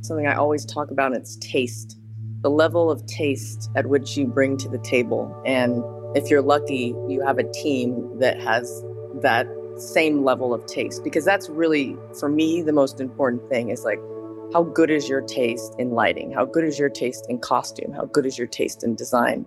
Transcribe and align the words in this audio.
something 0.00 0.26
I 0.26 0.34
always 0.34 0.64
talk 0.64 0.90
about, 0.90 1.12
it's 1.12 1.36
taste. 1.36 1.98
The 2.42 2.50
level 2.50 2.90
of 2.90 3.04
taste 3.06 3.70
at 3.76 3.86
which 3.86 4.16
you 4.16 4.26
bring 4.26 4.56
to 4.58 4.68
the 4.68 4.78
table. 4.78 5.34
And 5.44 5.82
if 6.16 6.30
you're 6.30 6.42
lucky, 6.42 6.94
you 7.08 7.22
have 7.24 7.38
a 7.38 7.50
team 7.52 8.18
that 8.20 8.40
has 8.40 8.82
that 9.22 9.46
same 9.76 10.24
level 10.24 10.52
of 10.52 10.64
taste 10.66 11.04
because 11.04 11.24
that's 11.24 11.48
really 11.48 11.96
for 12.18 12.28
me 12.28 12.62
the 12.62 12.72
most 12.72 13.00
important 13.00 13.48
thing 13.48 13.70
is 13.70 13.84
like 13.84 14.00
how 14.52 14.62
good 14.62 14.90
is 14.90 15.08
your 15.08 15.20
taste 15.20 15.74
in 15.78 15.90
lighting 15.90 16.32
how 16.32 16.44
good 16.44 16.64
is 16.64 16.78
your 16.78 16.88
taste 16.88 17.24
in 17.28 17.38
costume 17.38 17.92
how 17.92 18.04
good 18.06 18.26
is 18.26 18.36
your 18.36 18.46
taste 18.46 18.82
in 18.82 18.96
design 18.96 19.46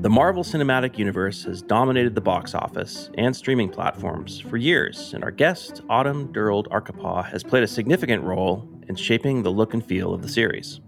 The 0.00 0.08
Marvel 0.08 0.42
Cinematic 0.42 0.96
Universe 0.96 1.44
has 1.44 1.60
dominated 1.60 2.14
the 2.14 2.22
box 2.22 2.54
office 2.54 3.10
and 3.18 3.36
streaming 3.36 3.68
platforms 3.68 4.40
for 4.40 4.56
years, 4.56 5.12
and 5.12 5.22
our 5.22 5.30
guest, 5.30 5.82
Autumn 5.90 6.32
Durald 6.32 6.70
Arkapaw, 6.70 7.28
has 7.28 7.44
played 7.44 7.64
a 7.64 7.66
significant 7.66 8.24
role 8.24 8.66
in 8.88 8.96
shaping 8.96 9.42
the 9.42 9.50
look 9.50 9.74
and 9.74 9.84
feel 9.84 10.14
of 10.14 10.22
the 10.22 10.28
series. 10.28 10.80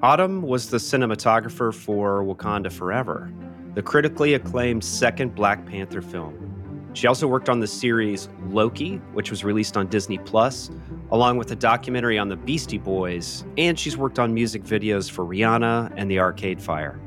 Autumn 0.00 0.42
was 0.42 0.70
the 0.70 0.76
cinematographer 0.76 1.74
for 1.74 2.22
Wakanda 2.22 2.70
Forever, 2.70 3.32
the 3.74 3.82
critically 3.82 4.34
acclaimed 4.34 4.84
second 4.84 5.34
Black 5.34 5.66
Panther 5.66 6.00
film. 6.00 6.90
She 6.92 7.08
also 7.08 7.26
worked 7.26 7.48
on 7.48 7.58
the 7.58 7.66
series 7.66 8.28
Loki, 8.48 8.98
which 9.12 9.28
was 9.28 9.42
released 9.42 9.76
on 9.76 9.88
Disney 9.88 10.18
Plus, 10.18 10.70
along 11.10 11.36
with 11.36 11.50
a 11.50 11.56
documentary 11.56 12.16
on 12.16 12.28
the 12.28 12.36
Beastie 12.36 12.78
Boys, 12.78 13.44
and 13.58 13.76
she's 13.76 13.96
worked 13.96 14.20
on 14.20 14.32
music 14.32 14.62
videos 14.62 15.10
for 15.10 15.24
Rihanna 15.24 15.92
and 15.96 16.08
the 16.08 16.20
Arcade 16.20 16.62
Fire. 16.62 17.00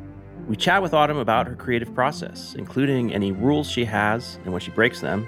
We 0.49 0.55
chat 0.55 0.81
with 0.81 0.95
Autumn 0.95 1.17
about 1.17 1.45
her 1.45 1.55
creative 1.55 1.94
process, 1.94 2.55
including 2.58 3.13
any 3.13 3.31
rules 3.31 3.70
she 3.70 3.85
has 3.85 4.39
and 4.44 4.52
when 4.52 4.59
she 4.59 4.72
breaks 4.72 4.99
them, 4.99 5.27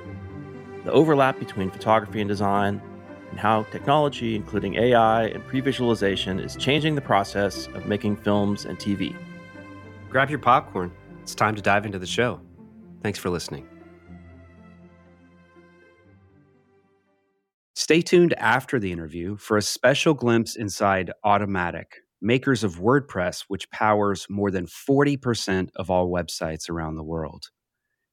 the 0.83 0.91
overlap 0.91 1.37
between 1.37 1.69
photography 1.69 2.21
and 2.21 2.27
design, 2.27 2.81
and 3.29 3.39
how 3.39 3.61
technology, 3.65 4.35
including 4.35 4.73
AI 4.77 5.25
and 5.25 5.45
pre 5.45 5.61
visualization, 5.61 6.39
is 6.39 6.55
changing 6.55 6.95
the 6.95 7.01
process 7.01 7.67
of 7.67 7.85
making 7.85 8.15
films 8.15 8.65
and 8.65 8.79
TV. 8.79 9.15
Grab 10.09 10.31
your 10.31 10.39
popcorn. 10.39 10.91
It's 11.21 11.35
time 11.35 11.55
to 11.55 11.61
dive 11.61 11.85
into 11.85 11.99
the 11.99 12.07
show. 12.07 12.41
Thanks 13.03 13.19
for 13.19 13.29
listening. 13.29 13.67
Stay 17.75 18.01
tuned 18.01 18.33
after 18.39 18.79
the 18.79 18.91
interview 18.91 19.37
for 19.37 19.57
a 19.57 19.61
special 19.61 20.15
glimpse 20.15 20.55
inside 20.55 21.11
Automattic, 21.23 22.00
makers 22.21 22.63
of 22.63 22.79
WordPress, 22.79 23.45
which 23.47 23.69
powers 23.71 24.27
more 24.29 24.51
than 24.51 24.67
40% 24.67 25.69
of 25.75 25.89
all 25.89 26.09
websites 26.09 26.69
around 26.69 26.95
the 26.95 27.03
world. 27.03 27.45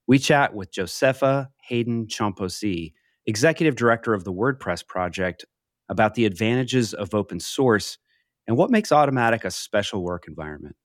We 0.06 0.18
chat 0.18 0.54
with 0.54 0.72
Josepha 0.72 1.50
Haden 1.64 2.06
Chomphosy, 2.06 2.92
executive 3.26 3.76
director 3.76 4.14
of 4.14 4.24
the 4.24 4.32
WordPress 4.32 4.86
project, 4.86 5.44
about 5.90 6.14
the 6.14 6.24
advantages 6.24 6.94
of 6.94 7.14
open 7.14 7.40
source 7.40 7.98
and 8.46 8.56
what 8.56 8.70
makes 8.70 8.90
Automattic 8.90 9.44
a 9.44 9.50
special 9.50 10.02
work 10.02 10.24
environment. 10.26 10.76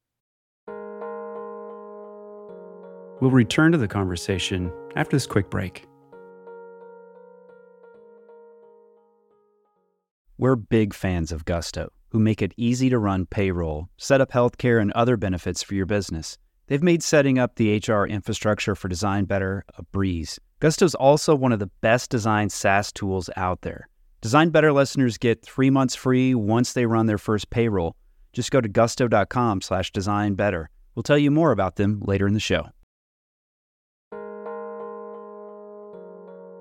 We'll 3.21 3.31
return 3.31 3.71
to 3.71 3.77
the 3.77 3.87
conversation 3.87 4.71
after 4.95 5.15
this 5.15 5.25
quick 5.25 5.49
break. 5.49 5.85
We're 10.38 10.56
big 10.56 10.94
fans 10.94 11.31
of 11.31 11.45
Gusto 11.45 11.89
who 12.14 12.20
make 12.20 12.42
it 12.42 12.53
easy 12.56 12.89
to 12.92 13.00
run 13.00 13.26
payroll, 13.26 13.89
set 13.98 14.22
up 14.22 14.31
healthcare, 14.31 14.80
and 14.80 14.92
other 14.92 15.17
benefits 15.17 15.64
for 15.64 15.73
your 15.73 15.88
business. 15.88 16.38
They've 16.67 16.81
made 16.81 17.02
setting 17.03 17.39
up 17.39 17.56
the 17.56 17.78
HR 17.78 18.06
infrastructure 18.06 18.76
for 18.76 18.88
Design 18.88 19.26
Better 19.26 19.66
a 19.78 19.84
breeze. 19.84 20.39
Gusto 20.59 20.86
is 20.86 20.95
also 20.95 21.36
one 21.36 21.52
of 21.52 21.59
the 21.59 21.72
best 21.81 22.11
designed 22.11 22.52
SaaS 22.52 22.92
tools 22.92 23.31
out 23.36 23.61
there. 23.61 23.89
Design 24.22 24.52
Better 24.52 24.72
listeners 24.72 25.17
get 25.17 25.44
three 25.44 25.72
months 25.72 25.95
free 25.95 26.36
once 26.36 26.72
they 26.73 26.86
run 26.86 27.08
their 27.08 27.17
first 27.17 27.50
payroll. 27.50 27.95
Just 28.31 28.52
go 28.52 28.61
to 28.61 28.70
gusto.com 28.70 29.61
slash 29.61 29.92
design 29.92 30.36
better. 30.36 30.70
We'll 30.95 31.04
tell 31.04 31.17
you 31.17 31.32
more 31.32 31.52
about 31.52 31.76
them 31.76 32.02
later 32.05 32.27
in 32.27 32.33
the 32.33 32.39
show. 32.39 32.70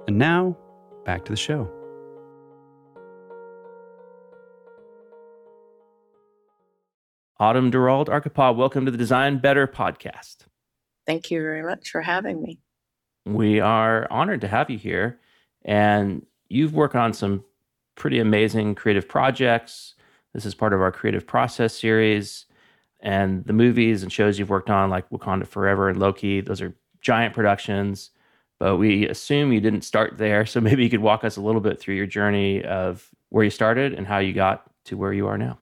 And 0.08 0.18
now, 0.18 0.56
back 1.04 1.24
to 1.26 1.32
the 1.32 1.36
show. 1.36 1.70
Autumn 7.42 7.72
Durald 7.72 8.08
Arkapaw, 8.08 8.54
welcome 8.54 8.84
to 8.84 8.92
the 8.92 8.96
Design 8.96 9.38
Better 9.38 9.66
podcast. 9.66 10.46
Thank 11.08 11.28
you 11.32 11.42
very 11.42 11.64
much 11.64 11.90
for 11.90 12.00
having 12.00 12.40
me. 12.40 12.60
We 13.26 13.58
are 13.58 14.06
honored 14.12 14.42
to 14.42 14.46
have 14.46 14.70
you 14.70 14.78
here. 14.78 15.18
And 15.64 16.24
you've 16.48 16.72
worked 16.72 16.94
on 16.94 17.12
some 17.12 17.42
pretty 17.96 18.20
amazing 18.20 18.76
creative 18.76 19.08
projects. 19.08 19.96
This 20.32 20.46
is 20.46 20.54
part 20.54 20.72
of 20.72 20.80
our 20.80 20.92
creative 20.92 21.26
process 21.26 21.74
series. 21.74 22.46
And 23.00 23.44
the 23.44 23.52
movies 23.52 24.04
and 24.04 24.12
shows 24.12 24.38
you've 24.38 24.48
worked 24.48 24.70
on, 24.70 24.88
like 24.88 25.10
Wakanda 25.10 25.44
Forever 25.44 25.88
and 25.88 25.98
Loki, 25.98 26.42
those 26.42 26.62
are 26.62 26.76
giant 27.00 27.34
productions. 27.34 28.10
But 28.60 28.76
we 28.76 29.08
assume 29.08 29.52
you 29.52 29.60
didn't 29.60 29.82
start 29.82 30.16
there. 30.16 30.46
So 30.46 30.60
maybe 30.60 30.84
you 30.84 30.90
could 30.90 31.00
walk 31.00 31.24
us 31.24 31.36
a 31.36 31.42
little 31.42 31.60
bit 31.60 31.80
through 31.80 31.96
your 31.96 32.06
journey 32.06 32.62
of 32.62 33.10
where 33.30 33.42
you 33.42 33.50
started 33.50 33.94
and 33.94 34.06
how 34.06 34.18
you 34.18 34.32
got 34.32 34.70
to 34.84 34.96
where 34.96 35.12
you 35.12 35.26
are 35.26 35.36
now. 35.36 35.58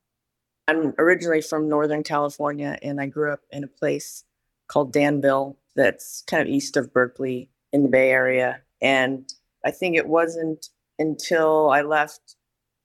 I'm 0.71 0.95
originally 0.99 1.41
from 1.41 1.69
Northern 1.69 2.05
California 2.05 2.79
and 2.81 3.01
I 3.01 3.07
grew 3.07 3.33
up 3.33 3.41
in 3.51 3.65
a 3.65 3.67
place 3.67 4.23
called 4.69 4.93
Danville 4.93 5.59
that's 5.75 6.23
kind 6.29 6.41
of 6.41 6.49
east 6.49 6.77
of 6.77 6.93
Berkeley 6.93 7.51
in 7.73 7.83
the 7.83 7.89
Bay 7.89 8.11
Area. 8.11 8.61
And 8.81 9.29
I 9.65 9.73
think 9.73 9.97
it 9.97 10.07
wasn't 10.07 10.69
until 10.97 11.71
I 11.71 11.83
left 11.83 12.37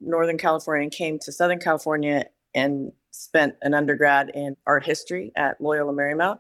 Northern 0.02 0.40
California 0.40 0.82
and 0.86 0.92
came 0.92 1.20
to 1.20 1.32
Southern 1.32 1.60
California 1.60 2.26
and 2.56 2.92
spent 3.12 3.54
an 3.62 3.76
undergrad 3.76 4.32
in 4.34 4.58
art 4.66 4.84
history 4.84 5.32
at 5.36 5.62
Loyola 5.62 5.94
Marymount 5.94 6.40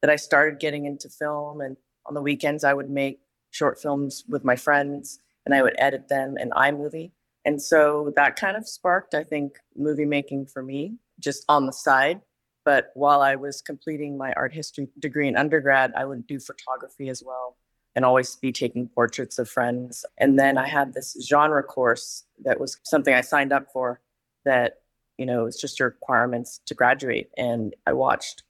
that 0.00 0.10
I 0.10 0.16
started 0.16 0.60
getting 0.60 0.86
into 0.86 1.10
film. 1.10 1.60
And 1.60 1.76
on 2.06 2.14
the 2.14 2.22
weekends, 2.22 2.64
I 2.64 2.72
would 2.72 2.88
make 2.88 3.20
short 3.50 3.78
films 3.78 4.24
with 4.26 4.44
my 4.44 4.56
friends 4.56 5.18
and 5.44 5.54
I 5.54 5.60
would 5.60 5.74
edit 5.76 6.08
them 6.08 6.38
in 6.38 6.50
iMovie. 6.52 7.10
And 7.46 7.62
so 7.62 8.12
that 8.16 8.34
kind 8.34 8.56
of 8.56 8.68
sparked, 8.68 9.14
I 9.14 9.22
think, 9.22 9.60
movie 9.76 10.04
making 10.04 10.46
for 10.46 10.64
me 10.64 10.96
just 11.20 11.44
on 11.48 11.66
the 11.66 11.72
side. 11.72 12.20
But 12.64 12.90
while 12.94 13.22
I 13.22 13.36
was 13.36 13.62
completing 13.62 14.18
my 14.18 14.32
art 14.32 14.52
history 14.52 14.88
degree 14.98 15.28
in 15.28 15.36
undergrad, 15.36 15.92
I 15.96 16.04
would 16.04 16.26
do 16.26 16.40
photography 16.40 17.08
as 17.08 17.22
well 17.24 17.56
and 17.94 18.04
always 18.04 18.34
be 18.34 18.50
taking 18.50 18.88
portraits 18.88 19.38
of 19.38 19.48
friends. 19.48 20.04
And 20.18 20.36
then 20.36 20.58
I 20.58 20.66
had 20.66 20.92
this 20.92 21.16
genre 21.24 21.62
course 21.62 22.24
that 22.44 22.58
was 22.58 22.78
something 22.82 23.14
I 23.14 23.20
signed 23.20 23.52
up 23.52 23.68
for 23.72 24.00
that, 24.44 24.80
you 25.16 25.24
know, 25.24 25.46
it's 25.46 25.60
just 25.60 25.78
your 25.78 25.90
requirements 25.90 26.60
to 26.66 26.74
graduate. 26.74 27.30
And 27.38 27.76
I 27.86 27.92
watched 27.92 28.42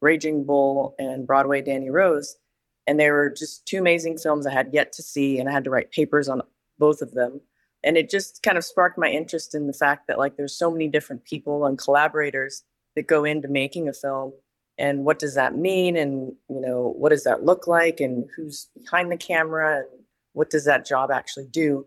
Raging 0.00 0.44
Bull 0.44 0.94
and 0.98 1.26
Broadway 1.26 1.60
Danny 1.60 1.90
Rose. 1.90 2.38
And 2.86 2.98
they 2.98 3.10
were 3.10 3.28
just 3.28 3.66
two 3.66 3.78
amazing 3.78 4.16
films 4.16 4.46
I 4.46 4.52
had 4.54 4.70
yet 4.72 4.92
to 4.94 5.02
see. 5.02 5.38
And 5.38 5.50
I 5.50 5.52
had 5.52 5.64
to 5.64 5.70
write 5.70 5.90
papers 5.90 6.30
on 6.30 6.40
both 6.78 7.02
of 7.02 7.12
them 7.12 7.42
and 7.84 7.96
it 7.96 8.10
just 8.10 8.42
kind 8.42 8.58
of 8.58 8.64
sparked 8.64 8.98
my 8.98 9.08
interest 9.08 9.54
in 9.54 9.66
the 9.66 9.72
fact 9.72 10.08
that 10.08 10.18
like 10.18 10.36
there's 10.36 10.56
so 10.56 10.70
many 10.70 10.88
different 10.88 11.24
people 11.24 11.64
and 11.64 11.78
collaborators 11.78 12.64
that 12.96 13.06
go 13.06 13.24
into 13.24 13.48
making 13.48 13.88
a 13.88 13.92
film. 13.92 14.32
And 14.76 15.04
what 15.04 15.18
does 15.18 15.34
that 15.34 15.56
mean? 15.56 15.96
And 15.96 16.32
you 16.48 16.60
know 16.60 16.94
what 16.96 17.10
does 17.10 17.24
that 17.24 17.44
look 17.44 17.66
like? 17.66 18.00
And 18.00 18.28
who's 18.36 18.68
behind 18.76 19.10
the 19.10 19.16
camera? 19.16 19.78
And 19.78 20.04
what 20.32 20.50
does 20.50 20.64
that 20.64 20.86
job 20.86 21.10
actually 21.10 21.46
do? 21.46 21.86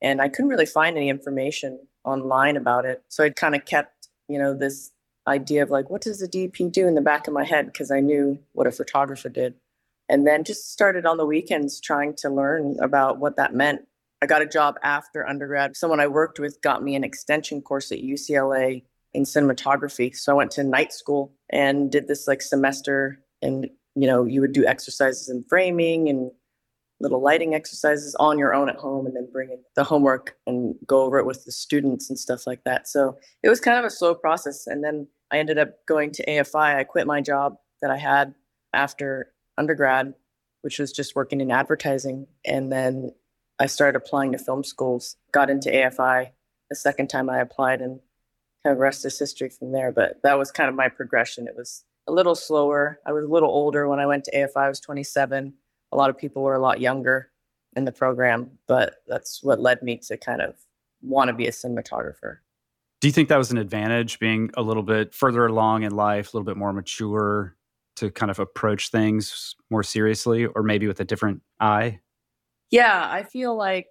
And 0.00 0.20
i 0.20 0.28
couldn't 0.28 0.50
really 0.50 0.66
find 0.66 0.96
any 0.96 1.08
information 1.08 1.80
online 2.04 2.56
about 2.56 2.84
it. 2.84 3.02
So 3.08 3.24
i 3.24 3.30
kind 3.30 3.54
of 3.54 3.64
kept 3.64 4.08
you 4.28 4.38
know 4.38 4.54
this 4.54 4.90
idea 5.26 5.62
of 5.62 5.70
like 5.70 5.90
what 5.90 6.00
does 6.02 6.22
a 6.22 6.28
dp 6.28 6.72
do 6.72 6.88
in 6.88 6.94
the 6.94 7.00
back 7.00 7.28
of 7.28 7.34
my 7.34 7.44
head? 7.44 7.66
Because 7.66 7.90
i 7.90 8.00
knew 8.00 8.38
what 8.52 8.66
a 8.66 8.72
photographer 8.72 9.28
did. 9.28 9.54
And 10.08 10.26
then 10.26 10.42
just 10.42 10.72
started 10.72 11.04
on 11.06 11.18
the 11.18 11.26
weekends 11.26 11.80
trying 11.80 12.14
to 12.16 12.30
learn 12.30 12.76
about 12.80 13.18
what 13.18 13.36
that 13.36 13.54
meant 13.54 13.82
I 14.20 14.26
got 14.26 14.42
a 14.42 14.46
job 14.46 14.76
after 14.82 15.26
undergrad. 15.26 15.76
Someone 15.76 16.00
I 16.00 16.08
worked 16.08 16.40
with 16.40 16.60
got 16.62 16.82
me 16.82 16.94
an 16.94 17.04
extension 17.04 17.62
course 17.62 17.92
at 17.92 17.98
UCLA 17.98 18.84
in 19.14 19.22
cinematography. 19.22 20.14
So 20.14 20.32
I 20.32 20.36
went 20.36 20.50
to 20.52 20.64
night 20.64 20.92
school 20.92 21.32
and 21.50 21.90
did 21.90 22.08
this 22.08 22.26
like 22.26 22.42
semester 22.42 23.20
and 23.42 23.68
you 23.94 24.06
know, 24.06 24.24
you 24.24 24.40
would 24.40 24.52
do 24.52 24.64
exercises 24.64 25.28
in 25.28 25.44
framing 25.48 26.08
and 26.08 26.30
little 27.00 27.20
lighting 27.20 27.54
exercises 27.54 28.14
on 28.18 28.38
your 28.38 28.54
own 28.54 28.68
at 28.68 28.76
home 28.76 29.06
and 29.06 29.14
then 29.14 29.28
bring 29.32 29.50
in 29.50 29.58
the 29.74 29.84
homework 29.84 30.36
and 30.46 30.74
go 30.86 31.02
over 31.02 31.18
it 31.18 31.26
with 31.26 31.44
the 31.44 31.52
students 31.52 32.08
and 32.08 32.18
stuff 32.18 32.46
like 32.46 32.62
that. 32.64 32.88
So 32.88 33.16
it 33.42 33.48
was 33.48 33.60
kind 33.60 33.78
of 33.78 33.84
a 33.84 33.90
slow 33.90 34.14
process 34.14 34.66
and 34.66 34.84
then 34.84 35.06
I 35.30 35.38
ended 35.38 35.58
up 35.58 35.70
going 35.86 36.12
to 36.12 36.26
AFI. 36.26 36.76
I 36.76 36.84
quit 36.84 37.06
my 37.06 37.20
job 37.20 37.56
that 37.82 37.90
I 37.90 37.96
had 37.96 38.34
after 38.72 39.32
undergrad, 39.56 40.14
which 40.62 40.78
was 40.78 40.92
just 40.92 41.16
working 41.16 41.40
in 41.40 41.50
advertising 41.50 42.26
and 42.44 42.72
then 42.72 43.12
I 43.58 43.66
started 43.66 43.96
applying 43.96 44.32
to 44.32 44.38
film 44.38 44.64
schools, 44.64 45.16
got 45.32 45.50
into 45.50 45.70
AFI 45.70 46.30
the 46.70 46.76
second 46.76 47.08
time 47.08 47.28
I 47.28 47.38
applied, 47.40 47.80
and 47.80 48.00
kind 48.64 48.74
of 48.74 48.78
rest 48.78 49.04
is 49.04 49.18
history 49.18 49.48
from 49.50 49.72
there. 49.72 49.90
But 49.92 50.20
that 50.22 50.38
was 50.38 50.50
kind 50.50 50.68
of 50.68 50.74
my 50.74 50.88
progression. 50.88 51.48
It 51.48 51.56
was 51.56 51.84
a 52.06 52.12
little 52.12 52.34
slower. 52.34 53.00
I 53.06 53.12
was 53.12 53.24
a 53.24 53.28
little 53.28 53.50
older 53.50 53.88
when 53.88 54.00
I 54.00 54.06
went 54.06 54.24
to 54.24 54.36
AFI. 54.36 54.56
I 54.56 54.68
was 54.68 54.80
27. 54.80 55.54
A 55.92 55.96
lot 55.96 56.10
of 56.10 56.18
people 56.18 56.42
were 56.42 56.54
a 56.54 56.60
lot 56.60 56.80
younger. 56.80 57.30
in 57.76 57.84
the 57.84 57.92
program, 57.92 58.50
but 58.66 58.96
that's 59.06 59.42
what 59.42 59.60
led 59.60 59.82
me 59.82 59.98
to 59.98 60.16
kind 60.16 60.42
of 60.42 60.54
want 61.02 61.28
to 61.28 61.34
be 61.34 61.46
a 61.46 61.52
cinematographer. 61.52 62.38
Do 63.00 63.06
you 63.06 63.12
think 63.12 63.28
that 63.28 63.36
was 63.38 63.52
an 63.52 63.58
advantage 63.58 64.18
being 64.18 64.50
a 64.54 64.62
little 64.62 64.82
bit 64.82 65.14
further 65.14 65.46
along 65.46 65.84
in 65.84 65.94
life, 65.94 66.32
a 66.32 66.36
little 66.36 66.46
bit 66.46 66.56
more 66.56 66.72
mature 66.72 67.56
to 67.96 68.10
kind 68.10 68.30
of 68.30 68.38
approach 68.38 68.90
things 68.90 69.54
more 69.70 69.84
seriously 69.84 70.46
or 70.46 70.62
maybe 70.62 70.88
with 70.88 70.98
a 70.98 71.04
different 71.04 71.42
eye? 71.60 72.00
Yeah, 72.70 73.08
I 73.10 73.22
feel 73.22 73.56
like 73.56 73.86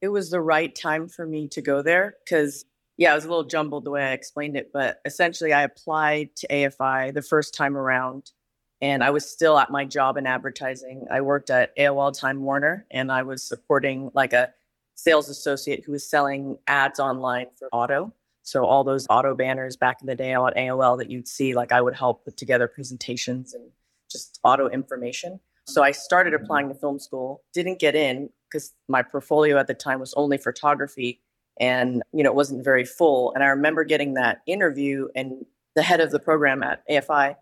it 0.00 0.08
was 0.08 0.30
the 0.30 0.40
right 0.40 0.74
time 0.74 1.08
for 1.08 1.26
me 1.26 1.48
to 1.48 1.62
go 1.62 1.82
there 1.82 2.16
because, 2.24 2.64
yeah, 2.96 3.12
it 3.12 3.14
was 3.14 3.24
a 3.24 3.28
little 3.28 3.44
jumbled 3.44 3.84
the 3.84 3.90
way 3.90 4.02
I 4.02 4.12
explained 4.12 4.56
it, 4.56 4.70
but 4.72 5.00
essentially 5.04 5.52
I 5.52 5.62
applied 5.62 6.34
to 6.36 6.48
AFI 6.48 7.12
the 7.14 7.22
first 7.22 7.54
time 7.54 7.76
around 7.76 8.32
and 8.80 9.04
I 9.04 9.10
was 9.10 9.30
still 9.30 9.58
at 9.58 9.70
my 9.70 9.84
job 9.84 10.16
in 10.16 10.26
advertising. 10.26 11.06
I 11.10 11.20
worked 11.20 11.50
at 11.50 11.76
AOL 11.76 12.18
Time 12.18 12.42
Warner 12.42 12.84
and 12.90 13.12
I 13.12 13.22
was 13.22 13.42
supporting 13.42 14.10
like 14.12 14.32
a 14.32 14.52
sales 14.96 15.28
associate 15.28 15.84
who 15.84 15.92
was 15.92 16.08
selling 16.08 16.58
ads 16.66 16.98
online 16.98 17.46
for 17.58 17.68
auto. 17.72 18.12
So 18.42 18.64
all 18.64 18.82
those 18.82 19.06
auto 19.08 19.36
banners 19.36 19.76
back 19.76 19.98
in 20.00 20.08
the 20.08 20.16
day 20.16 20.34
on 20.34 20.52
AOL 20.54 20.98
that 20.98 21.10
you'd 21.10 21.28
see, 21.28 21.54
like 21.54 21.70
I 21.70 21.80
would 21.80 21.94
help 21.94 22.24
put 22.24 22.36
together 22.36 22.66
presentations 22.66 23.54
and 23.54 23.70
just 24.10 24.40
auto 24.42 24.68
information. 24.68 25.38
So 25.66 25.82
I 25.82 25.92
started 25.92 26.32
mm-hmm. 26.32 26.44
applying 26.44 26.68
to 26.68 26.74
film 26.74 26.98
school, 26.98 27.42
didn't 27.52 27.78
get 27.78 27.94
in 27.94 28.30
because 28.50 28.72
my 28.88 29.02
portfolio 29.02 29.58
at 29.58 29.66
the 29.66 29.74
time 29.74 30.00
was 30.00 30.12
only 30.14 30.36
photography 30.36 31.20
and 31.60 32.02
you 32.12 32.22
know 32.22 32.30
it 32.30 32.34
wasn't 32.34 32.64
very 32.64 32.84
full. 32.84 33.32
And 33.34 33.44
I 33.44 33.48
remember 33.48 33.84
getting 33.84 34.14
that 34.14 34.40
interview 34.46 35.08
and 35.14 35.44
the 35.74 35.82
head 35.82 36.00
of 36.00 36.10
the 36.10 36.18
program 36.18 36.62
at 36.62 36.86
AFI, 36.88 37.36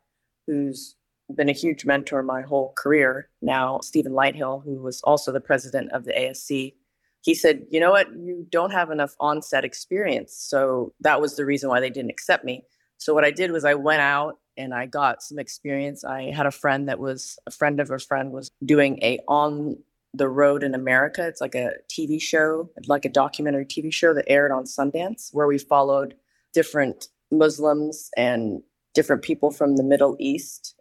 who's 0.47 0.97
been 1.35 1.49
a 1.49 1.53
huge 1.53 1.85
mentor 1.85 2.23
my 2.23 2.43
whole 2.43 2.73
career 2.77 3.29
now, 3.41 3.81
Stephen 3.81 4.13
Lighthill, 4.13 4.65
who 4.65 4.83
was 4.83 5.01
also 5.03 5.33
the 5.33 5.41
president 5.41 5.93
of 5.93 6.05
the 6.05 6.13
ASC, 6.13 6.75
he 7.23 7.35
said, 7.35 7.67
You 7.71 7.81
know 7.81 7.91
what? 7.91 8.09
You 8.13 8.47
don't 8.51 8.73
have 8.73 8.91
enough 8.91 9.15
on-set 9.21 9.65
experience. 9.65 10.35
So 10.35 10.93
that 11.01 11.21
was 11.21 11.37
the 11.37 11.45
reason 11.45 11.69
why 11.69 11.81
they 11.81 11.91
didn't 11.91 12.11
accept 12.11 12.45
me. 12.45 12.65
So 13.01 13.15
what 13.15 13.25
I 13.25 13.31
did 13.31 13.51
was 13.51 13.65
I 13.65 13.75
went 13.75 14.03
out 14.03 14.39
and 14.59 14.75
I 14.75 14.85
got 14.85 15.23
some 15.23 15.39
experience. 15.39 16.05
I 16.05 16.31
had 16.31 16.45
a 16.45 16.51
friend 16.51 16.87
that 16.89 16.99
was 16.99 17.39
a 17.47 17.51
friend 17.51 17.81
of 17.81 17.91
a 17.91 17.99
friend 17.99 18.31
was 18.31 18.51
doing 18.65 18.99
a 19.03 19.19
on 19.27 19.79
the 20.13 20.29
road 20.29 20.63
in 20.63 20.75
America. 20.75 21.27
It's 21.27 21.41
like 21.41 21.55
a 21.55 21.73
TV 21.91 22.21
show, 22.21 22.69
like 22.87 23.07
a 23.07 23.09
documentary 23.09 23.65
TV 23.65 23.91
show 23.91 24.13
that 24.13 24.29
aired 24.29 24.53
on 24.53 24.65
Sundance, 24.65 25.33
where 25.33 25.47
we 25.47 25.57
followed 25.57 26.15
different 26.53 27.09
Muslims 27.31 28.11
and 28.19 28.63
different 28.93 29.23
people 29.23 29.51
from 29.51 29.77
the 29.77 29.85
Middle 29.85 30.17
East 30.21 30.75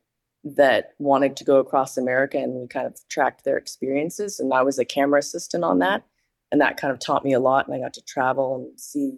that 0.44 0.96
wanted 1.00 1.38
to 1.38 1.46
go 1.46 1.58
across 1.58 1.96
America 1.96 2.38
and 2.38 2.54
we 2.54 2.68
kind 2.68 2.88
of 2.88 2.98
tracked 3.08 3.46
their 3.46 3.58
experiences. 3.58 4.42
And 4.42 4.54
I 4.54 4.64
was 4.64 4.78
a 4.78 4.84
camera 4.84 5.20
assistant 5.20 5.64
on 5.64 5.80
that 5.80 6.04
and 6.52 6.60
that 6.60 6.78
kind 6.78 6.92
of 6.92 7.00
taught 7.00 7.24
me 7.24 7.34
a 7.34 7.40
lot 7.40 7.68
and 7.68 7.76
i 7.76 7.80
got 7.80 7.94
to 7.94 8.02
travel 8.02 8.56
and 8.56 8.80
see 8.80 9.18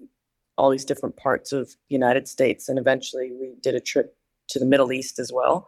all 0.61 0.69
these 0.69 0.85
different 0.85 1.17
parts 1.17 1.51
of 1.51 1.69
the 1.69 1.95
united 1.95 2.27
states 2.27 2.69
and 2.69 2.77
eventually 2.77 3.31
we 3.31 3.55
did 3.63 3.73
a 3.73 3.79
trip 3.79 4.15
to 4.51 4.59
the 4.59 4.65
middle 4.65 4.91
east 4.91 5.17
as 5.17 5.31
well. 5.33 5.67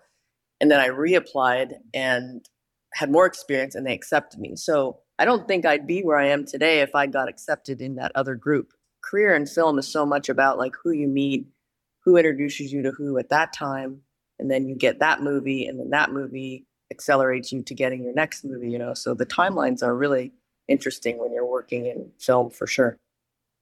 And 0.62 0.69
then 0.69 0.80
i 0.80 0.88
reapplied 0.88 1.74
and 1.94 2.48
had 2.94 3.12
more 3.12 3.25
experience 3.25 3.74
and 3.74 3.88
they 3.88 3.94
accepted 3.94 4.40
me. 4.40 4.56
So 4.56 5.00
i 5.18 5.25
don't 5.25 5.48
think 5.48 5.66
i'd 5.66 5.88
be 5.88 6.01
where 6.01 6.18
i 6.18 6.28
am 6.28 6.45
today 6.45 6.81
if 6.81 6.94
i 6.95 7.07
got 7.07 7.30
accepted 7.30 7.81
in 7.81 7.95
that 7.95 8.12
other 8.13 8.36
group. 8.36 8.74
Career 9.01 9.36
in 9.36 9.48
film 9.48 9.80
is 9.80 9.88
so 9.88 10.06
much 10.06 10.30
about 10.30 10.60
like 10.60 10.75
who 10.84 10.92
you 10.92 11.07
meet 11.07 11.48
who 12.06 12.18
introduces 12.18 12.72
you 12.72 12.84
to 12.84 12.92
who 12.92 13.18
at 13.18 13.30
that 13.30 13.54
time 13.54 14.01
and 14.38 14.51
then 14.51 14.68
you 14.68 14.75
get 14.75 15.00
that 15.00 15.22
movie 15.22 15.66
and 15.66 15.80
then 15.80 15.89
that 15.89 16.12
movie 16.12 16.68
accelerates 16.92 17.51
you 17.51 17.63
to 17.63 17.74
getting 17.74 18.04
your 18.04 18.13
next 18.13 18.46
movie 18.46 18.69
you 18.69 18.78
know? 18.78 18.94
So 18.94 19.16
the 19.16 19.25
timelines 19.25 19.81
are 19.81 19.96
really 19.96 20.34
interesting 20.68 21.18
when 21.18 21.34
you're 21.34 21.46
working 21.46 21.86
in 21.88 22.12
film 22.19 22.51
for 22.51 22.68
sure. 22.68 22.98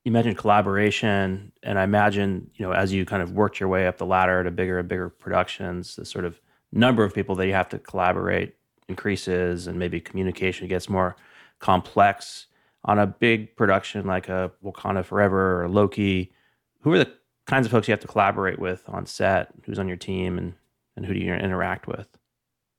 You 0.04 0.12
mentioned 0.12 0.38
collaboration, 0.38 1.52
and 1.62 1.78
I 1.78 1.84
imagine 1.84 2.50
you 2.56 2.66
know 2.66 2.74
as 2.74 2.92
you 2.92 3.06
kind 3.06 3.22
of 3.22 3.34
worked 3.34 3.60
your 3.60 3.70
way 3.70 3.88
up 3.88 3.98
the 3.98 4.06
ladder 4.06 4.44
to 4.44 4.52
bigger 4.52 4.80
and 4.80 4.88
bigger 4.88 5.10
productions, 5.10 5.96
the 5.96 6.06
sort 6.06 6.26
of 6.26 6.40
number 6.72 7.04
of 7.04 7.14
people 7.14 7.36
that 7.36 7.48
you 7.48 7.54
have 7.54 7.70
to 7.70 7.80
collaborate 7.80 8.56
increases, 8.88 9.68
and 9.68 9.78
maybe 9.78 10.00
communication 10.00 10.68
gets 10.68 10.90
more 10.90 11.16
complex. 11.60 12.48
On 12.84 12.98
a 12.98 13.06
big 13.06 13.56
production 13.56 14.08
like 14.08 14.28
a 14.28 14.52
Wakanda 14.64 15.06
Forever 15.06 15.64
or 15.64 15.70
Loki, 15.70 16.34
who 16.80 16.92
are 16.94 16.98
the 16.98 17.14
kinds 17.46 17.68
of 17.68 17.72
folks 17.72 17.88
you 17.88 17.92
have 17.92 18.00
to 18.00 18.08
collaborate 18.08 18.58
with 18.58 18.84
on 18.88 19.06
set? 19.06 19.50
Who's 19.66 19.78
on 19.78 19.88
your 19.88 19.98
team, 19.98 20.40
and 20.40 20.56
and 20.96 21.06
who 21.06 21.14
do 21.14 21.20
you 21.20 21.32
interact 21.32 21.88
with? 21.88 22.08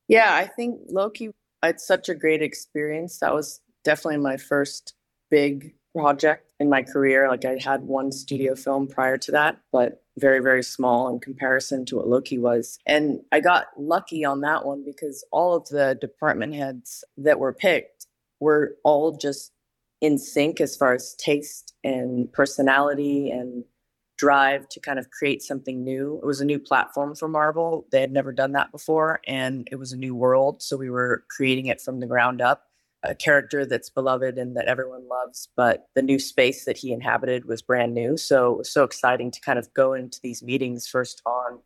Yeah, 0.08 0.34
I 0.34 0.46
think 0.46 0.80
Loki. 0.88 1.30
It's 1.62 1.86
such 1.86 2.08
a 2.08 2.16
great 2.16 2.42
experience. 2.42 3.18
That 3.18 3.32
was 3.32 3.60
definitely 3.84 4.18
my 4.18 4.36
first 4.36 4.94
big 5.30 5.74
project 5.94 6.52
in 6.58 6.70
my 6.70 6.82
career. 6.82 7.28
Like 7.28 7.44
I 7.44 7.58
had 7.62 7.82
one 7.82 8.12
studio 8.12 8.54
film 8.54 8.86
prior 8.86 9.18
to 9.18 9.32
that, 9.32 9.58
but 9.70 10.02
very, 10.18 10.40
very 10.40 10.62
small 10.62 11.08
in 11.08 11.20
comparison 11.20 11.84
to 11.86 11.96
what 11.96 12.08
Loki 12.08 12.38
was. 12.38 12.78
And 12.86 13.20
I 13.32 13.40
got 13.40 13.66
lucky 13.78 14.24
on 14.24 14.40
that 14.42 14.64
one 14.64 14.84
because 14.84 15.24
all 15.32 15.54
of 15.54 15.68
the 15.68 15.96
department 16.00 16.54
heads 16.54 17.04
that 17.16 17.38
were 17.38 17.52
picked 17.52 18.06
were 18.40 18.76
all 18.84 19.16
just 19.16 19.52
in 20.00 20.18
sync 20.18 20.60
as 20.60 20.76
far 20.76 20.94
as 20.94 21.14
taste 21.14 21.74
and 21.84 22.30
personality 22.32 23.30
and 23.30 23.64
drive 24.18 24.68
to 24.68 24.80
kind 24.80 24.98
of 24.98 25.10
create 25.10 25.42
something 25.42 25.82
new. 25.82 26.18
It 26.22 26.26
was 26.26 26.40
a 26.40 26.44
new 26.44 26.58
platform 26.58 27.14
for 27.14 27.28
Marvel. 27.28 27.86
They 27.90 28.00
had 28.00 28.12
never 28.12 28.32
done 28.32 28.52
that 28.52 28.70
before 28.70 29.20
and 29.26 29.66
it 29.70 29.76
was 29.76 29.92
a 29.92 29.96
new 29.96 30.14
world. 30.14 30.62
So 30.62 30.76
we 30.76 30.90
were 30.90 31.24
creating 31.34 31.66
it 31.66 31.80
from 31.80 32.00
the 32.00 32.06
ground 32.06 32.40
up 32.40 32.66
a 33.02 33.14
character 33.14 33.66
that's 33.66 33.90
beloved 33.90 34.38
and 34.38 34.56
that 34.56 34.66
everyone 34.66 35.08
loves, 35.08 35.48
but 35.56 35.88
the 35.94 36.02
new 36.02 36.18
space 36.18 36.64
that 36.64 36.76
he 36.76 36.92
inhabited 36.92 37.44
was 37.44 37.60
brand 37.60 37.94
new. 37.94 38.16
So 38.16 38.52
it 38.52 38.58
was 38.58 38.72
so 38.72 38.84
exciting 38.84 39.30
to 39.32 39.40
kind 39.40 39.58
of 39.58 39.72
go 39.74 39.92
into 39.92 40.20
these 40.22 40.42
meetings 40.42 40.86
first 40.86 41.20
on 41.26 41.58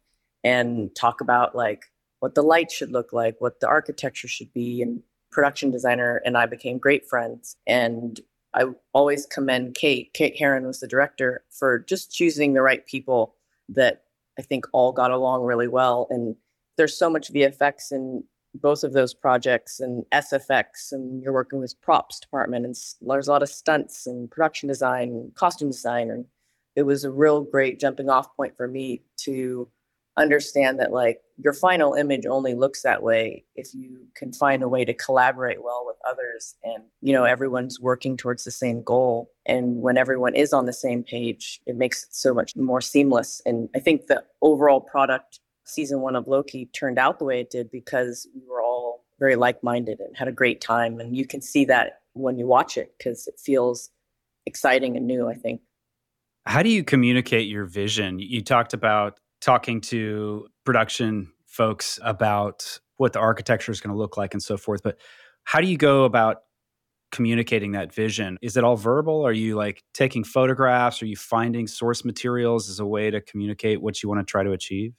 and 0.42 0.94
talk 0.94 1.20
about 1.20 1.54
like 1.54 1.84
what 2.20 2.34
the 2.34 2.42
light 2.42 2.70
should 2.70 2.90
look 2.90 3.12
like, 3.12 3.36
what 3.38 3.60
the 3.60 3.68
architecture 3.68 4.28
should 4.28 4.52
be, 4.54 4.80
and 4.80 5.02
production 5.30 5.70
designer 5.70 6.22
and 6.24 6.38
I 6.38 6.46
became 6.46 6.78
great 6.78 7.06
friends. 7.06 7.56
And 7.66 8.18
I 8.54 8.64
always 8.94 9.26
commend 9.26 9.74
Kate. 9.74 10.12
Kate 10.14 10.36
Herron 10.38 10.66
was 10.66 10.80
the 10.80 10.88
director 10.88 11.44
for 11.50 11.80
just 11.80 12.12
choosing 12.12 12.54
the 12.54 12.62
right 12.62 12.86
people 12.86 13.34
that 13.68 14.04
I 14.38 14.42
think 14.42 14.64
all 14.72 14.92
got 14.92 15.10
along 15.10 15.42
really 15.42 15.68
well. 15.68 16.06
And 16.08 16.36
there's 16.78 16.96
so 16.96 17.10
much 17.10 17.32
VFX 17.32 17.90
and 17.90 18.24
both 18.60 18.84
of 18.84 18.92
those 18.92 19.14
projects 19.14 19.80
and 19.80 20.04
SFX, 20.12 20.92
and 20.92 21.22
you're 21.22 21.32
working 21.32 21.58
with 21.58 21.80
props 21.80 22.20
department, 22.20 22.64
and 22.64 22.76
there's 23.00 23.28
a 23.28 23.30
lot 23.30 23.42
of 23.42 23.48
stunts 23.48 24.06
and 24.06 24.30
production 24.30 24.68
design, 24.68 25.08
and 25.08 25.34
costume 25.34 25.70
design, 25.70 26.10
and 26.10 26.24
it 26.74 26.82
was 26.82 27.04
a 27.04 27.10
real 27.10 27.42
great 27.42 27.80
jumping 27.80 28.10
off 28.10 28.34
point 28.36 28.56
for 28.56 28.68
me 28.68 29.02
to 29.18 29.68
understand 30.16 30.80
that 30.80 30.92
like 30.92 31.20
your 31.38 31.52
final 31.52 31.94
image 31.94 32.24
only 32.24 32.54
looks 32.54 32.82
that 32.82 33.02
way 33.02 33.44
if 33.54 33.74
you 33.74 34.06
can 34.14 34.32
find 34.32 34.62
a 34.62 34.68
way 34.68 34.84
to 34.84 34.94
collaborate 34.94 35.62
well 35.62 35.84
with 35.86 35.96
others 36.08 36.54
and 36.64 36.82
you 37.02 37.12
know 37.12 37.24
everyone's 37.24 37.78
working 37.78 38.16
towards 38.16 38.44
the 38.44 38.50
same 38.50 38.82
goal. 38.82 39.30
And 39.44 39.82
when 39.82 39.98
everyone 39.98 40.34
is 40.34 40.52
on 40.52 40.64
the 40.64 40.72
same 40.72 41.02
page 41.02 41.60
it 41.66 41.76
makes 41.76 42.04
it 42.04 42.14
so 42.14 42.32
much 42.32 42.56
more 42.56 42.80
seamless. 42.80 43.42
And 43.44 43.68
i 43.74 43.78
think 43.78 44.06
the 44.06 44.24
overall 44.40 44.80
product 44.80 45.40
season 45.66 46.00
one 46.00 46.16
of 46.16 46.26
Loki 46.26 46.66
turned 46.66 46.98
out 46.98 47.18
the 47.18 47.24
way 47.24 47.40
it 47.40 47.50
did 47.50 47.70
because 47.70 48.26
we 48.34 48.42
were 48.48 48.62
all 48.62 49.04
very 49.18 49.36
like 49.36 49.62
minded 49.62 50.00
and 50.00 50.16
had 50.16 50.28
a 50.28 50.32
great 50.32 50.60
time. 50.60 51.00
And 51.00 51.16
you 51.16 51.26
can 51.26 51.42
see 51.42 51.64
that 51.66 52.00
when 52.14 52.38
you 52.38 52.46
watch 52.46 52.76
it 52.76 52.94
because 52.96 53.26
it 53.26 53.38
feels 53.38 53.90
exciting 54.46 54.96
and 54.96 55.06
new, 55.06 55.28
I 55.28 55.34
think. 55.34 55.60
How 56.46 56.62
do 56.62 56.70
you 56.70 56.84
communicate 56.84 57.48
your 57.48 57.64
vision? 57.64 58.18
You 58.20 58.42
talked 58.42 58.72
about 58.72 59.18
talking 59.40 59.80
to 59.82 60.46
production 60.64 61.32
folks 61.46 61.98
about 62.02 62.78
what 62.96 63.12
the 63.12 63.18
architecture 63.18 63.72
is 63.72 63.80
going 63.80 63.92
to 63.92 63.98
look 63.98 64.16
like 64.16 64.32
and 64.32 64.42
so 64.42 64.56
forth. 64.56 64.82
But 64.82 64.98
how 65.44 65.60
do 65.60 65.66
you 65.66 65.76
go 65.76 66.04
about 66.04 66.42
communicating 67.10 67.72
that 67.72 67.92
vision? 67.92 68.38
Is 68.42 68.56
it 68.56 68.64
all 68.64 68.76
verbal? 68.76 69.26
Are 69.26 69.32
you 69.32 69.56
like 69.56 69.82
taking 69.92 70.22
photographs? 70.22 71.02
Are 71.02 71.06
you 71.06 71.16
finding 71.16 71.66
source 71.66 72.04
materials 72.04 72.68
as 72.68 72.78
a 72.78 72.86
way 72.86 73.10
to 73.10 73.20
communicate 73.20 73.80
what 73.80 74.02
you 74.02 74.08
want 74.08 74.20
to 74.20 74.30
try 74.30 74.42
to 74.42 74.52
achieve? 74.52 74.94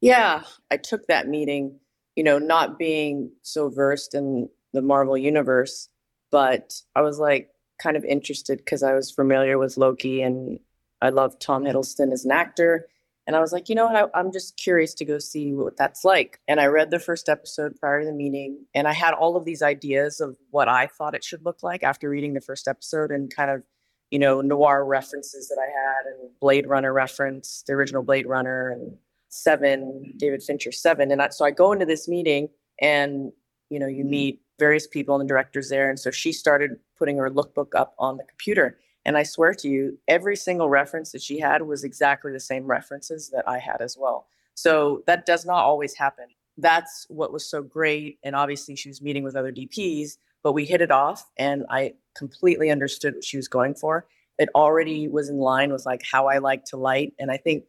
Yeah, 0.00 0.42
I 0.70 0.76
took 0.76 1.06
that 1.06 1.28
meeting, 1.28 1.80
you 2.16 2.24
know, 2.24 2.38
not 2.38 2.78
being 2.78 3.32
so 3.42 3.68
versed 3.68 4.14
in 4.14 4.48
the 4.72 4.82
Marvel 4.82 5.16
universe, 5.16 5.88
but 6.30 6.74
I 6.94 7.00
was 7.00 7.18
like 7.18 7.50
kind 7.78 7.96
of 7.96 8.04
interested 8.04 8.58
because 8.58 8.82
I 8.82 8.94
was 8.94 9.10
familiar 9.10 9.58
with 9.58 9.76
Loki 9.76 10.22
and 10.22 10.58
I 11.00 11.10
love 11.10 11.38
Tom 11.38 11.64
Hiddleston 11.64 12.12
as 12.12 12.24
an 12.24 12.32
actor. 12.32 12.86
And 13.26 13.34
I 13.34 13.40
was 13.40 13.52
like, 13.52 13.68
you 13.68 13.74
know 13.74 13.86
what? 13.86 14.10
I, 14.14 14.20
am 14.20 14.32
just 14.32 14.56
curious 14.56 14.92
to 14.94 15.04
go 15.04 15.18
see 15.18 15.54
what 15.54 15.76
that's 15.76 16.04
like. 16.04 16.40
And 16.46 16.60
I 16.60 16.66
read 16.66 16.90
the 16.90 16.98
first 16.98 17.28
episode 17.28 17.78
prior 17.80 18.00
to 18.00 18.06
the 18.06 18.12
meeting, 18.12 18.66
and 18.74 18.86
I 18.86 18.92
had 18.92 19.14
all 19.14 19.36
of 19.36 19.46
these 19.46 19.62
ideas 19.62 20.20
of 20.20 20.36
what 20.50 20.68
I 20.68 20.88
thought 20.88 21.14
it 21.14 21.24
should 21.24 21.44
look 21.44 21.62
like 21.62 21.82
after 21.82 22.10
reading 22.10 22.34
the 22.34 22.42
first 22.42 22.68
episode 22.68 23.10
and 23.10 23.34
kind 23.34 23.50
of, 23.50 23.62
you 24.10 24.18
know, 24.18 24.42
noir 24.42 24.84
references 24.84 25.48
that 25.48 25.58
I 25.58 25.66
had 25.66 26.12
and 26.12 26.38
Blade 26.38 26.66
Runner 26.66 26.92
reference, 26.92 27.64
the 27.66 27.72
original 27.72 28.02
Blade 28.02 28.26
Runner, 28.26 28.68
and 28.70 28.98
Seven, 29.34 30.14
David 30.16 30.42
Fincher 30.42 30.70
Seven. 30.70 31.10
And 31.10 31.20
I, 31.20 31.28
so 31.30 31.44
I 31.44 31.50
go 31.50 31.72
into 31.72 31.84
this 31.84 32.06
meeting 32.06 32.48
and, 32.80 33.32
you 33.68 33.80
know, 33.80 33.88
you 33.88 34.04
mm. 34.04 34.10
meet 34.10 34.40
various 34.60 34.86
people 34.86 35.16
and 35.16 35.24
the 35.24 35.28
directors 35.28 35.68
there. 35.68 35.90
And 35.90 35.98
so 35.98 36.12
she 36.12 36.32
started 36.32 36.76
putting 36.96 37.16
her 37.16 37.28
lookbook 37.28 37.74
up 37.74 37.94
on 37.98 38.16
the 38.16 38.22
computer. 38.24 38.78
And 39.04 39.16
I 39.16 39.24
swear 39.24 39.52
to 39.54 39.68
you, 39.68 39.98
every 40.06 40.36
single 40.36 40.68
reference 40.68 41.10
that 41.12 41.20
she 41.20 41.40
had 41.40 41.62
was 41.62 41.82
exactly 41.82 42.30
the 42.30 42.38
same 42.38 42.64
references 42.64 43.28
that 43.30 43.46
I 43.48 43.58
had 43.58 43.80
as 43.80 43.96
well. 43.98 44.28
So 44.54 45.02
that 45.08 45.26
does 45.26 45.44
not 45.44 45.64
always 45.64 45.94
happen. 45.94 46.26
That's 46.56 47.04
what 47.08 47.32
was 47.32 47.44
so 47.44 47.60
great. 47.60 48.18
And 48.22 48.36
obviously, 48.36 48.76
she 48.76 48.88
was 48.88 49.02
meeting 49.02 49.24
with 49.24 49.34
other 49.34 49.52
DPs, 49.52 50.16
but 50.44 50.52
we 50.52 50.64
hit 50.64 50.80
it 50.80 50.92
off 50.92 51.28
and 51.36 51.64
I 51.68 51.94
completely 52.16 52.70
understood 52.70 53.14
what 53.14 53.24
she 53.24 53.36
was 53.36 53.48
going 53.48 53.74
for. 53.74 54.06
It 54.38 54.48
already 54.54 55.08
was 55.08 55.28
in 55.28 55.38
line 55.38 55.72
with 55.72 55.84
like 55.84 56.02
how 56.08 56.28
I 56.28 56.38
like 56.38 56.64
to 56.66 56.76
light. 56.76 57.14
And 57.18 57.32
I 57.32 57.36
think, 57.36 57.66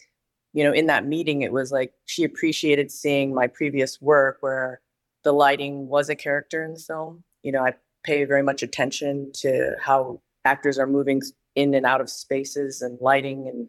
you 0.55 0.63
know, 0.63 0.71
in 0.71 0.85
that 0.85 1.05
meeting, 1.05 1.41
it 1.41 1.51
was 1.51 1.69
like 1.73 1.91
she 2.05 2.23
appreciated 2.23 2.89
seeing 2.89 3.35
my 3.35 3.45
previous 3.45 4.01
work 4.01 4.37
where 4.39 4.79
the 5.25 5.33
lighting 5.33 5.89
was 5.89 6.09
a 6.09 6.15
character 6.15 6.63
in 6.63 6.73
the 6.73 6.79
film. 6.79 7.25
You 7.43 7.51
know, 7.51 7.61
I 7.61 7.73
pay 8.05 8.23
very 8.23 8.41
much 8.41 8.63
attention 8.63 9.31
to 9.33 9.75
how 9.81 10.21
actors 10.45 10.79
are 10.79 10.87
moving 10.87 11.21
in 11.55 11.73
and 11.73 11.85
out 11.85 11.99
of 11.99 12.09
spaces 12.09 12.81
and 12.81 12.97
lighting 13.01 13.49
and 13.49 13.67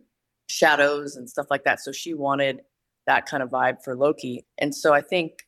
shadows 0.48 1.16
and 1.16 1.28
stuff 1.28 1.48
like 1.50 1.64
that. 1.64 1.80
So 1.80 1.90
she 1.90 2.14
wanted 2.14 2.60
that 3.08 3.26
kind 3.26 3.42
of 3.42 3.50
vibe 3.50 3.82
for 3.82 3.96
Loki. 3.96 4.44
And 4.58 4.72
so 4.72 4.94
I 4.94 5.00
think 5.00 5.44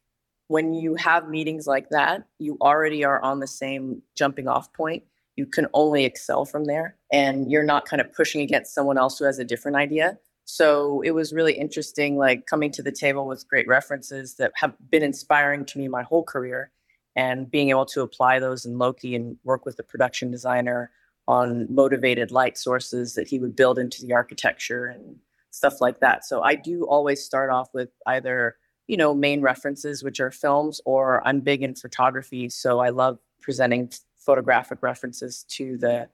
when 0.48 0.74
you 0.74 0.96
have 0.96 1.28
meetings 1.28 1.68
like 1.68 1.90
that, 1.90 2.24
you 2.40 2.58
already 2.60 3.04
are 3.04 3.22
on 3.22 3.38
the 3.38 3.46
same 3.46 4.02
jumping 4.16 4.48
off 4.48 4.72
point. 4.72 5.04
You 5.36 5.46
can 5.46 5.68
only 5.72 6.04
excel 6.04 6.44
from 6.44 6.64
there 6.64 6.96
and 7.12 7.48
you're 7.48 7.62
not 7.62 7.84
kind 7.86 8.00
of 8.00 8.12
pushing 8.12 8.40
against 8.40 8.74
someone 8.74 8.98
else 8.98 9.20
who 9.20 9.24
has 9.24 9.38
a 9.38 9.44
different 9.44 9.76
idea. 9.76 10.18
So 10.50 11.02
it 11.02 11.10
was 11.10 11.34
really 11.34 11.52
interesting, 11.52 12.16
like 12.16 12.46
coming 12.46 12.72
to 12.72 12.82
the 12.82 12.90
table 12.90 13.26
with 13.26 13.46
great 13.46 13.68
references 13.68 14.36
that 14.36 14.50
have 14.54 14.72
been 14.90 15.02
inspiring 15.02 15.66
to 15.66 15.78
me 15.78 15.88
my 15.88 16.02
whole 16.02 16.24
career 16.24 16.70
and 17.14 17.50
being 17.50 17.68
able 17.68 17.84
to 17.84 18.00
apply 18.00 18.38
those 18.38 18.64
in 18.64 18.78
Loki 18.78 19.14
and 19.14 19.36
work 19.44 19.66
with 19.66 19.76
the 19.76 19.82
production 19.82 20.30
designer 20.30 20.90
on 21.26 21.66
motivated 21.68 22.30
light 22.30 22.56
sources 22.56 23.12
that 23.12 23.28
he 23.28 23.38
would 23.38 23.54
build 23.54 23.78
into 23.78 24.00
the 24.00 24.14
architecture 24.14 24.86
and 24.86 25.16
stuff 25.50 25.82
like 25.82 26.00
that. 26.00 26.24
So 26.24 26.40
I 26.40 26.54
do 26.54 26.84
always 26.84 27.22
start 27.22 27.50
off 27.50 27.68
with 27.74 27.90
either, 28.06 28.56
you 28.86 28.96
know, 28.96 29.14
main 29.14 29.42
references, 29.42 30.02
which 30.02 30.18
are 30.18 30.30
films, 30.30 30.80
or 30.86 31.20
I'm 31.28 31.40
big 31.40 31.62
in 31.62 31.74
photography. 31.74 32.48
So 32.48 32.78
I 32.78 32.88
love 32.88 33.18
presenting 33.42 33.92
photographic 34.16 34.78
references 34.80 35.44
to 35.50 35.76
the 35.76 36.08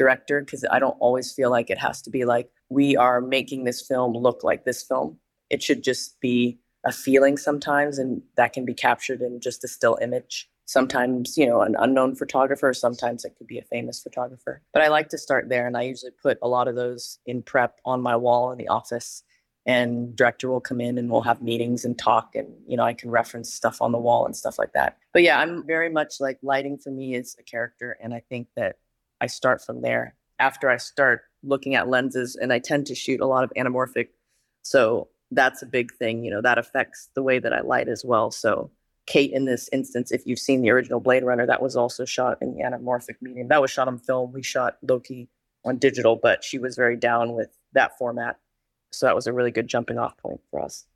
director 0.00 0.40
because 0.40 0.64
I 0.70 0.78
don't 0.78 0.96
always 0.98 1.30
feel 1.30 1.50
like 1.50 1.68
it 1.68 1.76
has 1.76 2.00
to 2.02 2.10
be 2.10 2.24
like, 2.24 2.48
we 2.70 2.96
are 2.96 3.20
making 3.20 3.64
this 3.64 3.86
film 3.86 4.14
look 4.14 4.42
like 4.42 4.64
this 4.64 4.82
film. 4.82 5.18
It 5.50 5.62
should 5.62 5.84
just 5.84 6.18
be 6.22 6.58
a 6.86 6.90
feeling 6.90 7.36
sometimes, 7.36 7.98
and 7.98 8.22
that 8.36 8.54
can 8.54 8.64
be 8.64 8.72
captured 8.72 9.20
in 9.20 9.40
just 9.40 9.62
a 9.62 9.68
still 9.68 9.98
image. 10.00 10.48
Sometimes 10.64 11.36
you 11.36 11.46
know 11.46 11.60
an 11.60 11.76
unknown 11.78 12.14
photographer 12.14 12.72
sometimes 12.72 13.24
it 13.24 13.34
could 13.36 13.48
be 13.48 13.58
a 13.58 13.64
famous 13.64 14.00
photographer. 14.00 14.62
But 14.72 14.82
i 14.82 14.88
like 14.88 15.08
to 15.08 15.18
start 15.18 15.48
there 15.48 15.66
and 15.66 15.76
i 15.76 15.82
usually 15.82 16.12
put 16.22 16.38
a 16.42 16.46
lot 16.46 16.68
of 16.68 16.76
those 16.76 17.18
in 17.26 17.42
prep 17.42 17.80
on 17.84 18.00
my 18.00 18.14
wall 18.14 18.52
in 18.52 18.58
the 18.58 18.68
office 18.68 19.24
and 19.66 20.14
director 20.14 20.48
will 20.48 20.60
come 20.60 20.80
in 20.80 20.96
and 20.96 21.10
we'll 21.10 21.22
have 21.22 21.42
meetings 21.42 21.84
and 21.84 21.98
talk 21.98 22.36
and 22.36 22.48
you 22.68 22.76
know 22.76 22.84
i 22.84 22.94
can 22.94 23.10
reference 23.10 23.52
stuff 23.52 23.82
on 23.82 23.90
the 23.90 23.98
wall 23.98 24.24
and 24.24 24.36
stuff 24.36 24.60
like 24.60 24.72
that. 24.74 24.96
But 25.12 25.24
yeah 25.24 25.40
i'm 25.40 25.66
very 25.66 25.90
much 25.90 26.20
like 26.20 26.38
lighting 26.40 26.78
for 26.78 26.90
me 26.90 27.16
is 27.16 27.34
a 27.40 27.42
character 27.42 27.98
and 28.00 28.14
i 28.14 28.20
think 28.30 28.46
that 28.54 28.76
i 29.20 29.26
start 29.26 29.64
from 29.64 29.82
there 29.82 30.14
after 30.38 30.68
i 30.68 30.76
start 30.76 31.22
looking 31.42 31.74
at 31.74 31.88
lenses 31.88 32.36
and 32.36 32.52
i 32.52 32.58
tend 32.58 32.86
to 32.86 32.94
shoot 32.94 33.20
a 33.20 33.26
lot 33.26 33.44
of 33.44 33.52
anamorphic 33.56 34.08
so 34.62 35.08
that's 35.30 35.62
a 35.62 35.66
big 35.66 35.92
thing 35.94 36.24
you 36.24 36.30
know 36.30 36.42
that 36.42 36.58
affects 36.58 37.10
the 37.14 37.22
way 37.22 37.38
that 37.38 37.52
i 37.52 37.60
light 37.60 37.88
as 37.88 38.04
well 38.04 38.30
so 38.30 38.70
Kate 39.10 39.32
in 39.32 39.44
this 39.44 39.68
instance, 39.72 40.12
if 40.12 40.24
you've 40.24 40.38
seen 40.38 40.62
the 40.62 40.70
original 40.70 41.00
Blade 41.00 41.24
Runner, 41.24 41.44
that 41.44 41.60
was 41.60 41.74
also 41.74 42.04
shot 42.04 42.38
in 42.40 42.54
the 42.54 42.62
anamorphic 42.62 43.16
medium. 43.20 43.48
That 43.48 43.60
was 43.60 43.70
shot 43.70 43.88
on 43.88 43.98
film. 43.98 44.32
We 44.32 44.40
shot 44.40 44.76
Loki 44.82 45.28
on 45.64 45.78
digital, 45.78 46.14
but 46.14 46.44
she 46.44 46.58
was 46.58 46.76
very 46.76 46.96
down 46.96 47.34
with 47.34 47.50
that 47.72 47.98
format. 47.98 48.38
So 48.92 49.06
that 49.06 49.16
was 49.16 49.26
a 49.26 49.32
really 49.32 49.50
good 49.50 49.66
jumping 49.66 49.98
off 49.98 50.16
point 50.16 50.40
for 50.50 50.60
us. 50.60 50.86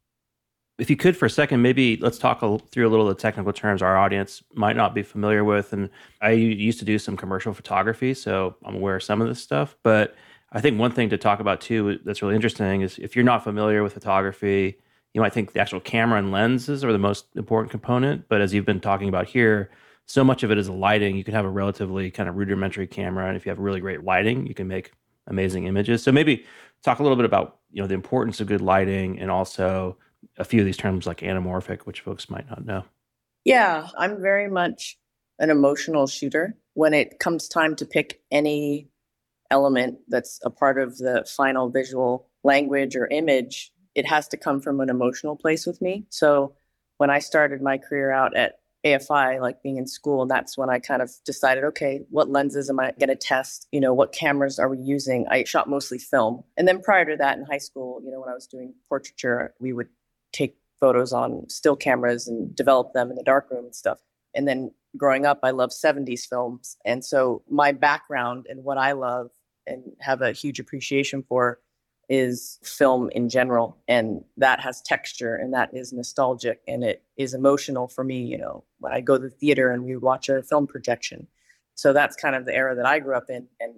If 0.78 0.90
you 0.90 0.96
could 0.96 1.16
for 1.16 1.26
a 1.26 1.30
second, 1.30 1.62
maybe 1.62 1.96
let's 1.98 2.18
talk 2.18 2.42
a, 2.42 2.58
through 2.58 2.88
a 2.88 2.90
little 2.90 3.08
of 3.08 3.16
the 3.16 3.20
technical 3.20 3.52
terms 3.52 3.80
our 3.80 3.96
audience 3.96 4.42
might 4.54 4.76
not 4.76 4.92
be 4.94 5.02
familiar 5.02 5.44
with. 5.44 5.72
And 5.72 5.88
I 6.20 6.32
used 6.32 6.80
to 6.80 6.84
do 6.84 6.98
some 6.98 7.16
commercial 7.16 7.54
photography, 7.54 8.12
so 8.12 8.56
I'm 8.64 8.74
aware 8.74 8.96
of 8.96 9.02
some 9.02 9.22
of 9.22 9.28
this 9.28 9.40
stuff. 9.40 9.76
But 9.84 10.16
I 10.50 10.60
think 10.60 10.78
one 10.78 10.90
thing 10.90 11.10
to 11.10 11.18
talk 11.18 11.38
about 11.38 11.60
too 11.60 12.00
that's 12.04 12.22
really 12.22 12.34
interesting 12.34 12.80
is 12.80 12.98
if 12.98 13.14
you're 13.14 13.24
not 13.24 13.44
familiar 13.44 13.84
with 13.84 13.92
photography, 13.92 14.78
you 15.12 15.20
might 15.20 15.32
think 15.32 15.52
the 15.52 15.60
actual 15.60 15.80
camera 15.80 16.18
and 16.18 16.32
lenses 16.32 16.82
are 16.82 16.92
the 16.92 16.98
most 16.98 17.26
important 17.36 17.70
component, 17.70 18.28
but 18.28 18.40
as 18.40 18.52
you've 18.52 18.66
been 18.66 18.80
talking 18.80 19.08
about 19.08 19.28
here, 19.28 19.70
so 20.06 20.24
much 20.24 20.42
of 20.42 20.50
it 20.50 20.58
is 20.58 20.68
lighting. 20.68 21.16
You 21.16 21.24
can 21.24 21.34
have 21.34 21.44
a 21.44 21.50
relatively 21.50 22.10
kind 22.10 22.28
of 22.28 22.36
rudimentary 22.36 22.86
camera, 22.88 23.28
and 23.28 23.36
if 23.36 23.46
you 23.46 23.50
have 23.50 23.60
really 23.60 23.80
great 23.80 24.02
lighting, 24.02 24.46
you 24.46 24.54
can 24.54 24.68
make 24.68 24.92
amazing 25.28 25.66
images. 25.66 26.02
So 26.02 26.12
maybe 26.12 26.44
talk 26.82 26.98
a 26.98 27.02
little 27.02 27.16
bit 27.16 27.24
about 27.24 27.58
you 27.70 27.80
know 27.80 27.86
the 27.86 27.94
importance 27.94 28.40
of 28.40 28.48
good 28.48 28.60
lighting, 28.60 29.18
and 29.20 29.30
also 29.30 29.96
a 30.38 30.44
few 30.44 30.60
of 30.60 30.66
these 30.66 30.76
terms 30.76 31.06
like 31.06 31.20
anamorphic, 31.20 31.82
which 31.82 32.00
folks 32.00 32.30
might 32.30 32.48
not 32.48 32.64
know. 32.64 32.84
Yeah, 33.44 33.88
I'm 33.98 34.20
very 34.20 34.48
much 34.48 34.98
an 35.38 35.50
emotional 35.50 36.06
shooter. 36.06 36.56
When 36.74 36.94
it 36.94 37.18
comes 37.18 37.48
time 37.48 37.76
to 37.76 37.86
pick 37.86 38.20
any 38.30 38.88
element 39.50 39.98
that's 40.08 40.40
a 40.44 40.50
part 40.50 40.78
of 40.78 40.98
the 40.98 41.24
final 41.28 41.68
visual 41.68 42.28
language 42.42 42.96
or 42.96 43.06
image, 43.06 43.72
it 43.94 44.06
has 44.06 44.28
to 44.28 44.36
come 44.36 44.60
from 44.60 44.80
an 44.80 44.88
emotional 44.88 45.36
place 45.36 45.66
with 45.66 45.80
me. 45.80 46.06
So 46.10 46.54
when 46.98 47.10
I 47.10 47.18
started 47.18 47.62
my 47.62 47.78
career 47.78 48.10
out 48.10 48.36
at 48.36 48.58
AFI, 48.84 49.40
like 49.40 49.62
being 49.62 49.78
in 49.78 49.86
school, 49.86 50.22
and 50.22 50.30
that's 50.30 50.58
when 50.58 50.68
I 50.68 50.78
kind 50.78 51.00
of 51.00 51.10
decided, 51.24 51.64
okay, 51.64 52.02
what 52.10 52.28
lenses 52.28 52.68
am 52.68 52.80
I 52.80 52.92
going 52.98 53.08
to 53.08 53.16
test? 53.16 53.66
You 53.72 53.80
know, 53.80 53.94
what 53.94 54.12
cameras 54.12 54.58
are 54.58 54.68
we 54.68 54.78
using? 54.78 55.26
I 55.30 55.44
shot 55.44 55.68
mostly 55.68 55.98
film. 55.98 56.44
And 56.56 56.68
then 56.68 56.82
prior 56.82 57.04
to 57.06 57.16
that 57.16 57.38
in 57.38 57.44
high 57.44 57.58
school, 57.58 58.02
you 58.04 58.10
know, 58.10 58.20
when 58.20 58.28
I 58.28 58.34
was 58.34 58.46
doing 58.46 58.74
portraiture, 58.88 59.54
we 59.58 59.72
would 59.72 59.88
take 60.34 60.56
photos 60.80 61.12
on 61.12 61.48
still 61.48 61.76
cameras 61.76 62.28
and 62.28 62.54
develop 62.54 62.92
them 62.92 63.10
in 63.10 63.16
the 63.16 63.22
darkroom 63.22 63.64
and 63.64 63.74
stuff. 63.74 64.00
And 64.34 64.46
then 64.46 64.72
growing 64.96 65.24
up, 65.24 65.40
I 65.42 65.50
love 65.50 65.70
70s 65.70 66.28
films. 66.28 66.76
And 66.84 67.04
so 67.04 67.42
my 67.48 67.72
background 67.72 68.46
and 68.48 68.64
what 68.64 68.76
I 68.76 68.92
love 68.92 69.30
and 69.66 69.82
have 70.00 70.20
a 70.20 70.32
huge 70.32 70.60
appreciation 70.60 71.22
for 71.22 71.60
is 72.08 72.58
film 72.62 73.08
in 73.10 73.28
general 73.28 73.78
and 73.88 74.22
that 74.36 74.60
has 74.60 74.82
texture 74.82 75.36
and 75.36 75.54
that 75.54 75.70
is 75.72 75.90
nostalgic 75.92 76.60
and 76.68 76.84
it 76.84 77.02
is 77.16 77.32
emotional 77.32 77.88
for 77.88 78.04
me 78.04 78.22
you 78.22 78.36
know 78.36 78.62
when 78.78 78.92
i 78.92 79.00
go 79.00 79.16
to 79.16 79.24
the 79.24 79.30
theater 79.30 79.72
and 79.72 79.84
we 79.84 79.96
watch 79.96 80.28
a 80.28 80.42
film 80.42 80.66
projection 80.66 81.26
so 81.74 81.94
that's 81.94 82.14
kind 82.14 82.36
of 82.36 82.44
the 82.44 82.54
era 82.54 82.74
that 82.74 82.84
i 82.84 82.98
grew 82.98 83.16
up 83.16 83.30
in 83.30 83.46
and 83.58 83.72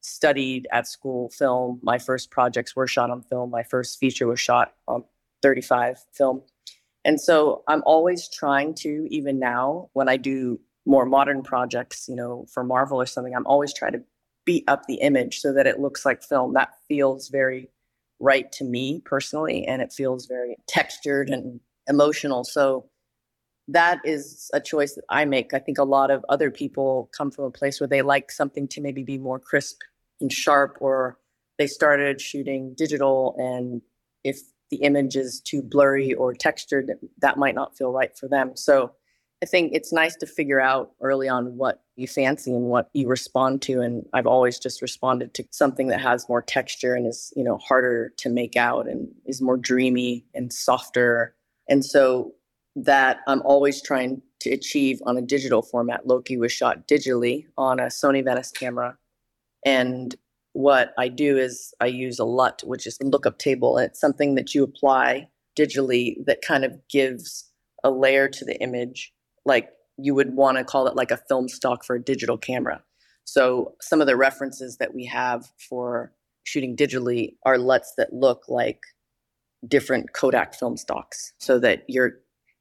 studied 0.00 0.66
at 0.72 0.86
school 0.86 1.28
film 1.28 1.78
my 1.82 1.98
first 1.98 2.30
projects 2.30 2.74
were 2.74 2.86
shot 2.86 3.10
on 3.10 3.22
film 3.22 3.50
my 3.50 3.62
first 3.62 3.98
feature 3.98 4.26
was 4.26 4.40
shot 4.40 4.72
on 4.86 5.04
35 5.42 5.98
film 6.12 6.42
and 7.04 7.20
so 7.20 7.62
i'm 7.68 7.82
always 7.86 8.28
trying 8.28 8.74
to 8.74 9.06
even 9.10 9.38
now 9.38 9.88
when 9.92 10.08
i 10.08 10.16
do 10.16 10.60
more 10.86 11.04
modern 11.04 11.42
projects 11.42 12.06
you 12.08 12.16
know 12.16 12.46
for 12.52 12.64
marvel 12.64 13.00
or 13.00 13.06
something 13.06 13.34
i'm 13.34 13.46
always 13.46 13.72
trying 13.72 13.92
to 13.92 14.02
beat 14.48 14.64
up 14.66 14.86
the 14.86 14.94
image 14.94 15.40
so 15.40 15.52
that 15.52 15.66
it 15.66 15.78
looks 15.78 16.06
like 16.06 16.22
film. 16.22 16.54
That 16.54 16.70
feels 16.88 17.28
very 17.28 17.68
right 18.18 18.50
to 18.52 18.64
me 18.64 19.02
personally, 19.04 19.66
and 19.66 19.82
it 19.82 19.92
feels 19.92 20.24
very 20.24 20.56
textured 20.66 21.28
and 21.28 21.60
emotional. 21.86 22.44
So 22.44 22.88
that 23.68 24.00
is 24.06 24.50
a 24.54 24.60
choice 24.60 24.94
that 24.94 25.04
I 25.10 25.26
make. 25.26 25.52
I 25.52 25.58
think 25.58 25.76
a 25.76 25.84
lot 25.84 26.10
of 26.10 26.24
other 26.30 26.50
people 26.50 27.10
come 27.14 27.30
from 27.30 27.44
a 27.44 27.50
place 27.50 27.78
where 27.78 27.88
they 27.88 28.00
like 28.00 28.30
something 28.30 28.66
to 28.68 28.80
maybe 28.80 29.02
be 29.02 29.18
more 29.18 29.38
crisp 29.38 29.82
and 30.18 30.32
sharp, 30.32 30.78
or 30.80 31.18
they 31.58 31.66
started 31.66 32.18
shooting 32.18 32.72
digital, 32.74 33.34
and 33.36 33.82
if 34.24 34.40
the 34.70 34.78
image 34.78 35.16
is 35.16 35.40
too 35.40 35.62
blurry 35.62 36.14
or 36.14 36.34
textured, 36.34 36.92
that 37.18 37.38
might 37.38 37.54
not 37.54 37.76
feel 37.76 37.92
right 37.92 38.16
for 38.16 38.28
them. 38.28 38.56
So 38.56 38.92
I 39.42 39.46
think 39.46 39.72
it's 39.72 39.92
nice 39.92 40.16
to 40.16 40.26
figure 40.26 40.60
out 40.60 40.92
early 41.00 41.28
on 41.28 41.56
what 41.56 41.82
you 41.96 42.08
fancy 42.08 42.52
and 42.52 42.64
what 42.64 42.90
you 42.92 43.06
respond 43.06 43.62
to. 43.62 43.80
And 43.80 44.04
I've 44.12 44.26
always 44.26 44.58
just 44.58 44.82
responded 44.82 45.32
to 45.34 45.44
something 45.50 45.88
that 45.88 46.00
has 46.00 46.28
more 46.28 46.42
texture 46.42 46.94
and 46.94 47.06
is, 47.06 47.32
you 47.36 47.44
know, 47.44 47.58
harder 47.58 48.12
to 48.18 48.28
make 48.28 48.56
out 48.56 48.88
and 48.88 49.08
is 49.26 49.40
more 49.40 49.56
dreamy 49.56 50.24
and 50.34 50.52
softer. 50.52 51.36
And 51.68 51.84
so 51.84 52.32
that 52.74 53.20
I'm 53.26 53.42
always 53.42 53.80
trying 53.80 54.22
to 54.40 54.50
achieve 54.50 55.00
on 55.06 55.16
a 55.16 55.22
digital 55.22 55.62
format. 55.62 56.06
Loki 56.06 56.36
was 56.36 56.52
shot 56.52 56.88
digitally 56.88 57.46
on 57.56 57.78
a 57.78 57.86
Sony 57.86 58.24
Venice 58.24 58.50
camera. 58.50 58.96
And 59.64 60.16
what 60.58 60.92
I 60.98 61.06
do 61.06 61.38
is 61.38 61.72
I 61.80 61.86
use 61.86 62.18
a 62.18 62.24
LUT, 62.24 62.62
which 62.64 62.84
is 62.84 62.98
a 63.00 63.06
lookup 63.06 63.38
table. 63.38 63.78
It's 63.78 64.00
something 64.00 64.34
that 64.34 64.56
you 64.56 64.64
apply 64.64 65.28
digitally 65.56 66.16
that 66.26 66.42
kind 66.42 66.64
of 66.64 66.72
gives 66.90 67.48
a 67.84 67.92
layer 67.92 68.28
to 68.28 68.44
the 68.44 68.60
image 68.60 69.12
like 69.44 69.68
you 69.98 70.16
would 70.16 70.34
want 70.34 70.58
to 70.58 70.64
call 70.64 70.88
it 70.88 70.96
like 70.96 71.12
a 71.12 71.22
film 71.28 71.48
stock 71.48 71.84
for 71.84 71.94
a 71.94 72.02
digital 72.02 72.36
camera. 72.36 72.82
So 73.22 73.76
some 73.80 74.00
of 74.00 74.08
the 74.08 74.16
references 74.16 74.78
that 74.78 74.92
we 74.92 75.04
have 75.04 75.48
for 75.68 76.12
shooting 76.42 76.74
digitally 76.74 77.36
are 77.46 77.56
LUTs 77.56 77.94
that 77.96 78.12
look 78.12 78.48
like 78.48 78.80
different 79.68 80.12
Kodak 80.12 80.56
film 80.56 80.76
stocks 80.76 81.34
so 81.38 81.60
that 81.60 81.84
you're 81.86 82.14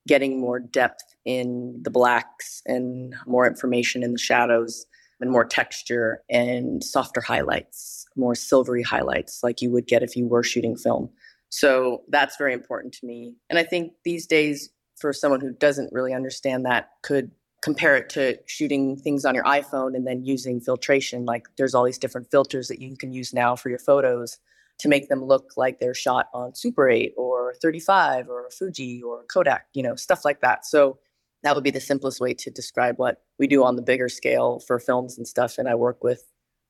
getting 0.07 0.39
more 0.39 0.59
depth 0.59 1.15
in 1.25 1.79
the 1.81 1.89
blacks 1.89 2.61
and 2.67 3.15
more 3.25 3.47
information 3.47 4.03
in 4.03 4.11
the 4.11 4.19
shadows 4.19 4.85
and 5.19 5.31
more 5.31 5.45
texture 5.45 6.23
and 6.29 6.83
softer 6.83 7.21
highlights, 7.21 8.05
more 8.15 8.35
silvery 8.35 8.83
highlights 8.83 9.43
like 9.43 9.61
you 9.61 9.71
would 9.71 9.87
get 9.87 10.03
if 10.03 10.15
you 10.15 10.27
were 10.27 10.43
shooting 10.43 10.75
film. 10.75 11.09
So 11.49 12.03
that's 12.09 12.37
very 12.37 12.53
important 12.53 12.93
to 12.95 13.05
me. 13.05 13.33
And 13.49 13.57
I 13.57 13.63
think 13.63 13.93
these 14.03 14.27
days, 14.27 14.69
for 14.97 15.13
someone 15.13 15.41
who 15.41 15.53
doesn't 15.53 15.93
really 15.93 16.13
understand 16.13 16.65
that, 16.65 16.89
could 17.03 17.31
compare 17.61 17.95
it 17.95 18.09
to 18.09 18.37
shooting 18.45 18.95
things 18.97 19.25
on 19.25 19.33
your 19.33 19.43
iPhone 19.43 19.95
and 19.95 20.05
then 20.05 20.23
using 20.23 20.59
filtration. 20.59 21.25
Like 21.25 21.47
there's 21.57 21.73
all 21.73 21.83
these 21.83 21.97
different 21.97 22.29
filters 22.29 22.67
that 22.67 22.79
you 22.81 22.95
can 22.95 23.11
use 23.11 23.33
now 23.33 23.55
for 23.55 23.69
your 23.69 23.79
photos 23.79 24.37
to 24.79 24.87
make 24.87 25.09
them 25.09 25.23
look 25.23 25.53
like 25.57 25.79
they're 25.79 25.93
shot 25.93 26.27
on 26.33 26.53
Super 26.53 26.87
8 26.87 27.13
or 27.17 27.55
35 27.61 28.29
or 28.29 28.49
Fuji 28.51 29.01
or 29.01 29.23
Kodak, 29.23 29.65
you 29.73 29.81
know, 29.81 29.95
stuff 29.95 30.23
like 30.23 30.41
that. 30.41 30.65
So 30.65 30.99
that 31.43 31.55
would 31.55 31.63
be 31.63 31.71
the 31.71 31.79
simplest 31.79 32.19
way 32.19 32.33
to 32.33 32.49
describe 32.49 32.97
what 32.97 33.21
we 33.37 33.47
do 33.47 33.63
on 33.63 33.75
the 33.75 33.81
bigger 33.81 34.09
scale 34.09 34.59
for 34.59 34.79
films 34.79 35.17
and 35.17 35.27
stuff. 35.27 35.57
And 35.57 35.67
I 35.67 35.75
work 35.75 36.03
with 36.03 36.23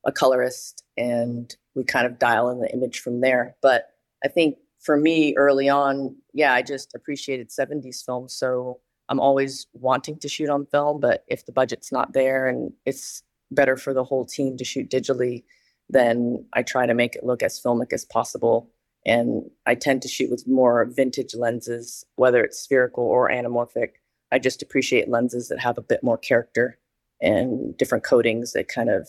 a 0.04 0.12
colorist 0.12 0.84
and 0.96 1.54
we 1.74 1.84
kind 1.84 2.06
of 2.06 2.18
dial 2.18 2.50
in 2.50 2.60
the 2.60 2.72
image 2.72 3.00
from 3.00 3.20
there. 3.20 3.56
But 3.62 3.88
I 4.24 4.28
think 4.28 4.56
for 4.80 4.96
me 4.96 5.34
early 5.36 5.68
on, 5.68 6.16
yeah, 6.32 6.52
I 6.52 6.62
just 6.62 6.94
appreciated 6.94 7.50
70s 7.50 8.04
films. 8.04 8.34
So 8.34 8.80
I'm 9.08 9.20
always 9.20 9.66
wanting 9.72 10.18
to 10.18 10.28
shoot 10.28 10.50
on 10.50 10.66
film, 10.66 11.00
but 11.00 11.24
if 11.28 11.46
the 11.46 11.52
budget's 11.52 11.90
not 11.90 12.12
there 12.12 12.46
and 12.46 12.72
it's 12.84 13.22
better 13.50 13.76
for 13.76 13.94
the 13.94 14.04
whole 14.04 14.26
team 14.26 14.56
to 14.58 14.64
shoot 14.64 14.90
digitally, 14.90 15.44
then 15.88 16.44
I 16.52 16.62
try 16.62 16.86
to 16.86 16.94
make 16.94 17.16
it 17.16 17.24
look 17.24 17.42
as 17.42 17.60
filmic 17.60 17.92
as 17.92 18.04
possible. 18.04 18.70
And 19.06 19.50
I 19.64 19.74
tend 19.74 20.02
to 20.02 20.08
shoot 20.08 20.30
with 20.30 20.46
more 20.46 20.84
vintage 20.84 21.34
lenses, 21.34 22.04
whether 22.16 22.44
it's 22.44 22.60
spherical 22.60 23.04
or 23.04 23.30
anamorphic. 23.30 23.92
I 24.30 24.38
just 24.38 24.62
appreciate 24.62 25.08
lenses 25.08 25.48
that 25.48 25.60
have 25.60 25.78
a 25.78 25.82
bit 25.82 26.02
more 26.02 26.18
character 26.18 26.78
and 27.20 27.76
different 27.76 28.04
coatings 28.04 28.52
that 28.52 28.68
kind 28.68 28.90
of 28.90 29.08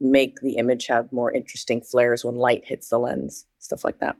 make 0.00 0.40
the 0.40 0.56
image 0.56 0.86
have 0.86 1.12
more 1.12 1.30
interesting 1.30 1.80
flares 1.80 2.24
when 2.24 2.36
light 2.36 2.64
hits 2.64 2.88
the 2.88 2.98
lens, 2.98 3.46
stuff 3.58 3.84
like 3.84 3.98
that. 4.00 4.16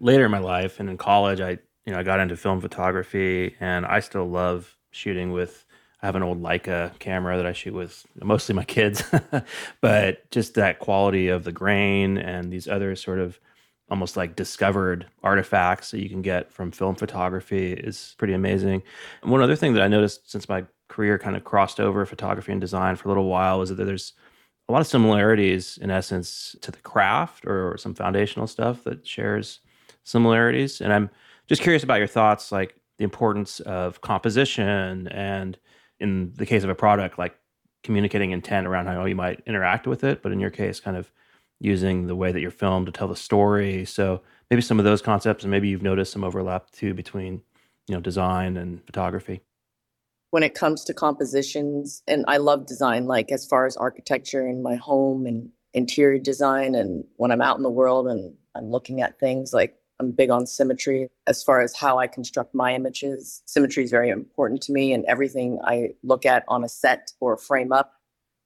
Later 0.00 0.24
in 0.24 0.30
my 0.30 0.38
life 0.38 0.80
and 0.80 0.88
in 0.88 0.96
college, 0.96 1.40
I 1.40 1.58
you 1.84 1.92
know 1.92 1.98
I 1.98 2.02
got 2.02 2.20
into 2.20 2.36
film 2.36 2.60
photography, 2.60 3.56
and 3.60 3.86
I 3.86 4.00
still 4.00 4.26
love 4.26 4.76
shooting 4.90 5.32
with. 5.32 5.64
I 6.00 6.06
have 6.06 6.14
an 6.14 6.22
old 6.22 6.40
Leica 6.40 6.96
camera 7.00 7.36
that 7.36 7.46
I 7.46 7.52
shoot 7.52 7.74
with 7.74 8.06
mostly 8.22 8.54
my 8.54 8.64
kids, 8.64 9.02
but 9.80 10.30
just 10.30 10.54
that 10.54 10.78
quality 10.78 11.26
of 11.26 11.42
the 11.42 11.50
grain 11.50 12.16
and 12.16 12.52
these 12.52 12.68
other 12.68 12.94
sort 12.94 13.18
of 13.18 13.40
almost 13.90 14.16
like 14.16 14.36
discovered 14.36 15.06
artifacts 15.22 15.90
that 15.90 16.02
you 16.02 16.08
can 16.08 16.22
get 16.22 16.52
from 16.52 16.70
film 16.70 16.94
photography 16.94 17.72
is 17.72 18.14
pretty 18.18 18.34
amazing. 18.34 18.82
And 19.22 19.30
one 19.30 19.42
other 19.42 19.56
thing 19.56 19.72
that 19.74 19.82
I 19.82 19.88
noticed 19.88 20.30
since 20.30 20.48
my 20.48 20.64
career 20.88 21.18
kind 21.18 21.36
of 21.36 21.44
crossed 21.44 21.80
over 21.80 22.04
photography 22.04 22.52
and 22.52 22.60
design 22.60 22.96
for 22.96 23.08
a 23.08 23.10
little 23.10 23.28
while 23.28 23.62
is 23.62 23.70
that 23.70 23.76
there's 23.76 24.12
a 24.68 24.72
lot 24.72 24.80
of 24.80 24.86
similarities 24.86 25.78
in 25.78 25.90
essence 25.90 26.54
to 26.60 26.70
the 26.70 26.80
craft 26.80 27.46
or 27.46 27.76
some 27.78 27.94
foundational 27.94 28.46
stuff 28.46 28.84
that 28.84 29.06
shares 29.06 29.60
similarities. 30.04 30.80
And 30.80 30.92
I'm 30.92 31.10
just 31.46 31.62
curious 31.62 31.82
about 31.82 31.98
your 31.98 32.06
thoughts, 32.06 32.52
like 32.52 32.74
the 32.98 33.04
importance 33.04 33.60
of 33.60 34.00
composition 34.02 35.08
and 35.08 35.58
in 36.00 36.32
the 36.36 36.46
case 36.46 36.64
of 36.64 36.70
a 36.70 36.74
product, 36.74 37.18
like 37.18 37.38
communicating 37.82 38.32
intent 38.32 38.66
around 38.66 38.86
how 38.86 39.04
you 39.06 39.14
might 39.14 39.42
interact 39.46 39.86
with 39.86 40.04
it, 40.04 40.22
but 40.22 40.32
in 40.32 40.40
your 40.40 40.50
case, 40.50 40.80
kind 40.80 40.96
of 40.96 41.10
using 41.60 42.06
the 42.06 42.16
way 42.16 42.32
that 42.32 42.40
you're 42.40 42.50
filmed 42.50 42.86
to 42.86 42.92
tell 42.92 43.08
the 43.08 43.16
story. 43.16 43.84
So 43.84 44.22
maybe 44.50 44.62
some 44.62 44.78
of 44.78 44.84
those 44.84 45.02
concepts, 45.02 45.44
and 45.44 45.50
maybe 45.50 45.68
you've 45.68 45.82
noticed 45.82 46.12
some 46.12 46.24
overlap 46.24 46.70
too 46.70 46.94
between 46.94 47.42
you 47.86 47.94
know 47.94 48.00
design 48.00 48.56
and 48.56 48.84
photography. 48.86 49.40
When 50.30 50.42
it 50.42 50.54
comes 50.54 50.84
to 50.84 50.94
compositions, 50.94 52.02
and 52.06 52.24
I 52.28 52.36
love 52.36 52.66
design, 52.66 53.06
like 53.06 53.32
as 53.32 53.46
far 53.46 53.66
as 53.66 53.76
architecture 53.76 54.46
in 54.46 54.62
my 54.62 54.76
home 54.76 55.26
and 55.26 55.50
interior 55.74 56.18
design, 56.18 56.74
and 56.74 57.04
when 57.16 57.30
I'm 57.30 57.42
out 57.42 57.56
in 57.56 57.62
the 57.62 57.70
world 57.70 58.08
and 58.08 58.34
I'm 58.54 58.70
looking 58.70 59.00
at 59.00 59.18
things, 59.18 59.52
like 59.52 59.74
I'm 60.00 60.12
big 60.12 60.30
on 60.30 60.46
symmetry 60.46 61.08
as 61.26 61.42
far 61.42 61.60
as 61.60 61.74
how 61.74 61.98
I 61.98 62.06
construct 62.06 62.54
my 62.54 62.74
images. 62.74 63.42
Symmetry 63.46 63.84
is 63.84 63.90
very 63.90 64.10
important 64.10 64.60
to 64.62 64.72
me, 64.72 64.92
and 64.92 65.04
everything 65.06 65.58
I 65.64 65.94
look 66.02 66.26
at 66.26 66.44
on 66.46 66.62
a 66.62 66.68
set 66.68 67.12
or 67.20 67.36
frame 67.36 67.72
up 67.72 67.94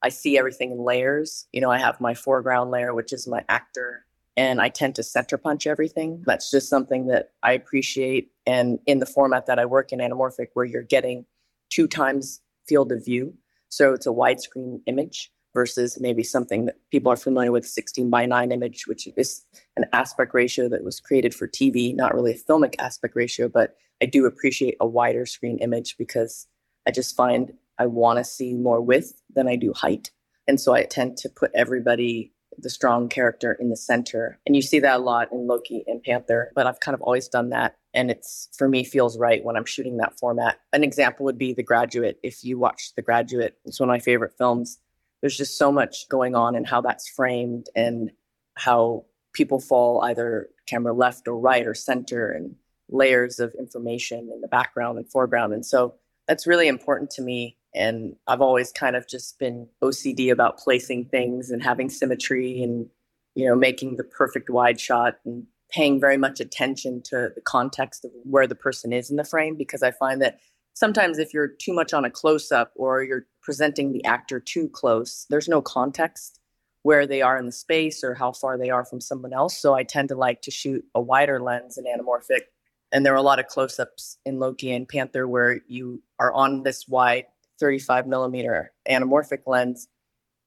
I 0.02 0.08
see 0.08 0.36
everything 0.36 0.72
in 0.72 0.78
layers. 0.78 1.46
You 1.52 1.60
know, 1.60 1.70
I 1.70 1.78
have 1.78 2.00
my 2.00 2.14
foreground 2.14 2.70
layer, 2.70 2.94
which 2.94 3.12
is 3.12 3.26
my 3.26 3.44
actor, 3.48 4.04
and 4.36 4.60
I 4.60 4.68
tend 4.68 4.96
to 4.96 5.02
center 5.02 5.38
punch 5.38 5.66
everything. 5.66 6.22
That's 6.26 6.50
just 6.50 6.68
something 6.68 7.06
that 7.06 7.32
I 7.42 7.52
appreciate. 7.52 8.32
And 8.46 8.78
in 8.86 8.98
the 8.98 9.06
format 9.06 9.46
that 9.46 9.58
I 9.58 9.64
work 9.64 9.92
in 9.92 10.00
anamorphic, 10.00 10.48
where 10.54 10.64
you're 10.64 10.82
getting 10.82 11.26
two 11.70 11.86
times 11.86 12.40
field 12.66 12.92
of 12.92 13.04
view. 13.04 13.34
So 13.68 13.92
it's 13.92 14.06
a 14.06 14.10
widescreen 14.10 14.80
image 14.86 15.32
versus 15.54 15.98
maybe 16.00 16.22
something 16.22 16.66
that 16.66 16.76
people 16.90 17.12
are 17.12 17.16
familiar 17.16 17.52
with 17.52 17.66
16 17.66 18.10
by 18.10 18.26
9 18.26 18.52
image, 18.52 18.86
which 18.86 19.08
is 19.16 19.44
an 19.76 19.84
aspect 19.92 20.34
ratio 20.34 20.68
that 20.68 20.84
was 20.84 21.00
created 21.00 21.34
for 21.34 21.46
TV, 21.46 21.94
not 21.94 22.14
really 22.14 22.32
a 22.32 22.38
filmic 22.38 22.74
aspect 22.78 23.14
ratio, 23.14 23.48
but 23.48 23.76
I 24.02 24.06
do 24.06 24.26
appreciate 24.26 24.76
a 24.80 24.86
wider 24.86 25.26
screen 25.26 25.58
image 25.58 25.96
because 25.96 26.46
I 26.86 26.90
just 26.90 27.14
find 27.14 27.52
I 27.82 27.86
want 27.86 28.18
to 28.18 28.24
see 28.24 28.54
more 28.54 28.80
width 28.80 29.20
than 29.34 29.48
I 29.48 29.56
do 29.56 29.72
height. 29.72 30.12
And 30.46 30.60
so 30.60 30.72
I 30.72 30.84
tend 30.84 31.16
to 31.18 31.28
put 31.28 31.50
everybody, 31.52 32.32
the 32.56 32.70
strong 32.70 33.08
character, 33.08 33.56
in 33.58 33.70
the 33.70 33.76
center. 33.76 34.38
And 34.46 34.54
you 34.54 34.62
see 34.62 34.78
that 34.78 35.00
a 35.00 35.02
lot 35.02 35.32
in 35.32 35.48
Loki 35.48 35.82
and 35.88 36.00
Panther, 36.00 36.52
but 36.54 36.68
I've 36.68 36.78
kind 36.78 36.94
of 36.94 37.02
always 37.02 37.26
done 37.26 37.50
that. 37.50 37.74
And 37.92 38.08
it's 38.08 38.48
for 38.56 38.68
me 38.68 38.84
feels 38.84 39.18
right 39.18 39.42
when 39.42 39.56
I'm 39.56 39.64
shooting 39.64 39.96
that 39.96 40.16
format. 40.16 40.60
An 40.72 40.84
example 40.84 41.24
would 41.24 41.38
be 41.38 41.54
The 41.54 41.64
Graduate. 41.64 42.20
If 42.22 42.44
you 42.44 42.56
watch 42.56 42.92
The 42.94 43.02
Graduate, 43.02 43.58
it's 43.64 43.80
one 43.80 43.88
of 43.88 43.92
my 43.92 43.98
favorite 43.98 44.38
films. 44.38 44.78
There's 45.20 45.36
just 45.36 45.58
so 45.58 45.72
much 45.72 46.08
going 46.08 46.36
on 46.36 46.54
and 46.54 46.66
how 46.66 46.82
that's 46.82 47.08
framed 47.08 47.66
and 47.74 48.12
how 48.54 49.06
people 49.32 49.58
fall 49.58 50.02
either 50.02 50.50
camera 50.66 50.92
left 50.92 51.26
or 51.26 51.36
right 51.36 51.66
or 51.66 51.74
center 51.74 52.30
and 52.30 52.54
layers 52.88 53.40
of 53.40 53.54
information 53.58 54.30
in 54.32 54.40
the 54.40 54.48
background 54.48 54.98
and 54.98 55.10
foreground. 55.10 55.52
And 55.52 55.66
so 55.66 55.94
that's 56.28 56.46
really 56.46 56.68
important 56.68 57.10
to 57.10 57.22
me 57.22 57.56
and 57.74 58.16
I've 58.26 58.40
always 58.40 58.72
kind 58.72 58.96
of 58.96 59.06
just 59.08 59.38
been 59.38 59.68
OCD 59.82 60.30
about 60.30 60.58
placing 60.58 61.06
things 61.06 61.50
and 61.50 61.62
having 61.62 61.88
symmetry 61.88 62.62
and, 62.62 62.88
you 63.34 63.46
know, 63.46 63.54
making 63.54 63.96
the 63.96 64.04
perfect 64.04 64.50
wide 64.50 64.78
shot 64.78 65.18
and 65.24 65.46
paying 65.70 65.98
very 65.98 66.18
much 66.18 66.38
attention 66.38 67.02
to 67.02 67.30
the 67.34 67.40
context 67.40 68.04
of 68.04 68.10
where 68.24 68.46
the 68.46 68.54
person 68.54 68.92
is 68.92 69.10
in 69.10 69.16
the 69.16 69.24
frame 69.24 69.56
because 69.56 69.82
I 69.82 69.90
find 69.90 70.20
that 70.20 70.38
sometimes 70.74 71.18
if 71.18 71.32
you're 71.32 71.48
too 71.48 71.72
much 71.72 71.94
on 71.94 72.04
a 72.04 72.10
close 72.10 72.52
up 72.52 72.72
or 72.76 73.02
you're 73.02 73.26
presenting 73.40 73.92
the 73.92 74.04
actor 74.04 74.38
too 74.38 74.68
close, 74.68 75.26
there's 75.30 75.48
no 75.48 75.62
context 75.62 76.40
where 76.82 77.06
they 77.06 77.22
are 77.22 77.38
in 77.38 77.46
the 77.46 77.52
space 77.52 78.04
or 78.04 78.14
how 78.14 78.32
far 78.32 78.58
they 78.58 78.68
are 78.68 78.84
from 78.84 79.00
someone 79.00 79.32
else. 79.32 79.56
So 79.56 79.72
I 79.72 79.84
tend 79.84 80.08
to 80.08 80.16
like 80.16 80.42
to 80.42 80.50
shoot 80.50 80.84
a 80.94 81.00
wider 81.00 81.40
lens 81.40 81.78
in 81.78 81.84
anamorphic. 81.84 82.42
And 82.90 83.06
there 83.06 83.14
are 83.14 83.16
a 83.16 83.22
lot 83.22 83.38
of 83.38 83.46
close 83.46 83.78
ups 83.78 84.18
in 84.26 84.38
Loki 84.38 84.72
and 84.72 84.86
Panther 84.86 85.26
where 85.26 85.60
you 85.68 86.02
are 86.18 86.32
on 86.34 86.64
this 86.64 86.86
wide 86.86 87.26
35 87.62 88.08
millimeter 88.08 88.72
anamorphic 88.90 89.42
lens 89.46 89.86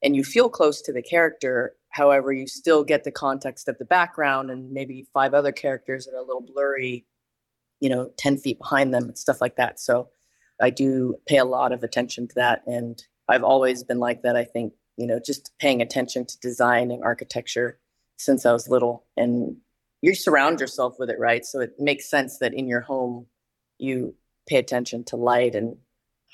and 0.04 0.16
you 0.16 0.24
feel 0.24 0.50
close 0.50 0.82
to 0.82 0.92
the 0.92 1.02
character. 1.02 1.76
However, 1.90 2.34
you 2.34 2.46
still 2.46 2.84
get 2.84 3.06
the 3.06 3.12
context 3.12 3.70
of 3.70 3.78
the 3.78 3.86
background 3.86 4.52
and 4.52 4.72
maybe 4.72 5.08
five 5.14 5.34
other 5.34 5.54
characters 5.54 6.06
that 6.06 6.14
are 6.14 6.20
a 6.20 6.26
little 6.26 6.46
blurry, 6.46 7.06
you 7.80 7.90
know, 7.90 8.12
10 8.18 8.38
feet 8.38 8.60
behind 8.60 8.94
them 8.94 9.06
and 9.06 9.18
stuff 9.18 9.40
like 9.40 9.56
that. 9.56 9.80
So 9.80 10.10
I 10.62 10.72
do 10.72 11.16
pay 11.26 11.38
a 11.38 11.46
lot 11.46 11.72
of 11.72 11.84
attention 11.84 12.28
to 12.28 12.36
that. 12.36 12.64
And 12.68 13.02
I've 13.30 13.44
always 13.44 13.84
been 13.84 14.00
like 14.00 14.24
that. 14.24 14.36
I 14.36 14.44
think, 14.44 14.74
you 14.98 15.08
know, 15.08 15.20
just 15.26 15.52
paying 15.58 15.82
attention 15.82 16.26
to 16.26 16.40
design 16.40 16.92
and 16.92 17.02
architecture 17.02 17.80
since 18.18 18.46
I 18.46 18.52
was 18.52 18.68
little. 18.68 19.06
And 19.16 19.58
you 20.02 20.14
surround 20.16 20.60
yourself 20.60 20.98
with 21.00 21.10
it, 21.10 21.18
right? 21.18 21.46
So 21.46 21.62
it 21.62 21.76
makes 21.80 22.10
sense 22.10 22.40
that 22.40 22.54
in 22.54 22.68
your 22.68 22.82
home, 22.82 23.28
you 23.78 24.16
pay 24.48 24.58
attention 24.58 25.04
to 25.06 25.16
light 25.16 25.56
and 25.56 25.78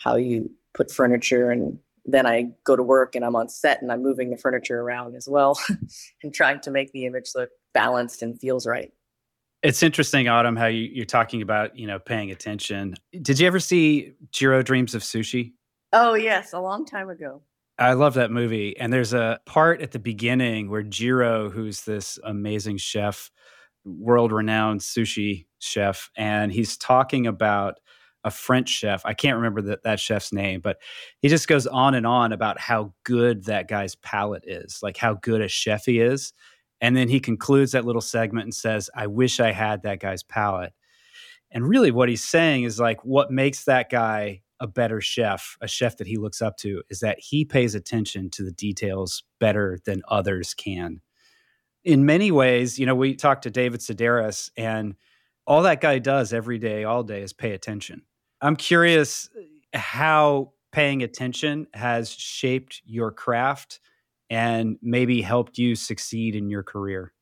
how 0.03 0.15
you 0.15 0.51
put 0.73 0.91
furniture 0.91 1.51
and 1.51 1.77
then 2.05 2.25
I 2.25 2.47
go 2.63 2.75
to 2.75 2.83
work 2.83 3.15
and 3.15 3.23
I'm 3.23 3.35
on 3.35 3.49
set 3.49 3.81
and 3.81 3.91
I'm 3.91 4.01
moving 4.01 4.31
the 4.31 4.37
furniture 4.37 4.81
around 4.81 5.15
as 5.15 5.27
well 5.29 5.59
and 6.23 6.33
trying 6.33 6.59
to 6.61 6.71
make 6.71 6.91
the 6.91 7.05
image 7.05 7.31
look 7.35 7.49
balanced 7.73 8.21
and 8.21 8.39
feels 8.39 8.65
right. 8.65 8.91
It's 9.63 9.83
interesting, 9.83 10.27
Autumn, 10.27 10.55
how 10.55 10.65
you, 10.65 11.03
are 11.03 11.05
talking 11.05 11.43
about, 11.43 11.77
you 11.77 11.85
know, 11.85 11.99
paying 11.99 12.31
attention. 12.31 12.95
Did 13.21 13.39
you 13.39 13.45
ever 13.45 13.59
see 13.59 14.13
Jiro 14.31 14.63
Dreams 14.63 14.95
of 14.95 15.03
Sushi? 15.03 15.53
Oh, 15.93 16.15
yes, 16.15 16.53
a 16.53 16.59
long 16.59 16.85
time 16.85 17.09
ago. 17.09 17.43
I 17.77 17.93
love 17.93 18.15
that 18.15 18.31
movie. 18.31 18.77
And 18.77 18.91
there's 18.91 19.13
a 19.13 19.39
part 19.45 19.81
at 19.81 19.91
the 19.91 19.99
beginning 19.99 20.69
where 20.69 20.83
Jiro, 20.83 21.49
who's 21.49 21.81
this 21.81 22.17
amazing 22.23 22.77
chef, 22.77 23.29
world 23.85 24.31
renowned 24.31 24.81
sushi 24.81 25.45
chef, 25.59 26.09
and 26.15 26.51
he's 26.51 26.77
talking 26.77 27.27
about 27.27 27.79
a 28.23 28.31
French 28.31 28.69
chef. 28.69 29.01
I 29.05 29.13
can't 29.13 29.37
remember 29.37 29.61
that 29.63 29.83
that 29.83 29.99
chef's 29.99 30.31
name, 30.31 30.61
but 30.61 30.77
he 31.19 31.27
just 31.27 31.47
goes 31.47 31.67
on 31.67 31.95
and 31.95 32.05
on 32.05 32.31
about 32.31 32.59
how 32.59 32.93
good 33.03 33.45
that 33.45 33.67
guy's 33.67 33.95
palate 33.95 34.43
is, 34.45 34.79
like 34.83 34.97
how 34.97 35.15
good 35.15 35.41
a 35.41 35.47
chef 35.47 35.85
he 35.85 35.99
is. 35.99 36.33
And 36.79 36.95
then 36.95 37.09
he 37.09 37.19
concludes 37.19 37.71
that 37.71 37.85
little 37.85 38.01
segment 38.01 38.45
and 38.45 38.53
says, 38.53 38.89
I 38.95 39.07
wish 39.07 39.39
I 39.39 39.51
had 39.51 39.83
that 39.83 39.99
guy's 39.99 40.23
palate. 40.23 40.73
And 41.51 41.67
really, 41.67 41.91
what 41.91 42.09
he's 42.09 42.23
saying 42.23 42.63
is 42.63 42.79
like, 42.79 43.03
what 43.03 43.29
makes 43.29 43.65
that 43.65 43.89
guy 43.89 44.41
a 44.59 44.67
better 44.67 45.01
chef, 45.01 45.57
a 45.59 45.67
chef 45.67 45.97
that 45.97 46.07
he 46.07 46.17
looks 46.17 46.41
up 46.41 46.55
to, 46.57 46.83
is 46.89 46.99
that 46.99 47.19
he 47.19 47.43
pays 47.43 47.75
attention 47.75 48.29
to 48.29 48.43
the 48.43 48.51
details 48.51 49.23
better 49.39 49.79
than 49.85 50.01
others 50.07 50.53
can. 50.53 51.01
In 51.83 52.05
many 52.05 52.31
ways, 52.31 52.77
you 52.77 52.85
know, 52.85 52.95
we 52.95 53.15
talked 53.15 53.43
to 53.43 53.49
David 53.49 53.81
Sedaris, 53.81 54.51
and 54.55 54.95
all 55.47 55.63
that 55.63 55.81
guy 55.81 55.97
does 55.99 56.31
every 56.31 56.59
day, 56.59 56.83
all 56.83 57.03
day, 57.03 57.21
is 57.21 57.33
pay 57.33 57.51
attention. 57.51 58.03
I'm 58.41 58.55
curious 58.55 59.29
how 59.73 60.53
paying 60.71 61.03
attention 61.03 61.67
has 61.73 62.11
shaped 62.11 62.81
your 62.85 63.11
craft 63.11 63.79
and 64.29 64.77
maybe 64.81 65.21
helped 65.21 65.57
you 65.57 65.75
succeed 65.75 66.35
in 66.35 66.49
your 66.49 66.63
career. 66.63 67.13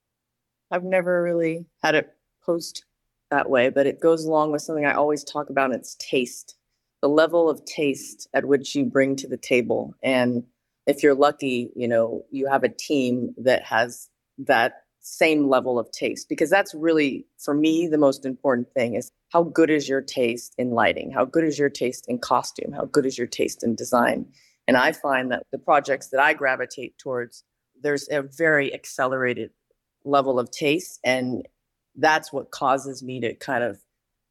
I've 0.71 0.83
never 0.83 1.23
really 1.23 1.65
had 1.81 1.95
it 1.95 2.13
posed 2.45 2.85
that 3.31 3.49
way, 3.49 3.69
but 3.69 3.87
it 3.87 3.99
goes 3.99 4.23
along 4.23 4.51
with 4.51 4.61
something 4.61 4.85
I 4.85 4.93
always 4.93 5.23
talk 5.23 5.49
about. 5.49 5.73
It's 5.73 5.95
taste, 5.95 6.55
the 7.01 7.09
level 7.09 7.49
of 7.49 7.65
taste 7.65 8.27
at 8.33 8.45
which 8.45 8.75
you 8.75 8.85
bring 8.85 9.15
to 9.17 9.27
the 9.27 9.37
table. 9.37 9.95
And 10.03 10.43
if 10.87 11.03
you're 11.03 11.15
lucky, 11.15 11.71
you 11.75 11.87
know, 11.87 12.23
you 12.31 12.47
have 12.47 12.63
a 12.63 12.69
team 12.69 13.33
that 13.37 13.63
has 13.63 14.09
that 14.37 14.83
same 15.09 15.49
level 15.49 15.79
of 15.79 15.91
taste 15.91 16.29
because 16.29 16.49
that's 16.49 16.73
really 16.75 17.25
for 17.37 17.53
me 17.53 17.87
the 17.87 17.97
most 17.97 18.25
important 18.25 18.71
thing 18.73 18.95
is 18.95 19.11
how 19.29 19.43
good 19.43 19.69
is 19.69 19.89
your 19.89 20.01
taste 20.01 20.53
in 20.57 20.71
lighting? 20.71 21.11
How 21.11 21.25
good 21.25 21.43
is 21.43 21.57
your 21.57 21.69
taste 21.69 22.05
in 22.07 22.19
costume? 22.19 22.71
How 22.71 22.85
good 22.85 23.05
is 23.05 23.17
your 23.17 23.27
taste 23.27 23.63
in 23.63 23.75
design? 23.75 24.25
And 24.67 24.77
i 24.77 24.91
find 24.91 25.31
that 25.31 25.47
the 25.51 25.57
projects 25.57 26.09
that 26.09 26.19
i 26.19 26.33
gravitate 26.33 26.95
towards 26.99 27.43
there's 27.81 28.07
a 28.11 28.21
very 28.21 28.71
accelerated 28.73 29.49
level 30.03 30.39
of 30.39 30.51
taste 30.51 30.99
and 31.03 31.47
that's 31.95 32.31
what 32.31 32.51
causes 32.51 33.01
me 33.01 33.19
to 33.19 33.33
kind 33.33 33.63
of 33.63 33.79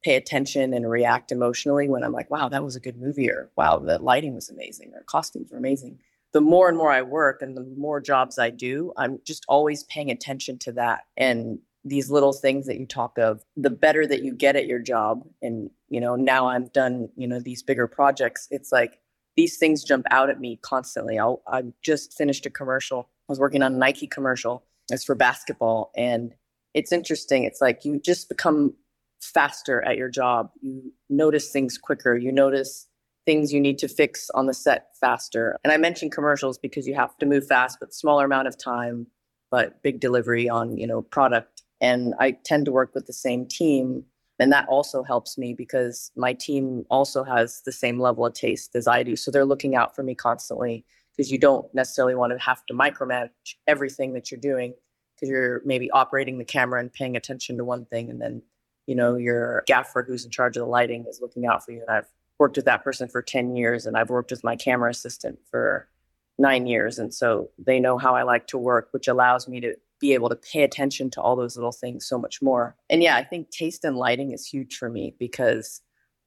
pay 0.05 0.15
attention 0.15 0.73
and 0.73 0.89
react 0.89 1.33
emotionally 1.33 1.89
when 1.89 2.05
i'm 2.05 2.13
like 2.13 2.31
wow 2.31 2.49
that 2.49 2.63
was 2.63 2.77
a 2.77 2.81
good 2.81 2.97
movie 2.97 3.29
or 3.29 3.51
wow 3.57 3.79
the 3.79 3.99
lighting 3.99 4.35
was 4.35 4.49
amazing 4.49 4.93
or 4.95 5.03
costumes 5.03 5.51
were 5.51 5.59
amazing 5.59 5.99
the 6.33 6.41
more 6.41 6.69
and 6.69 6.77
more 6.77 6.91
I 6.91 7.03
work 7.03 7.43
and 7.43 7.57
the 7.57 7.65
more 7.77 8.01
jobs 8.01 8.39
I 8.39 8.51
do, 8.51 8.93
I'm 8.97 9.21
just 9.25 9.45
always 9.49 9.85
paying 9.85 10.11
attention 10.11 10.59
to 10.61 10.73
that. 10.73 11.07
And 11.17 11.59
these 11.85 12.11
little 12.11 12.33
things 12.33 12.67
that 12.67 12.79
you 12.79 12.87
talk 12.87 13.19
of, 13.19 13.43
the 13.57 13.71
better 13.71 14.07
that 14.07 14.23
you 14.23 14.35
get 14.35 14.57
at 14.57 14.67
your 14.67 14.79
job. 14.79 15.25
And, 15.41 15.71
you 15.89 16.01
know, 16.01 16.17
now 16.17 16.47
I've 16.49 16.73
done, 16.73 17.09
you 17.17 17.27
know, 17.27 17.41
these 17.41 17.63
bigger 17.63 17.87
projects. 17.87 18.47
It's 18.51 18.73
like 18.73 19.01
these 19.37 19.57
things 19.57 19.85
jump 19.85 20.05
out 20.11 20.29
at 20.29 20.41
me 20.41 20.59
constantly. 20.63 21.19
I'll, 21.19 21.43
I 21.47 21.63
just 21.83 22.13
finished 22.13 22.45
a 22.45 22.51
commercial. 22.51 23.09
I 23.29 23.33
was 23.33 23.39
working 23.39 23.63
on 23.63 23.75
a 23.75 23.79
Nike 23.79 24.07
commercial. 24.07 24.65
It's 24.91 25.05
for 25.05 25.15
basketball. 25.15 25.93
And 25.97 26.35
it's 26.75 26.93
interesting. 26.93 27.45
It's 27.45 27.61
like 27.61 27.85
you 27.85 28.01
just 28.01 28.29
become 28.29 28.75
faster 29.23 29.83
at 29.83 29.97
your 29.97 30.09
job. 30.09 30.51
You 30.61 30.93
notice 31.09 31.51
things 31.51 31.79
quicker. 31.79 32.17
You 32.17 32.33
notice 32.33 32.88
things 33.29 33.53
you 33.53 33.61
need 33.61 33.77
to 33.77 33.89
fix 33.89 34.31
on 34.31 34.47
the 34.47 34.55
set 34.55 34.87
faster. 34.99 35.59
And 35.63 35.71
I 35.71 35.77
mentioned 35.77 36.13
commercials 36.13 36.57
because 36.57 36.87
you 36.87 36.95
have 36.95 37.15
to 37.19 37.27
move 37.27 37.47
fast, 37.47 37.77
but 37.79 37.93
smaller 37.93 38.25
amount 38.25 38.49
of 38.49 38.57
time, 38.57 39.07
but 39.51 39.83
big 39.83 40.01
delivery 40.01 40.49
on, 40.49 40.79
you 40.79 40.87
know, 40.87 41.03
product. 41.03 41.61
And 41.79 42.15
I 42.19 42.31
tend 42.31 42.65
to 42.65 42.73
work 42.73 42.95
with 42.95 43.05
the 43.07 43.13
same 43.13 43.45
team. 43.45 44.05
And 44.39 44.51
that 44.51 44.67
also 44.67 45.03
helps 45.03 45.37
me 45.37 45.53
because 45.53 46.11
my 46.17 46.33
team 46.33 46.87
also 46.89 47.23
has 47.23 47.61
the 47.67 47.73
same 47.73 48.01
level 48.01 48.25
of 48.25 48.33
taste 48.33 48.75
as 48.75 48.89
I 48.89 49.03
do. 49.03 49.15
So 49.15 49.31
they're 49.31 49.45
looking 49.45 49.77
out 49.77 49.95
for 49.95 50.03
me 50.03 50.15
constantly 50.15 50.87
because 51.15 51.31
you 51.31 51.37
don't 51.37 51.67
necessarily 51.75 52.15
want 52.15 52.33
to 52.33 52.43
have 52.43 52.65
to 52.65 52.73
micromanage 52.73 53.57
everything 53.67 54.15
that 54.15 54.31
you're 54.31 54.41
doing 54.41 54.73
because 55.15 55.29
you're 55.29 55.61
maybe 55.67 55.91
operating 55.91 56.39
the 56.39 56.47
camera 56.47 56.81
and 56.81 56.91
paying 56.91 57.15
attention 57.15 57.59
to 57.59 57.65
one 57.65 57.85
thing 57.85 58.09
and 58.09 58.23
then 58.23 58.41
you 58.87 58.95
know 58.95 59.17
your 59.17 59.65
gaffer 59.67 60.05
who's 60.07 60.25
in 60.25 60.31
charge 60.31 60.57
of 60.57 60.61
the 60.61 60.69
lighting 60.69 61.05
is 61.11 61.19
looking 61.21 61.45
out 61.45 61.65
for 61.65 61.73
you 61.73 61.81
and 61.81 61.91
i've 61.91 62.09
worked 62.39 62.57
with 62.57 62.67
that 62.67 62.85
person 62.85 63.09
for 63.09 63.23
10 63.23 63.57
years 63.57 63.87
and 63.87 63.97
I've 63.97 64.11
worked 64.11 64.31
with 64.31 64.45
my 64.45 64.57
camera 64.57 64.91
assistant 64.91 65.39
for 65.51 65.89
nine 66.39 66.67
years. 66.67 66.99
And 66.99 67.13
so 67.13 67.51
they 67.59 67.81
know 67.81 67.99
how 67.99 68.15
I 68.15 68.23
like 68.23 68.47
to 68.49 68.59
work, 68.59 68.89
which 68.93 69.09
allows 69.09 69.49
me 69.49 69.61
to 69.61 69.75
be 70.01 70.15
able 70.15 70.29
to 70.29 70.37
pay 70.37 70.63
attention 70.63 71.11
to 71.11 71.21
all 71.21 71.35
those 71.35 71.57
little 71.57 71.73
things 71.73 72.07
so 72.07 72.19
much 72.19 72.41
more. 72.41 72.77
And 72.89 73.03
yeah, 73.03 73.17
I 73.17 73.25
think 73.25 73.51
taste 73.51 73.85
and 73.85 73.97
lighting 73.97 74.33
is 74.33 74.47
huge 74.47 74.77
for 74.77 74.89
me 74.89 75.15
because 75.19 75.81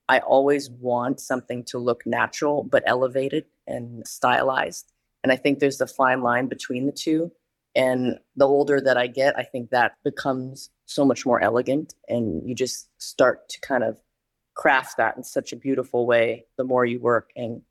I 0.10 0.20
always 0.20 0.70
want 0.70 1.22
something 1.22 1.64
to 1.66 1.78
look 1.78 2.06
natural 2.06 2.64
but 2.64 2.84
elevated 2.86 3.46
and 3.66 4.06
stylized. 4.06 4.92
And 5.24 5.32
I 5.32 5.38
think 5.38 5.60
there's 5.60 5.80
a 5.80 5.88
fine 5.88 6.22
line 6.22 6.48
between 6.48 6.86
the 6.86 6.92
two. 6.92 7.32
And 7.74 8.20
the 8.36 8.48
older 8.48 8.82
that 8.82 8.98
I 8.98 9.08
get, 9.08 9.38
I 9.38 9.44
think 9.44 9.70
that 9.70 9.94
becomes 10.04 10.70
so 10.86 11.06
much 11.06 11.26
more 11.26 11.42
elegant. 11.42 11.94
And 12.10 12.48
you 12.48 12.54
just 12.54 12.90
start 12.98 13.48
to 13.50 13.62
kind 13.62 13.86
of 13.86 14.02
craft 14.62 14.98
that 14.98 15.18
in 15.18 15.24
such 15.24 15.52
a 15.52 15.56
beautiful 15.56 16.06
way 16.06 16.46
the 16.56 16.64
more 16.64 16.86
you 16.86 17.00
work. 17.00 17.32
And 17.36 17.64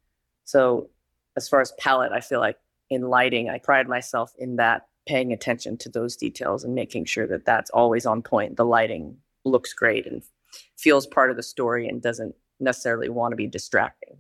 so, 0.44 0.90
as 1.36 1.48
far 1.48 1.60
as 1.60 1.72
palette, 1.78 2.10
I 2.10 2.18
feel 2.18 2.40
like 2.40 2.58
in 2.90 3.02
lighting, 3.02 3.48
I 3.48 3.58
pride 3.58 3.88
myself 3.88 4.32
in 4.40 4.56
that 4.56 4.88
paying 5.06 5.32
attention 5.32 5.76
to 5.78 5.88
those 5.88 6.16
details 6.16 6.64
and 6.64 6.74
making 6.74 7.04
sure 7.04 7.28
that 7.28 7.44
that's 7.44 7.70
always 7.70 8.06
on 8.06 8.22
point. 8.22 8.56
The 8.56 8.64
lighting 8.64 9.16
looks 9.44 9.72
great 9.72 10.04
and 10.04 10.20
feels 10.76 11.06
part 11.06 11.30
of 11.30 11.36
the 11.36 11.44
story 11.44 11.86
and 11.86 12.02
doesn't 12.02 12.34
necessarily 12.58 13.08
want 13.08 13.30
to 13.30 13.36
be 13.36 13.46
distracting. 13.46 14.16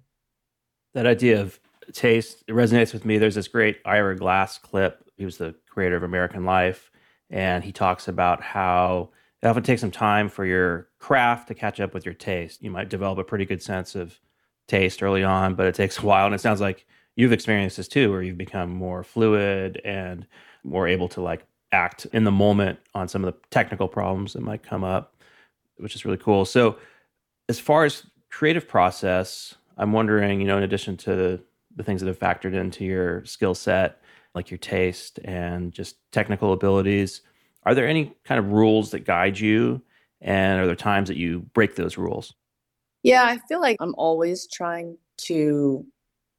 That 0.94 1.06
idea 1.06 1.40
of 1.40 1.58
taste 1.92 2.44
it 2.46 2.52
resonates 2.52 2.92
with 2.92 3.04
me. 3.04 3.18
There's 3.18 3.34
this 3.34 3.48
great 3.48 3.78
Ira 3.84 4.14
Glass 4.16 4.58
clip. 4.58 5.04
He 5.16 5.24
was 5.24 5.38
the 5.38 5.56
creator 5.68 5.96
of 5.96 6.04
American 6.04 6.44
Life, 6.44 6.92
and 7.30 7.64
he 7.64 7.72
talks 7.72 8.06
about 8.06 8.40
how 8.40 9.10
it 9.42 9.46
often 9.46 9.62
takes 9.62 9.80
some 9.80 9.90
time 9.90 10.28
for 10.28 10.44
your 10.44 10.88
craft 10.98 11.48
to 11.48 11.54
catch 11.54 11.80
up 11.80 11.94
with 11.94 12.04
your 12.04 12.14
taste. 12.14 12.62
You 12.62 12.70
might 12.70 12.90
develop 12.90 13.18
a 13.18 13.24
pretty 13.24 13.46
good 13.46 13.62
sense 13.62 13.94
of 13.94 14.18
taste 14.68 15.02
early 15.02 15.24
on, 15.24 15.54
but 15.54 15.66
it 15.66 15.74
takes 15.74 15.98
a 15.98 16.02
while. 16.06 16.26
And 16.26 16.34
it 16.34 16.40
sounds 16.40 16.60
like 16.60 16.86
you've 17.16 17.32
experienced 17.32 17.76
this 17.76 17.88
too, 17.88 18.10
where 18.10 18.22
you've 18.22 18.38
become 18.38 18.70
more 18.70 19.02
fluid 19.02 19.80
and 19.84 20.26
more 20.62 20.86
able 20.86 21.08
to 21.08 21.20
like 21.20 21.44
act 21.72 22.06
in 22.12 22.24
the 22.24 22.30
moment 22.30 22.78
on 22.94 23.08
some 23.08 23.24
of 23.24 23.32
the 23.32 23.40
technical 23.50 23.88
problems 23.88 24.34
that 24.34 24.42
might 24.42 24.62
come 24.62 24.84
up, 24.84 25.16
which 25.78 25.94
is 25.94 26.04
really 26.04 26.18
cool. 26.18 26.44
So, 26.44 26.76
as 27.48 27.58
far 27.58 27.84
as 27.84 28.06
creative 28.30 28.68
process, 28.68 29.54
I'm 29.76 29.92
wondering, 29.92 30.40
you 30.40 30.46
know, 30.46 30.56
in 30.56 30.62
addition 30.62 30.96
to 30.98 31.14
the, 31.14 31.42
things 31.82 32.02
that 32.02 32.08
have 32.08 32.18
factored 32.18 32.52
into 32.52 32.84
your 32.84 33.24
skill 33.24 33.54
set, 33.54 34.02
like 34.34 34.50
your 34.50 34.58
taste 34.58 35.18
and 35.24 35.72
just 35.72 35.96
technical 36.12 36.52
abilities, 36.52 37.22
are 37.64 37.74
there 37.74 37.86
any 37.86 38.14
kind 38.24 38.38
of 38.38 38.52
rules 38.52 38.90
that 38.90 39.04
guide 39.04 39.38
you? 39.38 39.82
And 40.20 40.60
are 40.60 40.66
there 40.66 40.76
times 40.76 41.08
that 41.08 41.16
you 41.16 41.40
break 41.54 41.76
those 41.76 41.96
rules? 41.96 42.34
Yeah, 43.02 43.24
I 43.24 43.38
feel 43.48 43.60
like 43.60 43.76
I'm 43.80 43.94
always 43.96 44.46
trying 44.46 44.98
to 45.22 45.86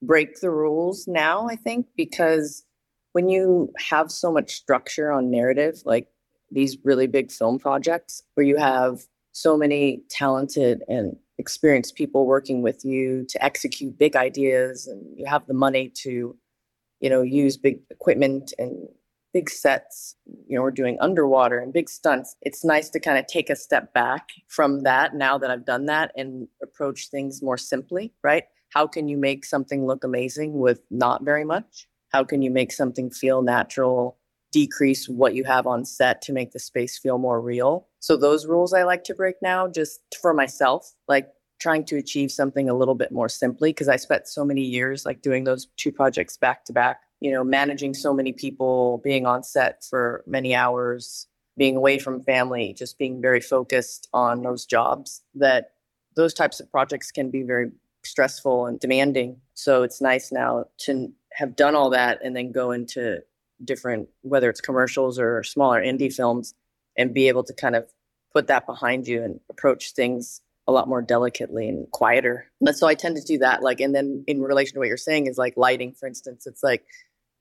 break 0.02 0.40
the 0.40 0.50
rules 0.50 1.06
now, 1.08 1.48
I 1.48 1.56
think, 1.56 1.86
because 1.96 2.64
when 3.12 3.28
you 3.28 3.72
have 3.78 4.10
so 4.10 4.32
much 4.32 4.52
structure 4.52 5.10
on 5.10 5.30
narrative, 5.30 5.82
like 5.84 6.08
these 6.50 6.76
really 6.84 7.06
big 7.06 7.32
film 7.32 7.58
projects 7.58 8.22
where 8.34 8.46
you 8.46 8.56
have 8.56 9.00
so 9.32 9.56
many 9.56 10.02
talented 10.10 10.82
and 10.88 11.16
experienced 11.38 11.94
people 11.94 12.26
working 12.26 12.62
with 12.62 12.84
you 12.84 13.24
to 13.28 13.42
execute 13.42 13.98
big 13.98 14.14
ideas 14.14 14.86
and 14.86 15.18
you 15.18 15.24
have 15.26 15.46
the 15.46 15.54
money 15.54 15.88
to 15.88 16.36
you 17.00 17.10
know 17.10 17.22
use 17.22 17.56
big 17.56 17.80
equipment 17.90 18.52
and 18.58 18.86
big 19.32 19.48
sets, 19.50 20.16
you 20.46 20.56
know, 20.56 20.62
we're 20.62 20.70
doing 20.70 20.96
underwater 21.00 21.58
and 21.58 21.72
big 21.72 21.88
stunts. 21.88 22.36
It's 22.42 22.64
nice 22.64 22.90
to 22.90 23.00
kind 23.00 23.18
of 23.18 23.26
take 23.26 23.50
a 23.50 23.56
step 23.56 23.92
back 23.94 24.28
from 24.48 24.80
that 24.80 25.14
now 25.14 25.38
that 25.38 25.50
I've 25.50 25.64
done 25.64 25.86
that 25.86 26.12
and 26.16 26.48
approach 26.62 27.08
things 27.08 27.42
more 27.42 27.56
simply, 27.56 28.12
right? 28.22 28.44
How 28.70 28.86
can 28.86 29.08
you 29.08 29.16
make 29.16 29.44
something 29.44 29.86
look 29.86 30.04
amazing 30.04 30.58
with 30.58 30.80
not 30.90 31.24
very 31.24 31.44
much? 31.44 31.88
How 32.10 32.24
can 32.24 32.42
you 32.42 32.50
make 32.50 32.72
something 32.72 33.10
feel 33.10 33.42
natural, 33.42 34.18
decrease 34.50 35.08
what 35.08 35.34
you 35.34 35.44
have 35.44 35.66
on 35.66 35.84
set 35.84 36.20
to 36.22 36.32
make 36.32 36.52
the 36.52 36.58
space 36.58 36.98
feel 36.98 37.18
more 37.18 37.40
real? 37.40 37.88
So 38.00 38.16
those 38.16 38.46
rules 38.46 38.74
I 38.74 38.82
like 38.82 39.04
to 39.04 39.14
break 39.14 39.36
now 39.42 39.68
just 39.68 40.00
for 40.20 40.34
myself, 40.34 40.94
like 41.08 41.28
trying 41.58 41.84
to 41.86 41.96
achieve 41.96 42.30
something 42.32 42.68
a 42.68 42.74
little 42.74 42.94
bit 42.94 43.12
more 43.12 43.28
simply 43.28 43.70
because 43.70 43.88
I 43.88 43.96
spent 43.96 44.26
so 44.26 44.44
many 44.44 44.62
years 44.62 45.06
like 45.06 45.22
doing 45.22 45.44
those 45.44 45.68
two 45.76 45.92
projects 45.92 46.36
back 46.36 46.64
to 46.64 46.72
back 46.72 47.00
you 47.22 47.30
know, 47.30 47.44
managing 47.44 47.94
so 47.94 48.12
many 48.12 48.32
people, 48.32 49.00
being 49.04 49.26
on 49.26 49.44
set 49.44 49.84
for 49.84 50.24
many 50.26 50.56
hours, 50.56 51.28
being 51.56 51.76
away 51.76 51.96
from 51.96 52.20
family, 52.20 52.74
just 52.76 52.98
being 52.98 53.22
very 53.22 53.40
focused 53.40 54.08
on 54.12 54.42
those 54.42 54.66
jobs 54.66 55.22
that 55.36 55.70
those 56.16 56.34
types 56.34 56.58
of 56.58 56.68
projects 56.72 57.12
can 57.12 57.30
be 57.30 57.44
very 57.44 57.70
stressful 58.02 58.66
and 58.66 58.80
demanding. 58.80 59.36
So 59.54 59.84
it's 59.84 60.00
nice 60.00 60.32
now 60.32 60.64
to 60.78 61.12
have 61.32 61.54
done 61.54 61.76
all 61.76 61.90
that 61.90 62.18
and 62.24 62.34
then 62.34 62.50
go 62.50 62.72
into 62.72 63.22
different, 63.64 64.08
whether 64.22 64.50
it's 64.50 64.60
commercials 64.60 65.16
or 65.16 65.44
smaller 65.44 65.80
indie 65.80 66.12
films, 66.12 66.54
and 66.98 67.14
be 67.14 67.28
able 67.28 67.44
to 67.44 67.54
kind 67.54 67.76
of 67.76 67.86
put 68.32 68.48
that 68.48 68.66
behind 68.66 69.06
you 69.06 69.22
and 69.22 69.38
approach 69.48 69.92
things 69.92 70.40
a 70.66 70.72
lot 70.72 70.88
more 70.88 71.02
delicately 71.02 71.68
and 71.68 71.88
quieter. 71.92 72.46
So 72.72 72.88
I 72.88 72.94
tend 72.94 73.16
to 73.16 73.22
do 73.22 73.38
that. 73.38 73.62
Like, 73.62 73.80
and 73.80 73.94
then 73.94 74.24
in 74.26 74.42
relation 74.42 74.74
to 74.74 74.80
what 74.80 74.88
you're 74.88 74.96
saying 74.96 75.28
is 75.28 75.38
like 75.38 75.54
lighting, 75.56 75.92
for 75.92 76.08
instance, 76.08 76.48
it's 76.48 76.64
like 76.64 76.84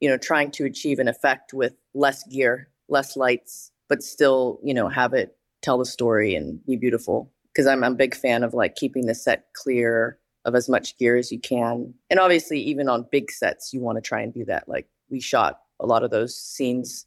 you 0.02 0.10
know, 0.10 0.18
trying 0.18 0.52
to 0.52 0.66
achieve 0.66 1.00
an 1.00 1.08
effect 1.08 1.54
with 1.54 1.74
less 1.94 2.24
gear, 2.28 2.68
less 2.90 3.16
lights, 3.16 3.72
but 3.88 4.04
still, 4.04 4.60
you 4.64 4.74
know, 4.74 4.90
have 4.90 5.14
it 5.14 5.38
tell 5.62 5.78
the 5.78 5.86
story 5.86 6.36
and 6.36 6.66
be 6.66 6.76
beautiful. 6.76 7.32
because 7.54 7.68
I'm, 7.68 7.84
I'm 7.84 7.94
a 7.94 7.96
big 7.96 8.16
fan 8.16 8.44
of 8.44 8.54
like 8.54 8.76
keeping 8.76 9.06
the 9.06 9.16
set 9.16 9.46
clear 9.54 10.18
of 10.46 10.56
as 10.56 10.68
much 10.68 10.98
gear 10.98 11.18
as 11.18 11.32
you 11.32 11.40
can. 11.40 11.94
And 12.10 12.20
obviously, 12.20 12.60
even 12.60 12.90
on 12.90 13.08
big 13.12 13.32
sets, 13.32 13.74
you 13.74 13.82
want 13.82 13.98
to 13.98 14.02
try 14.02 14.22
and 14.22 14.34
do 14.34 14.46
that. 14.46 14.68
Like 14.68 14.88
we 15.10 15.20
shot 15.20 15.60
a 15.80 15.86
lot 15.86 16.04
of 16.04 16.12
those 16.12 16.36
scenes 16.36 17.06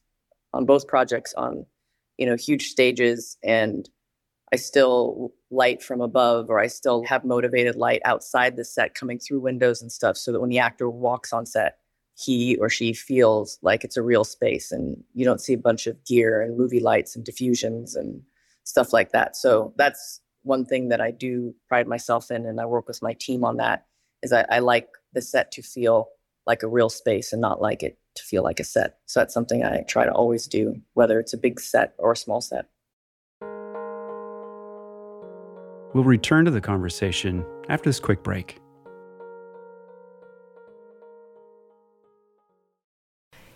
on 0.53 0.67
both 0.67 0.87
projects 0.87 1.35
on, 1.35 1.67
you 2.17 2.27
know, 2.27 2.37
huge 2.37 2.69
stages 2.69 3.37
and 3.43 3.89
I 4.53 4.57
still 4.57 5.33
light 5.51 5.83
from 5.83 6.01
above 6.01 6.49
or 6.49 6.61
I 6.61 6.69
still 6.69 7.05
have 7.07 7.25
motivated 7.25 7.75
light 7.75 8.03
outside 8.05 8.57
the 8.57 8.65
set 8.65 8.95
coming 8.95 9.19
through 9.19 9.41
windows 9.41 9.83
and 9.83 9.91
stuff 9.91 10.17
so 10.17 10.31
that 10.31 10.41
when 10.41 10.51
the 10.51 10.61
actor 10.61 10.89
walks 10.89 11.33
on 11.33 11.45
set, 11.45 11.79
he 12.17 12.57
or 12.57 12.69
she 12.69 12.93
feels 12.93 13.59
like 13.63 13.85
it's 13.85 13.97
a 13.97 14.03
real 14.03 14.25
space 14.25 14.71
and 14.71 15.03
you 15.15 15.25
don't 15.25 15.41
see 15.41 15.53
a 15.53 15.59
bunch 15.59 15.87
of 15.87 16.03
gear 16.05 16.41
and 16.41 16.57
movie 16.57 16.81
lights 16.81 17.17
and 17.17 17.25
diffusions 17.25 17.97
and 17.97 18.23
stuff 18.63 18.93
like 18.93 19.13
that. 19.13 19.37
So 19.37 19.73
that's 19.77 20.21
one 20.43 20.65
thing 20.65 20.89
that 20.89 21.01
I 21.01 21.11
do 21.11 21.55
pride 21.69 21.89
myself 21.89 22.31
in 22.31 22.47
and 22.47 22.61
I 22.61 22.67
work 22.67 22.87
with 22.87 23.03
my 23.03 23.15
team 23.15 23.45
on 23.45 23.57
that 23.57 23.87
is 24.23 24.33
I, 24.33 24.47
I 24.49 24.59
like 24.61 24.89
the 25.13 25.23
set 25.23 25.51
to 25.53 25.63
feel 25.63 26.09
like 26.47 26.63
a 26.63 26.69
real 26.69 26.89
space 26.89 27.33
and 27.33 27.41
not 27.41 27.61
like 27.61 27.83
it 27.83 27.99
to 28.15 28.23
feel 28.23 28.43
like 28.43 28.61
a 28.61 28.65
set. 28.65 28.99
So 29.07 29.21
that's 29.21 29.35
something 29.35 29.65
I 29.65 29.83
try 29.89 30.05
to 30.05 30.13
always 30.13 30.47
do, 30.47 30.81
whether 30.93 31.19
it's 31.19 31.33
a 31.33 31.39
big 31.39 31.59
set 31.59 31.95
or 31.99 32.13
a 32.13 32.17
small 32.17 32.41
set. 32.41 32.67
We'll 35.95 36.05
return 36.05 36.45
to 36.45 36.51
the 36.51 36.61
conversation 36.61 37.45
after 37.69 37.89
this 37.89 38.01
quick 38.01 38.23
break. 38.23 38.61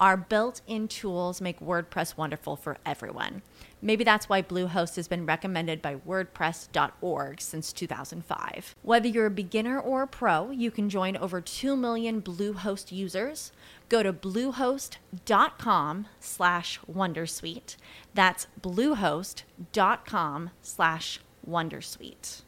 Our 0.00 0.16
built 0.16 0.62
in 0.66 0.88
tools 0.88 1.42
make 1.42 1.60
WordPress 1.60 2.16
wonderful 2.16 2.56
for 2.56 2.78
everyone. 2.86 3.42
Maybe 3.82 4.02
that's 4.02 4.30
why 4.30 4.40
Bluehost 4.40 4.96
has 4.96 5.08
been 5.08 5.26
recommended 5.26 5.82
by 5.82 5.96
WordPress.org 5.96 7.40
since 7.42 7.70
2005. 7.70 8.74
Whether 8.80 9.08
you're 9.08 9.26
a 9.26 9.30
beginner 9.30 9.78
or 9.78 10.02
a 10.02 10.06
pro, 10.06 10.50
you 10.50 10.70
can 10.70 10.88
join 10.88 11.18
over 11.18 11.42
2 11.42 11.76
million 11.76 12.22
Bluehost 12.22 12.92
users. 12.92 13.52
Go 13.90 14.02
to 14.02 14.10
bluehost.com 14.10 16.06
slash 16.18 16.80
Wondersuite. 16.90 17.76
That's 18.14 18.46
bluehost.com 18.62 20.50
slash 20.62 21.20
Wondersuite. 21.46 22.42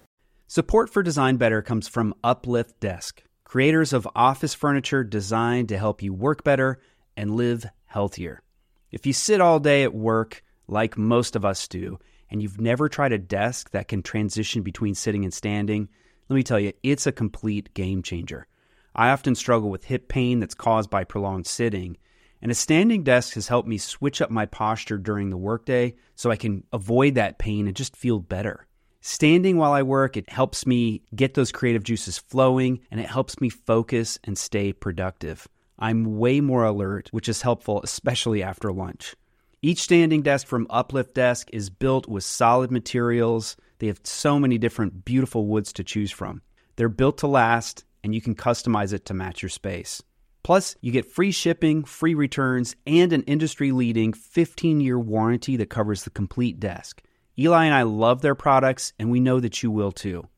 Support 0.46 0.90
for 0.90 1.02
Design 1.02 1.36
Better 1.36 1.60
comes 1.60 1.86
from 1.86 2.14
Uplift 2.24 2.80
Desk, 2.80 3.22
creators 3.44 3.92
of 3.92 4.08
office 4.14 4.54
furniture 4.54 5.04
designed 5.04 5.68
to 5.68 5.76
help 5.76 6.02
you 6.02 6.14
work 6.14 6.44
better 6.44 6.78
and 7.16 7.36
live 7.36 7.66
healthier. 7.86 8.42
If 8.90 9.06
you 9.06 9.12
sit 9.12 9.40
all 9.40 9.58
day 9.58 9.84
at 9.84 9.94
work, 9.94 10.42
like 10.68 10.96
most 10.96 11.36
of 11.36 11.44
us 11.44 11.66
do, 11.68 11.98
and 12.30 12.42
you've 12.42 12.60
never 12.60 12.88
tried 12.88 13.12
a 13.12 13.18
desk 13.18 13.70
that 13.70 13.88
can 13.88 14.02
transition 14.02 14.62
between 14.62 14.94
sitting 14.94 15.24
and 15.24 15.32
standing, 15.32 15.88
let 16.28 16.36
me 16.36 16.42
tell 16.42 16.60
you, 16.60 16.72
it's 16.82 17.06
a 17.06 17.12
complete 17.12 17.74
game 17.74 18.02
changer. 18.02 18.46
I 18.94 19.10
often 19.10 19.34
struggle 19.34 19.70
with 19.70 19.84
hip 19.84 20.08
pain 20.08 20.40
that's 20.40 20.54
caused 20.54 20.90
by 20.90 21.04
prolonged 21.04 21.46
sitting, 21.46 21.96
and 22.40 22.50
a 22.50 22.54
standing 22.54 23.02
desk 23.02 23.34
has 23.34 23.48
helped 23.48 23.68
me 23.68 23.78
switch 23.78 24.20
up 24.20 24.30
my 24.30 24.46
posture 24.46 24.98
during 24.98 25.30
the 25.30 25.36
workday 25.36 25.94
so 26.14 26.30
I 26.30 26.36
can 26.36 26.64
avoid 26.72 27.14
that 27.14 27.38
pain 27.38 27.66
and 27.66 27.76
just 27.76 27.96
feel 27.96 28.18
better. 28.18 28.66
Standing 29.00 29.56
while 29.56 29.72
I 29.72 29.82
work, 29.82 30.16
it 30.16 30.30
helps 30.30 30.66
me 30.66 31.02
get 31.14 31.34
those 31.34 31.52
creative 31.52 31.82
juices 31.82 32.18
flowing 32.18 32.80
and 32.90 33.00
it 33.00 33.06
helps 33.06 33.40
me 33.40 33.48
focus 33.48 34.18
and 34.24 34.38
stay 34.38 34.72
productive. 34.72 35.48
I'm 35.82 36.16
way 36.16 36.40
more 36.40 36.64
alert, 36.64 37.08
which 37.10 37.28
is 37.28 37.42
helpful, 37.42 37.80
especially 37.82 38.40
after 38.40 38.72
lunch. 38.72 39.16
Each 39.62 39.80
standing 39.80 40.22
desk 40.22 40.46
from 40.46 40.68
Uplift 40.70 41.12
Desk 41.12 41.48
is 41.52 41.70
built 41.70 42.06
with 42.06 42.22
solid 42.22 42.70
materials. 42.70 43.56
They 43.80 43.88
have 43.88 43.98
so 44.04 44.38
many 44.38 44.58
different 44.58 45.04
beautiful 45.04 45.48
woods 45.48 45.72
to 45.72 45.82
choose 45.82 46.12
from. 46.12 46.40
They're 46.76 46.88
built 46.88 47.18
to 47.18 47.26
last, 47.26 47.84
and 48.04 48.14
you 48.14 48.20
can 48.20 48.36
customize 48.36 48.92
it 48.92 49.04
to 49.06 49.14
match 49.14 49.42
your 49.42 49.48
space. 49.48 50.00
Plus, 50.44 50.76
you 50.82 50.92
get 50.92 51.10
free 51.10 51.32
shipping, 51.32 51.82
free 51.82 52.14
returns, 52.14 52.76
and 52.86 53.12
an 53.12 53.24
industry 53.24 53.72
leading 53.72 54.12
15 54.12 54.80
year 54.80 55.00
warranty 55.00 55.56
that 55.56 55.68
covers 55.68 56.04
the 56.04 56.10
complete 56.10 56.60
desk. 56.60 57.02
Eli 57.36 57.64
and 57.64 57.74
I 57.74 57.82
love 57.82 58.22
their 58.22 58.36
products, 58.36 58.92
and 59.00 59.10
we 59.10 59.18
know 59.18 59.40
that 59.40 59.64
you 59.64 59.70
will 59.72 59.90
too. 59.90 60.28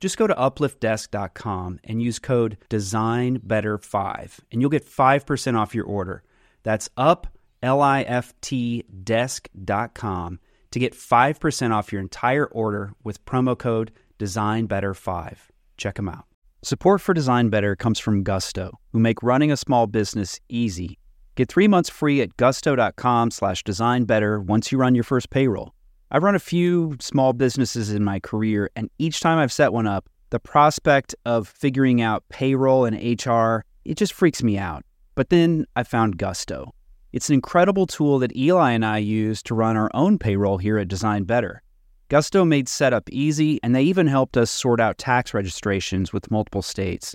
Just 0.00 0.16
go 0.16 0.26
to 0.26 0.34
upliftdesk.com 0.34 1.80
and 1.84 2.02
use 2.02 2.18
code 2.18 2.58
DESIGNBETTER5 2.70 4.40
and 4.52 4.60
you'll 4.60 4.70
get 4.70 4.86
5% 4.86 5.58
off 5.58 5.74
your 5.74 5.86
order. 5.86 6.22
That's 6.62 6.88
up, 6.96 7.26
L-I-F-T 7.62 8.84
desk.com 9.04 10.40
to 10.70 10.78
get 10.78 10.94
5% 10.94 11.74
off 11.74 11.92
your 11.92 12.00
entire 12.00 12.46
order 12.46 12.92
with 13.02 13.24
promo 13.24 13.58
code 13.58 13.90
DESIGNBETTER5. 14.18 15.36
Check 15.76 15.94
them 15.94 16.08
out. 16.08 16.24
Support 16.62 17.00
for 17.00 17.14
Design 17.14 17.50
Better 17.50 17.76
comes 17.76 18.00
from 18.00 18.24
Gusto, 18.24 18.80
who 18.92 18.98
make 18.98 19.22
running 19.22 19.52
a 19.52 19.56
small 19.56 19.86
business 19.86 20.40
easy. 20.48 20.98
Get 21.36 21.48
three 21.48 21.68
months 21.68 21.88
free 21.88 22.20
at 22.20 22.36
gusto.com 22.36 23.30
slash 23.30 23.62
designbetter 23.62 24.44
once 24.44 24.72
you 24.72 24.78
run 24.78 24.96
your 24.96 25.04
first 25.04 25.30
payroll. 25.30 25.72
I've 26.10 26.22
run 26.22 26.34
a 26.34 26.40
few 26.40 26.96
small 27.00 27.34
businesses 27.34 27.90
in 27.90 28.02
my 28.02 28.18
career, 28.18 28.70
and 28.74 28.88
each 28.98 29.20
time 29.20 29.38
I've 29.38 29.52
set 29.52 29.74
one 29.74 29.86
up, 29.86 30.08
the 30.30 30.40
prospect 30.40 31.14
of 31.26 31.46
figuring 31.46 32.00
out 32.00 32.24
payroll 32.30 32.86
and 32.86 32.96
HR, 32.96 33.64
it 33.84 33.96
just 33.96 34.14
freaks 34.14 34.42
me 34.42 34.56
out. 34.56 34.84
But 35.14 35.28
then 35.28 35.66
I 35.76 35.82
found 35.82 36.16
Gusto. 36.16 36.74
It's 37.12 37.28
an 37.28 37.34
incredible 37.34 37.86
tool 37.86 38.18
that 38.20 38.34
Eli 38.36 38.72
and 38.72 38.86
I 38.86 38.98
use 38.98 39.42
to 39.44 39.54
run 39.54 39.76
our 39.76 39.90
own 39.92 40.18
payroll 40.18 40.56
here 40.56 40.78
at 40.78 40.88
Design 40.88 41.24
Better. 41.24 41.62
Gusto 42.08 42.42
made 42.42 42.70
setup 42.70 43.10
easy, 43.10 43.60
and 43.62 43.74
they 43.74 43.82
even 43.82 44.06
helped 44.06 44.38
us 44.38 44.50
sort 44.50 44.80
out 44.80 44.96
tax 44.96 45.34
registrations 45.34 46.10
with 46.10 46.30
multiple 46.30 46.62
states. 46.62 47.14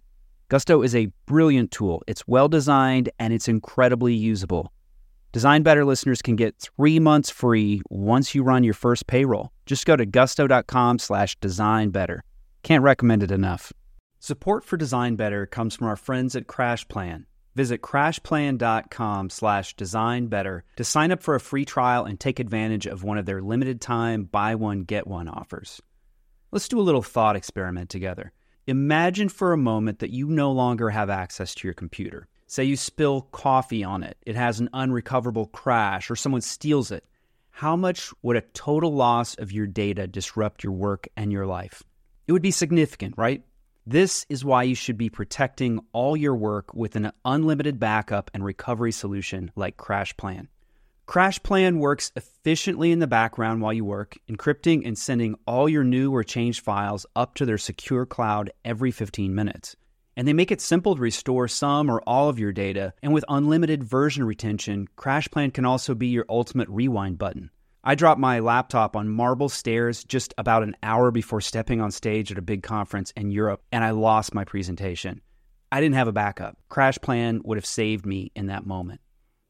Gusto 0.49 0.84
is 0.84 0.93
a 0.93 1.10
brilliant 1.25 1.71
tool. 1.71 2.03
It's 2.06 2.27
well 2.27 2.47
designed 2.47 3.10
and 3.17 3.34
it's 3.34 3.47
incredibly 3.47 4.13
usable. 4.13 4.71
Design 5.34 5.63
Better 5.63 5.84
listeners 5.84 6.22
can 6.22 6.36
get 6.36 6.56
three 6.60 7.00
months 7.00 7.32
free 7.32 7.82
once 7.89 8.36
you 8.36 8.43
run 8.43 8.63
your 8.63 8.76
first 8.76 9.08
payroll. 9.08 9.50
Just 9.65 9.84
go 9.88 9.96
to 9.96 10.06
gusto.com 10.06 11.00
slash 11.00 11.36
design 11.39 11.89
better. 11.89 12.24
Can't 12.62 12.84
recommend 12.84 13.24
it 13.24 13.32
enough. 13.32 13.74
Support 14.19 14.63
for 14.63 14.78
Design 14.78 15.15
Better 15.15 15.48
comes 15.48 15.76
from 15.76 15.88
our 15.88 15.96
friends 15.96 16.36
at 16.36 16.46
CrashPlan. 16.46 17.26
Visit 17.56 17.82
crashplan.com 17.82 19.32
slash 19.32 19.76
design 19.76 20.28
better 20.28 20.65
to 20.76 20.84
sign 20.84 21.12
up 21.12 21.24
for 21.24 21.34
a 21.34 21.39
free 21.39 21.65
trial 21.65 22.06
and 22.06 22.19
take 22.19 22.39
advantage 22.39 22.86
of 22.86 23.04
one 23.04 23.17
of 23.17 23.26
their 23.26 23.41
limited 23.41 23.82
time 23.82 24.26
buy 24.26 24.54
one, 24.54 24.84
get 24.84 25.08
one 25.08 25.28
offers. 25.28 25.82
Let's 26.52 26.67
do 26.67 26.80
a 26.80 26.82
little 26.82 27.02
thought 27.02 27.36
experiment 27.36 27.89
together. 27.89 28.34
Imagine 28.67 29.30
for 29.30 29.52
a 29.52 29.58
moment 29.58 29.98
that 29.98 30.12
you 30.12 30.28
no 30.28 30.52
longer 30.52 30.91
have 30.91 31.10
access 31.10 31.56
to 31.56 31.67
your 31.67 31.74
computer. 31.74 32.28
Say 32.54 32.66
you 32.66 32.78
spill 32.78 33.22
coffee 33.32 33.84
on 33.84 34.04
it, 34.04 34.16
it 34.28 34.36
has 34.36 34.60
an 34.60 34.70
unrecoverable 34.74 35.48
crash, 35.48 36.12
or 36.12 36.16
someone 36.16 36.42
steals 36.42 36.92
it. 36.92 37.04
How 37.50 37.76
much 37.76 38.13
would 38.22 38.36
a 38.36 38.42
total 38.42 38.94
loss 38.94 39.34
of 39.34 39.52
your 39.52 39.66
data 39.66 40.06
disrupt 40.06 40.63
your 40.63 40.74
work 40.74 41.08
and 41.18 41.32
your 41.32 41.48
life? 41.48 41.82
It 42.28 42.32
would 42.32 42.44
be 42.44 42.52
significant, 42.52 43.16
right? 43.18 43.44
This 43.88 44.28
is 44.30 44.46
why 44.46 44.62
you 44.62 44.76
should 44.76 45.00
be 45.00 45.10
protecting 45.10 45.80
all 45.94 46.16
your 46.16 46.36
work 46.36 46.76
with 46.76 46.96
an 46.96 47.12
unlimited 47.26 47.80
backup 47.80 48.30
and 48.36 48.46
recovery 48.46 48.92
solution 48.92 49.50
like 49.56 49.78
CrashPlan. 49.78 50.46
CrashPlan 51.08 51.80
works 51.80 52.12
efficiently 52.16 52.92
in 52.92 53.00
the 53.00 53.08
background 53.08 53.63
while 53.63 53.74
you 53.74 53.84
work, 53.84 54.16
encrypting 54.30 54.86
and 54.86 54.96
sending 54.96 55.34
all 55.48 55.68
your 55.68 55.84
new 55.84 56.13
or 56.13 56.24
changed 56.24 56.63
files 56.63 57.08
up 57.16 57.34
to 57.34 57.48
their 57.48 57.58
secure 57.58 58.06
cloud 58.06 58.52
every 58.63 58.92
15 58.92 59.34
minutes. 59.34 59.76
And 60.15 60.28
they 60.28 60.34
make 60.34 60.52
it 60.52 60.62
simple 60.62 60.95
to 60.95 61.02
restore 61.02 61.47
some 61.47 61.89
or 61.89 62.02
all 62.08 62.30
of 62.30 62.39
your 62.39 62.52
data. 62.52 62.93
And 63.02 63.13
with 63.13 63.26
unlimited 63.28 63.84
version 63.84 64.23
retention, 64.23 64.88
CrashPlan 64.97 65.54
can 65.54 65.65
also 65.65 65.95
be 65.95 66.08
your 66.08 66.26
ultimate 66.30 66.69
rewind 66.69 67.17
button. 67.17 67.49
I 67.84 67.95
dropped 67.95 68.19
my 68.19 68.39
laptop 68.39 68.95
on 68.95 69.10
marble 69.10 69.49
stairs 69.49 70.06
just 70.06 70.34
about 70.38 70.63
an 70.63 70.78
hour 70.82 71.12
before 71.12 71.41
stepping 71.41 71.82
on 71.82 71.91
stage 71.91 72.32
at 72.32 72.38
a 72.38 72.41
big 72.41 72.63
conference 72.63 73.12
in 73.17 73.30
Europe, 73.30 73.62
and 73.73 73.84
I 73.84 73.91
lost 73.91 74.34
my 74.34 74.45
presentation. 74.45 75.21
I 75.69 75.82
didn't 75.82 75.95
have 75.95 76.08
a 76.08 76.13
backup. 76.13 76.58
CrashPlan 76.69 77.43
would 77.43 77.58
have 77.58 77.65
saved 77.65 78.06
me 78.06 78.32
in 78.36 78.45
that 78.45 78.65
moment. 78.65 79.02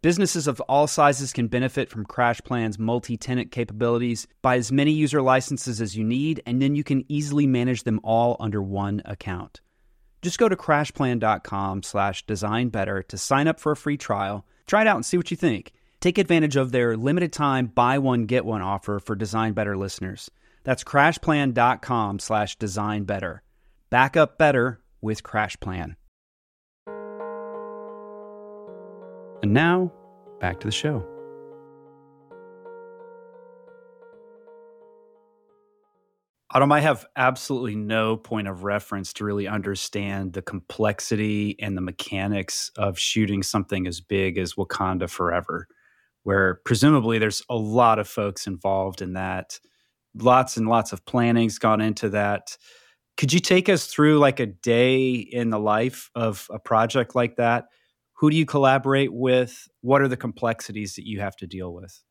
Businesses 0.02 0.48
of 0.48 0.60
all 0.62 0.88
sizes 0.88 1.32
can 1.32 1.48
benefit 1.48 1.90
from 1.90 2.06
CrashPlan's 2.06 2.80
multi 2.80 3.18
tenant 3.18 3.52
capabilities. 3.52 4.26
Buy 4.42 4.58
as 4.58 4.72
many 4.72 4.92
user 4.92 5.22
licenses 5.22 5.80
as 5.80 5.96
you 5.96 6.04
need, 6.04 6.42
and 6.46 6.62
then 6.62 6.76
you 6.76 6.84
can 6.84 7.06
easily 7.10 7.46
manage 7.46 7.84
them 7.84 8.00
all 8.04 8.36
under 8.40 8.62
one 8.62 9.02
account. 9.06 9.62
Just 10.24 10.40
go 10.40 10.48
to 10.48 10.56
crashplan.com 10.56 11.84
slash 11.84 12.26
designbetter 12.26 13.06
to 13.10 13.18
sign 13.18 13.48
up 13.48 13.60
for 13.60 13.74
a 13.74 13.78
free 13.78 13.98
trial. 13.98 14.46
Try 14.66 14.82
it 14.82 14.88
out 14.88 14.96
and 14.96 15.06
see 15.06 15.18
what 15.18 15.30
you 15.30 15.38
think. 15.38 15.74
Take 16.00 16.18
advantage 16.18 16.56
of 16.56 16.72
their 16.72 16.98
limited 16.98 17.34
time 17.34 17.68
buy 17.68 18.00
one 18.00 18.26
get 18.26 18.46
one 18.46 18.62
offer 18.62 19.00
for 19.00 19.16
Design 19.16 19.54
Better 19.54 19.78
listeners. 19.78 20.32
That's 20.64 20.84
crashplan.com 20.84 22.20
slash 22.20 22.56
design 22.56 23.04
better. 23.04 23.44
Back 23.90 24.16
up 24.16 24.38
better 24.38 24.80
with 25.02 25.24
CrashPlan. 25.24 25.96
And 29.44 29.54
now, 29.54 29.92
back 30.40 30.62
to 30.62 30.68
the 30.68 30.72
show. 30.72 31.06
Autumn, 36.54 36.72
I 36.72 36.82
have 36.82 37.06
absolutely 37.16 37.76
no 37.76 38.16
point 38.16 38.48
of 38.48 38.64
reference 38.64 39.12
to 39.14 39.26
really 39.26 39.48
understand 39.48 40.34
the 40.34 40.42
complexity 40.42 41.56
and 41.60 41.76
the 41.76 41.82
mechanics 41.82 42.70
of 42.78 43.00
shooting 43.00 43.42
something 43.42 43.88
as 43.88 44.02
big 44.02 44.38
as 44.38 44.54
Wakanda 44.54 45.10
Forever 45.10 45.68
where 46.24 46.62
presumably 46.66 47.20
there's 47.20 47.44
a 47.50 47.56
lot 47.56 48.00
of 48.00 48.08
folks 48.08 48.48
involved 48.48 49.02
in 49.02 49.14
that. 49.14 49.60
Lots 50.16 50.58
and 50.58 50.68
lots 50.68 50.94
of 50.94 51.06
planning's 51.06 51.60
gone 51.60 51.82
into 51.82 52.10
that. 52.10 52.58
Could 53.18 53.32
you 53.32 53.40
take 53.40 53.70
us 53.70 53.88
through 53.88 54.20
like 54.20 54.40
a 54.40 54.46
day 54.46 55.14
in 55.14 55.50
the 55.50 55.60
life 55.60 56.10
of 56.16 56.48
a 56.50 56.60
project 56.60 57.16
like 57.16 57.36
that? 57.36 57.66
Who 58.14 58.30
do 58.30 58.38
you 58.38 58.46
collaborate 58.46 59.14
with? 59.14 59.68
What 59.82 60.02
are 60.02 60.08
the 60.08 60.18
complexities 60.18 60.96
that 60.96 61.06
you 61.06 61.20
have 61.20 61.36
to 61.38 61.48
deal 61.48 61.74
with? 61.74 62.02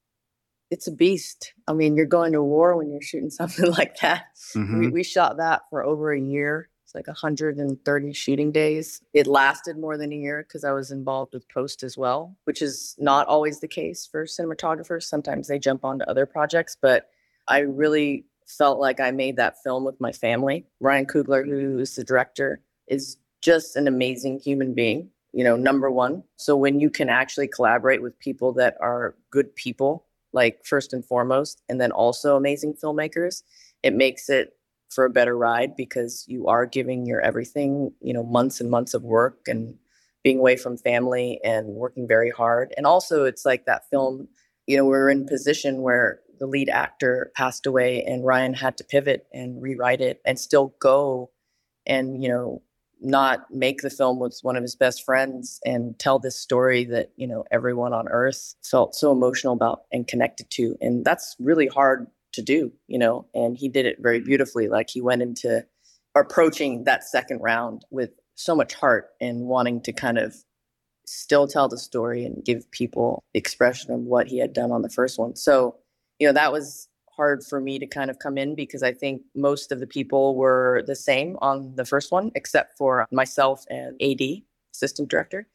It's 0.72 0.86
a 0.86 0.92
beast. 0.92 1.52
I 1.68 1.72
mean, 1.72 1.96
you're 1.96 2.06
going 2.06 2.32
to 2.32 2.42
war 2.42 2.76
when 2.76 2.90
you're 2.90 3.02
shooting 3.02 3.30
something 3.40 3.70
like 3.70 3.98
that. 3.98 4.24
Mm-hmm. 4.56 4.80
We, 4.80 4.88
we 4.88 5.02
shot 5.04 5.36
that 5.36 5.62
for 5.70 5.84
over 5.84 6.12
a 6.12 6.20
year 6.20 6.68
it's 6.92 6.94
like 6.94 7.06
130 7.06 8.12
shooting 8.12 8.52
days. 8.52 9.00
It 9.14 9.26
lasted 9.26 9.78
more 9.78 9.96
than 9.96 10.12
a 10.12 10.16
year 10.16 10.44
because 10.46 10.62
I 10.62 10.72
was 10.72 10.90
involved 10.90 11.32
with 11.32 11.48
post 11.48 11.82
as 11.82 11.96
well, 11.96 12.36
which 12.44 12.60
is 12.60 12.94
not 12.98 13.26
always 13.28 13.60
the 13.60 13.68
case 13.68 14.06
for 14.06 14.26
cinematographers. 14.26 15.04
Sometimes 15.04 15.48
they 15.48 15.58
jump 15.58 15.86
onto 15.86 16.04
other 16.04 16.26
projects, 16.26 16.76
but 16.78 17.08
I 17.48 17.60
really 17.60 18.26
felt 18.46 18.78
like 18.78 19.00
I 19.00 19.10
made 19.10 19.36
that 19.36 19.62
film 19.62 19.84
with 19.84 19.98
my 20.00 20.12
family. 20.12 20.66
Ryan 20.80 21.06
Coogler, 21.06 21.46
who 21.46 21.78
is 21.78 21.96
the 21.96 22.04
director, 22.04 22.60
is 22.88 23.16
just 23.40 23.74
an 23.76 23.88
amazing 23.88 24.40
human 24.40 24.74
being, 24.74 25.08
you 25.32 25.44
know, 25.44 25.56
number 25.56 25.90
one. 25.90 26.22
So 26.36 26.56
when 26.56 26.78
you 26.78 26.90
can 26.90 27.08
actually 27.08 27.48
collaborate 27.48 28.02
with 28.02 28.18
people 28.18 28.52
that 28.54 28.76
are 28.80 29.14
good 29.30 29.54
people, 29.56 30.04
like 30.32 30.64
first 30.64 30.92
and 30.92 31.04
foremost, 31.04 31.62
and 31.68 31.80
then 31.80 31.92
also 31.92 32.36
amazing 32.36 32.74
filmmakers, 32.82 33.42
it 33.82 33.94
makes 33.94 34.28
it 34.28 34.50
for 34.90 35.04
a 35.04 35.10
better 35.10 35.36
ride 35.36 35.74
because 35.76 36.24
you 36.28 36.46
are 36.46 36.66
giving 36.66 37.06
your 37.06 37.20
everything, 37.20 37.92
you 38.00 38.12
know, 38.12 38.22
months 38.22 38.60
and 38.60 38.70
months 38.70 38.94
of 38.94 39.02
work 39.02 39.40
and 39.46 39.74
being 40.22 40.38
away 40.38 40.56
from 40.56 40.76
family 40.76 41.40
and 41.42 41.66
working 41.68 42.06
very 42.06 42.30
hard. 42.30 42.72
And 42.76 42.86
also, 42.86 43.24
it's 43.24 43.44
like 43.44 43.64
that 43.64 43.88
film, 43.90 44.28
you 44.66 44.76
know, 44.76 44.84
we're 44.84 45.08
in 45.08 45.26
position 45.26 45.82
where 45.82 46.20
the 46.38 46.46
lead 46.46 46.68
actor 46.68 47.32
passed 47.34 47.66
away 47.66 48.04
and 48.04 48.24
Ryan 48.24 48.54
had 48.54 48.76
to 48.78 48.84
pivot 48.84 49.26
and 49.32 49.60
rewrite 49.60 50.00
it 50.00 50.20
and 50.24 50.38
still 50.38 50.74
go 50.80 51.30
and, 51.86 52.22
you 52.22 52.28
know, 52.28 52.62
not 53.02 53.50
make 53.50 53.82
the 53.82 53.90
film 53.90 54.18
with 54.18 54.38
one 54.42 54.56
of 54.56 54.62
his 54.62 54.76
best 54.76 55.04
friends 55.04 55.60
and 55.64 55.98
tell 55.98 56.18
this 56.18 56.38
story 56.38 56.84
that, 56.84 57.10
you 57.16 57.26
know, 57.26 57.44
everyone 57.50 57.92
on 57.92 58.08
earth 58.08 58.54
felt 58.62 58.94
so 58.94 59.12
emotional 59.12 59.52
about 59.52 59.82
and 59.92 60.06
connected 60.06 60.50
to. 60.50 60.76
And 60.80 61.04
that's 61.04 61.36
really 61.38 61.66
hard 61.66 62.06
to 62.32 62.42
do, 62.42 62.72
you 62.88 62.98
know, 62.98 63.26
and 63.34 63.56
he 63.56 63.68
did 63.68 63.86
it 63.86 63.98
very 64.00 64.18
mm-hmm. 64.18 64.26
beautifully. 64.26 64.68
Like 64.68 64.88
he 64.90 65.00
went 65.00 65.22
into 65.22 65.66
approaching 66.14 66.84
that 66.84 67.04
second 67.04 67.40
round 67.40 67.84
with 67.90 68.10
so 68.34 68.54
much 68.54 68.74
heart 68.74 69.10
and 69.20 69.46
wanting 69.46 69.80
to 69.82 69.92
kind 69.92 70.18
of 70.18 70.34
still 71.06 71.46
tell 71.46 71.68
the 71.68 71.78
story 71.78 72.24
and 72.24 72.44
give 72.44 72.70
people 72.70 73.22
expression 73.34 73.92
of 73.92 74.00
what 74.00 74.28
he 74.28 74.38
had 74.38 74.52
done 74.52 74.70
on 74.72 74.82
the 74.82 74.88
first 74.88 75.18
one. 75.18 75.36
So, 75.36 75.76
you 76.18 76.26
know, 76.26 76.32
that 76.32 76.52
was 76.52 76.88
hard 77.16 77.44
for 77.44 77.60
me 77.60 77.78
to 77.78 77.86
kind 77.86 78.10
of 78.10 78.18
come 78.18 78.38
in 78.38 78.54
because 78.54 78.82
I 78.82 78.92
think 78.92 79.22
most 79.34 79.72
of 79.72 79.80
the 79.80 79.86
people 79.86 80.34
were 80.36 80.82
the 80.86 80.96
same 80.96 81.36
on 81.42 81.74
the 81.76 81.84
first 81.84 82.10
one, 82.10 82.32
except 82.34 82.76
for 82.76 83.06
myself 83.12 83.64
and 83.68 84.00
AD, 84.00 84.42
assistant 84.72 85.08
director. 85.08 85.46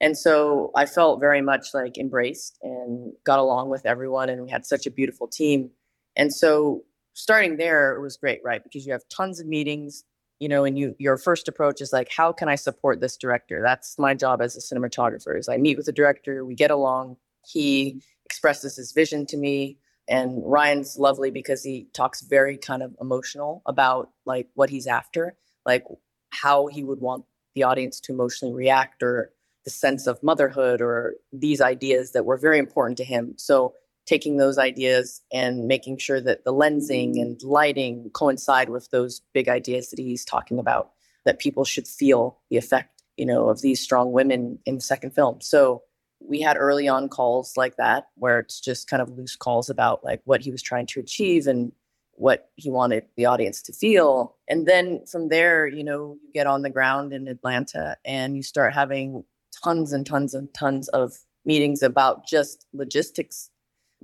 And 0.00 0.16
so 0.16 0.70
I 0.74 0.86
felt 0.86 1.20
very 1.20 1.42
much 1.42 1.74
like 1.74 1.98
embraced 1.98 2.58
and 2.62 3.12
got 3.24 3.38
along 3.38 3.68
with 3.68 3.84
everyone. 3.84 4.30
And 4.30 4.42
we 4.42 4.50
had 4.50 4.64
such 4.64 4.86
a 4.86 4.90
beautiful 4.90 5.28
team. 5.28 5.70
And 6.16 6.32
so 6.32 6.84
starting 7.12 7.56
there 7.56 7.94
it 7.94 8.00
was 8.00 8.16
great, 8.16 8.40
right? 8.42 8.62
Because 8.62 8.86
you 8.86 8.92
have 8.92 9.06
tons 9.08 9.40
of 9.40 9.46
meetings, 9.46 10.04
you 10.38 10.48
know, 10.48 10.64
and 10.64 10.78
you 10.78 10.94
your 10.98 11.18
first 11.18 11.48
approach 11.48 11.80
is 11.80 11.92
like, 11.92 12.08
how 12.10 12.32
can 12.32 12.48
I 12.48 12.54
support 12.54 13.00
this 13.00 13.16
director? 13.16 13.60
That's 13.62 13.98
my 13.98 14.14
job 14.14 14.40
as 14.40 14.56
a 14.56 14.60
cinematographer. 14.60 15.38
Is 15.38 15.48
I 15.48 15.58
meet 15.58 15.76
with 15.76 15.86
the 15.86 15.92
director, 15.92 16.44
we 16.44 16.54
get 16.54 16.70
along. 16.70 17.16
He 17.46 18.00
expresses 18.24 18.76
his 18.76 18.92
vision 18.92 19.26
to 19.26 19.36
me. 19.36 19.76
And 20.10 20.42
Ryan's 20.44 20.98
lovely 20.98 21.30
because 21.30 21.62
he 21.62 21.86
talks 21.94 22.20
very 22.20 22.58
kind 22.58 22.82
of 22.82 22.94
emotional 23.00 23.62
about 23.64 24.10
like 24.26 24.48
what 24.54 24.68
he's 24.68 24.88
after, 24.88 25.36
like 25.64 25.84
how 26.30 26.66
he 26.66 26.82
would 26.82 27.00
want 27.00 27.24
the 27.54 27.62
audience 27.62 28.00
to 28.00 28.12
emotionally 28.12 28.54
react 28.54 29.02
or 29.02 29.32
the 29.64 29.70
sense 29.70 30.06
of 30.06 30.22
motherhood 30.22 30.80
or 30.80 31.14
these 31.32 31.60
ideas 31.60 32.12
that 32.12 32.24
were 32.24 32.36
very 32.36 32.58
important 32.58 32.96
to 32.98 33.04
him. 33.04 33.34
So 33.36 33.74
taking 34.06 34.36
those 34.38 34.58
ideas 34.58 35.22
and 35.32 35.68
making 35.68 35.98
sure 35.98 36.20
that 36.20 36.44
the 36.44 36.52
lensing 36.52 37.20
and 37.20 37.40
lighting 37.44 38.10
coincide 38.12 38.68
with 38.68 38.90
those 38.90 39.22
big 39.32 39.48
ideas 39.48 39.90
that 39.90 40.00
he's 40.00 40.24
talking 40.24 40.58
about 40.58 40.90
that 41.24 41.38
people 41.38 41.64
should 41.64 41.86
feel 41.86 42.40
the 42.50 42.56
effect 42.56 43.02
you 43.16 43.26
know 43.26 43.48
of 43.48 43.60
these 43.60 43.80
strong 43.80 44.10
women 44.10 44.58
in 44.66 44.76
the 44.76 44.80
second 44.80 45.10
film 45.10 45.40
so 45.40 45.82
we 46.20 46.40
had 46.40 46.56
early 46.56 46.86
on 46.86 47.08
calls 47.08 47.56
like 47.56 47.76
that 47.76 48.08
where 48.16 48.38
it's 48.38 48.60
just 48.60 48.88
kind 48.88 49.02
of 49.02 49.10
loose 49.10 49.36
calls 49.36 49.70
about 49.70 50.04
like 50.04 50.20
what 50.24 50.40
he 50.40 50.50
was 50.50 50.62
trying 50.62 50.86
to 50.86 51.00
achieve 51.00 51.46
and 51.46 51.72
what 52.14 52.50
he 52.56 52.70
wanted 52.70 53.04
the 53.16 53.24
audience 53.24 53.62
to 53.62 53.72
feel. 53.72 54.36
And 54.46 54.66
then 54.66 55.04
from 55.10 55.28
there 55.28 55.66
you 55.66 55.82
know 55.82 56.18
you 56.22 56.30
get 56.32 56.46
on 56.46 56.62
the 56.62 56.70
ground 56.70 57.12
in 57.12 57.28
atlanta 57.28 57.96
and 58.04 58.36
you 58.36 58.42
start 58.42 58.74
having 58.74 59.24
tons 59.62 59.92
and 59.92 60.06
tons 60.06 60.34
and 60.34 60.52
tons 60.54 60.88
of 60.88 61.18
meetings 61.44 61.82
about 61.82 62.26
just 62.26 62.66
logistics 62.72 63.50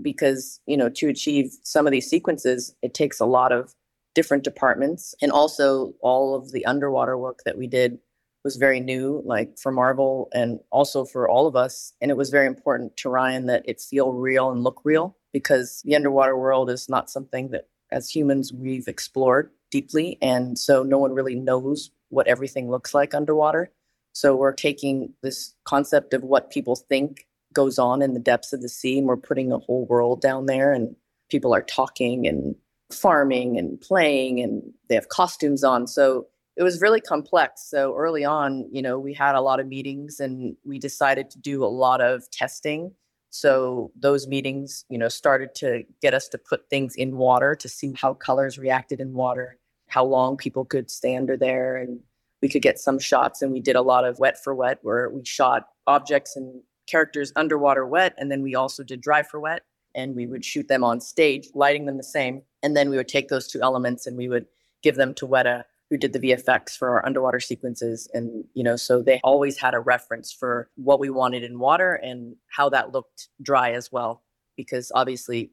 because 0.03 0.61
you 0.67 0.77
know 0.77 0.89
to 0.89 1.09
achieve 1.09 1.57
some 1.63 1.87
of 1.87 1.91
these 1.91 2.09
sequences 2.09 2.75
it 2.83 2.95
takes 2.95 3.21
a 3.21 3.27
lot 3.27 3.53
of 3.53 3.75
different 4.15 4.45
departments 4.45 5.15
and 5.21 5.31
also 5.31 5.93
all 6.01 6.35
of 6.35 6.53
the 6.53 6.65
underwater 6.65 7.19
work 7.19 7.41
that 7.45 7.59
we 7.59 7.67
did 7.67 7.99
was 8.47 8.57
very 8.57 8.81
new 8.81 9.23
like 9.27 9.59
for 9.59 9.71
marvel 9.71 10.29
and 10.33 10.61
also 10.71 11.05
for 11.05 11.29
all 11.29 11.47
of 11.47 11.57
us 11.57 11.93
and 12.01 12.11
it 12.11 12.17
was 12.17 12.31
very 12.31 12.47
important 12.47 12.97
to 12.97 13.11
ryan 13.11 13.47
that 13.47 13.63
it 13.67 13.81
feel 13.81 14.13
real 14.13 14.51
and 14.51 14.65
look 14.65 14.81
real 14.85 15.17
because 15.33 15.83
the 15.85 15.95
underwater 15.95 16.37
world 16.37 16.71
is 16.71 16.89
not 16.89 17.11
something 17.11 17.51
that 17.51 17.69
as 17.91 18.09
humans 18.09 18.53
we've 18.53 18.89
explored 18.89 19.51
deeply 19.71 20.17
and 20.23 20.59
so 20.59 20.83
no 20.83 20.99
one 20.99 21.13
really 21.13 21.35
knows 21.35 21.91
what 22.09 22.27
everything 22.27 22.71
looks 22.71 22.95
like 22.95 23.15
underwater. 23.15 23.71
So 24.13 24.35
we're 24.35 24.53
taking 24.53 25.13
this 25.23 25.55
concept 25.65 26.15
of 26.15 26.23
what 26.23 26.51
people 26.51 26.77
think 26.77 27.27
goes 27.53 27.79
on 27.79 28.03
in 28.03 28.15
the 28.15 28.21
depths 28.21 28.53
of 28.53 28.63
the 28.63 28.69
sea 28.69 28.99
and 28.99 29.07
we're 29.07 29.17
putting 29.17 29.53
a 29.53 29.59
whole 29.59 29.87
world 29.87 30.21
down 30.21 30.47
there 30.47 30.73
and 30.73 30.97
people 31.31 31.55
are 31.55 31.63
talking 31.63 32.27
and 32.27 32.55
farming 32.93 33.59
and 33.59 33.81
playing 33.81 34.41
and 34.41 34.63
they 34.89 34.95
have 34.95 35.09
costumes 35.09 35.65
on. 35.65 35.87
So 35.87 36.27
it 36.57 36.63
was 36.63 36.81
really 36.81 37.01
complex 37.01 37.69
so 37.69 37.95
early 37.97 38.25
on 38.25 38.69
you 38.73 38.83
know 38.83 38.99
we 38.99 39.13
had 39.13 39.35
a 39.35 39.41
lot 39.41 39.61
of 39.61 39.67
meetings 39.67 40.21
and 40.21 40.57
we 40.65 40.79
decided 40.79 41.31
to 41.31 41.39
do 41.39 41.65
a 41.65 41.67
lot 41.67 42.01
of 42.01 42.31
testing. 42.31 42.93
So 43.31 43.91
those 43.99 44.27
meetings 44.27 44.85
you 44.89 44.99
know 44.99 45.09
started 45.09 45.55
to 45.57 45.85
get 46.01 46.15
us 46.15 46.29
to 46.29 46.39
put 46.39 46.69
things 46.71 46.95
in 46.97 47.17
water 47.17 47.55
to 47.55 47.69
see 47.69 47.95
how 47.97 48.15
colors 48.15 48.59
reacted 48.59 49.01
in 49.01 49.13
water 49.13 49.59
how 49.89 50.05
long 50.05 50.37
people 50.37 50.65
could 50.65 50.91
stay 50.91 51.15
under 51.17 51.37
there 51.37 51.77
and 51.77 52.01
we 52.43 52.49
could 52.49 52.63
get 52.63 52.79
some 52.79 52.99
shots 52.99 53.43
and 53.43 53.53
we 53.53 53.61
did 53.61 53.77
a 53.77 53.83
lot 53.83 54.05
of 54.05 54.19
wet 54.19 54.43
for 54.43 54.55
wet 54.55 54.79
where 54.83 55.09
we 55.11 55.25
shot 55.25 55.69
objects 55.87 56.37
and 56.37 56.63
characters 56.87 57.33
underwater 57.37 57.87
wet, 57.87 58.15
and 58.17 58.31
then 58.31 58.43
we 58.43 58.55
also 58.55 58.83
did 58.83 59.01
dry 59.01 59.23
for 59.23 59.41
wet, 59.41 59.63
and 59.95 60.15
we 60.15 60.27
would 60.27 60.45
shoot 60.45 60.69
them 60.69 60.85
on 60.85 61.01
stage, 61.01 61.49
lighting 61.55 61.87
them 61.87 61.97
the 61.97 62.03
same, 62.03 62.43
and 62.63 62.77
then 62.77 62.91
we 62.91 62.97
would 62.97 63.09
take 63.09 63.29
those 63.29 63.49
two 63.49 63.61
elements 63.63 64.07
and 64.07 64.17
we 64.17 64.29
would 64.29 64.47
give 64.83 64.97
them 64.97 65.15
to 65.15 65.27
Weta, 65.27 65.65
who 65.91 65.97
did 65.97 66.13
the 66.13 66.19
VFX 66.19 66.77
for 66.77 66.91
our 66.91 67.07
underwater 67.07 67.41
sequences, 67.41 68.09
and 68.13 68.45
you 68.55 68.65
know, 68.65 68.77
so 68.77 69.03
they 69.03 69.21
always 69.23 69.59
had 69.59 69.75
a 69.75 69.81
reference 69.81 70.33
for 70.33 70.69
what 70.77 71.01
we 71.01 71.11
wanted 71.11 71.45
in 71.45 71.59
water 71.59 71.95
and 71.95 72.37
how 72.49 72.69
that 72.71 72.93
looked 72.93 73.29
dry 73.43 73.73
as 73.73 73.93
well, 73.93 74.23
because 74.57 74.91
obviously 74.95 75.51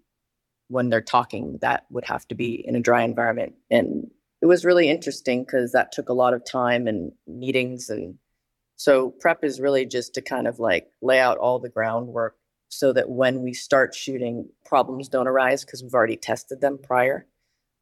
when 0.69 0.89
they're 0.89 1.01
talking, 1.01 1.59
that 1.61 1.85
would 1.91 2.05
have 2.05 2.27
to 2.27 2.35
be 2.35 2.63
in 2.67 2.75
a 2.75 2.81
dry 2.81 3.03
environment. 3.03 3.53
And 3.69 4.09
it 4.41 4.47
was 4.47 4.65
really 4.65 4.89
interesting 4.89 5.43
because 5.43 5.71
that 5.71 5.91
took 5.91 6.09
a 6.09 6.13
lot 6.13 6.33
of 6.33 6.43
time 6.43 6.87
and 6.87 7.11
meetings. 7.27 7.89
And 7.89 8.15
so 8.75 9.11
prep 9.19 9.43
is 9.43 9.61
really 9.61 9.85
just 9.85 10.13
to 10.15 10.21
kind 10.21 10.47
of 10.47 10.59
like 10.59 10.87
lay 11.01 11.19
out 11.19 11.37
all 11.37 11.59
the 11.59 11.69
groundwork 11.69 12.35
so 12.69 12.91
that 12.91 13.09
when 13.09 13.41
we 13.43 13.53
start 13.53 13.93
shooting, 13.93 14.49
problems 14.65 15.07
don't 15.07 15.27
arise 15.27 15.63
because 15.63 15.83
we've 15.83 15.93
already 15.93 16.17
tested 16.17 16.59
them 16.59 16.79
prior. 16.81 17.27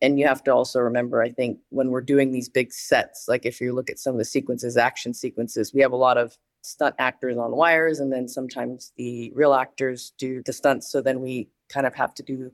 And 0.01 0.19
you 0.19 0.25
have 0.25 0.43
to 0.45 0.53
also 0.53 0.79
remember, 0.79 1.21
I 1.21 1.29
think, 1.29 1.59
when 1.69 1.91
we're 1.91 2.01
doing 2.01 2.31
these 2.31 2.49
big 2.49 2.73
sets, 2.73 3.25
like 3.27 3.45
if 3.45 3.61
you 3.61 3.73
look 3.73 3.89
at 3.89 3.99
some 3.99 4.13
of 4.13 4.19
the 4.19 4.25
sequences, 4.25 4.75
action 4.75 5.13
sequences, 5.13 5.73
we 5.73 5.81
have 5.81 5.91
a 5.91 5.97
lot 5.97 6.17
of 6.17 6.37
stunt 6.63 6.95
actors 6.97 7.37
on 7.37 7.55
wires, 7.55 7.99
and 7.99 8.11
then 8.11 8.27
sometimes 8.27 8.93
the 8.97 9.31
real 9.35 9.53
actors 9.53 10.13
do 10.17 10.41
the 10.45 10.53
stunts. 10.53 10.91
So 10.91 11.01
then 11.01 11.21
we 11.21 11.49
kind 11.69 11.85
of 11.85 11.93
have 11.95 12.13
to 12.15 12.23
do 12.23 12.51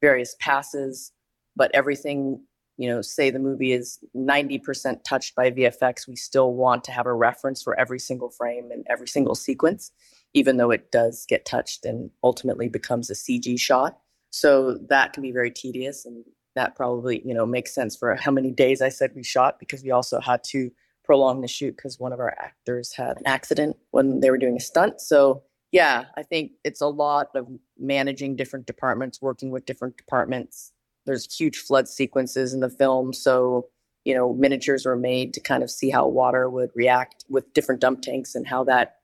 various 0.00 0.36
passes, 0.40 1.12
but 1.54 1.70
everything, 1.74 2.42
you 2.78 2.88
know, 2.88 3.02
say 3.02 3.30
the 3.30 3.38
movie 3.38 3.72
is 3.72 3.98
90% 4.14 5.04
touched 5.04 5.34
by 5.34 5.50
VFX, 5.50 6.08
we 6.08 6.16
still 6.16 6.54
want 6.54 6.84
to 6.84 6.92
have 6.92 7.06
a 7.06 7.14
reference 7.14 7.62
for 7.62 7.78
every 7.78 7.98
single 7.98 8.30
frame 8.30 8.70
and 8.70 8.86
every 8.88 9.08
single 9.08 9.34
sequence, 9.34 9.90
even 10.34 10.56
though 10.56 10.70
it 10.70 10.90
does 10.92 11.26
get 11.28 11.44
touched 11.44 11.84
and 11.84 12.10
ultimately 12.22 12.68
becomes 12.68 13.10
a 13.10 13.14
CG 13.14 13.58
shot. 13.58 13.98
So 14.30 14.78
that 14.88 15.14
can 15.14 15.22
be 15.22 15.32
very 15.32 15.50
tedious 15.50 16.04
and 16.04 16.24
that 16.56 16.74
probably, 16.74 17.22
you 17.24 17.32
know, 17.32 17.46
makes 17.46 17.72
sense 17.72 17.94
for 17.94 18.16
how 18.16 18.32
many 18.32 18.50
days 18.50 18.82
I 18.82 18.88
said 18.88 19.12
we 19.14 19.22
shot 19.22 19.60
because 19.60 19.84
we 19.84 19.92
also 19.92 20.20
had 20.20 20.42
to 20.44 20.70
prolong 21.04 21.40
the 21.40 21.48
shoot 21.48 21.76
because 21.76 22.00
one 22.00 22.12
of 22.12 22.18
our 22.18 22.34
actors 22.38 22.92
had 22.92 23.18
an 23.18 23.26
accident 23.26 23.76
when 23.92 24.20
they 24.20 24.30
were 24.30 24.38
doing 24.38 24.56
a 24.56 24.60
stunt. 24.60 25.00
So 25.00 25.44
yeah, 25.70 26.06
I 26.16 26.22
think 26.22 26.52
it's 26.64 26.80
a 26.80 26.88
lot 26.88 27.28
of 27.34 27.46
managing 27.78 28.36
different 28.36 28.66
departments, 28.66 29.22
working 29.22 29.50
with 29.50 29.66
different 29.66 29.96
departments. 29.96 30.72
There's 31.04 31.32
huge 31.32 31.58
flood 31.58 31.88
sequences 31.88 32.52
in 32.52 32.60
the 32.60 32.70
film. 32.70 33.12
So, 33.12 33.68
you 34.04 34.14
know, 34.14 34.32
miniatures 34.32 34.86
were 34.86 34.96
made 34.96 35.34
to 35.34 35.40
kind 35.40 35.62
of 35.62 35.70
see 35.70 35.90
how 35.90 36.08
water 36.08 36.50
would 36.50 36.70
react 36.74 37.24
with 37.28 37.52
different 37.52 37.80
dump 37.80 38.02
tanks 38.02 38.34
and 38.34 38.46
how 38.46 38.64
that 38.64 38.96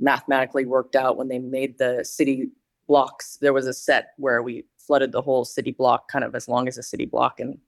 mathematically 0.00 0.66
worked 0.66 0.96
out 0.96 1.16
when 1.16 1.28
they 1.28 1.38
made 1.38 1.78
the 1.78 2.04
city 2.04 2.48
blocks. 2.86 3.38
There 3.40 3.52
was 3.52 3.66
a 3.66 3.72
set 3.72 4.08
where 4.16 4.42
we 4.42 4.64
flooded 4.88 5.12
the 5.12 5.22
whole 5.22 5.44
city 5.44 5.70
block 5.70 6.10
kind 6.10 6.24
of 6.24 6.34
as 6.34 6.48
long 6.48 6.66
as 6.66 6.76
a 6.76 6.82
city 6.82 7.06
block 7.06 7.38
and 7.38 7.58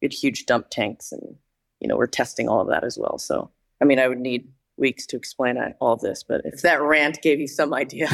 we 0.00 0.06
had 0.06 0.12
huge 0.12 0.46
dump 0.46 0.66
tanks 0.70 1.12
and 1.12 1.36
you 1.82 1.88
know, 1.88 1.96
we're 1.96 2.06
testing 2.06 2.48
all 2.48 2.60
of 2.60 2.68
that 2.68 2.84
as 2.84 2.96
well. 2.96 3.18
So, 3.18 3.50
I 3.80 3.84
mean, 3.84 3.98
I 3.98 4.06
would 4.06 4.20
need 4.20 4.48
weeks 4.76 5.04
to 5.06 5.16
explain 5.16 5.58
all 5.80 5.92
of 5.92 6.00
this, 6.00 6.22
but 6.22 6.40
if 6.44 6.62
that 6.62 6.80
rant 6.80 7.20
gave 7.22 7.40
you 7.40 7.48
some 7.48 7.74
idea, 7.74 8.08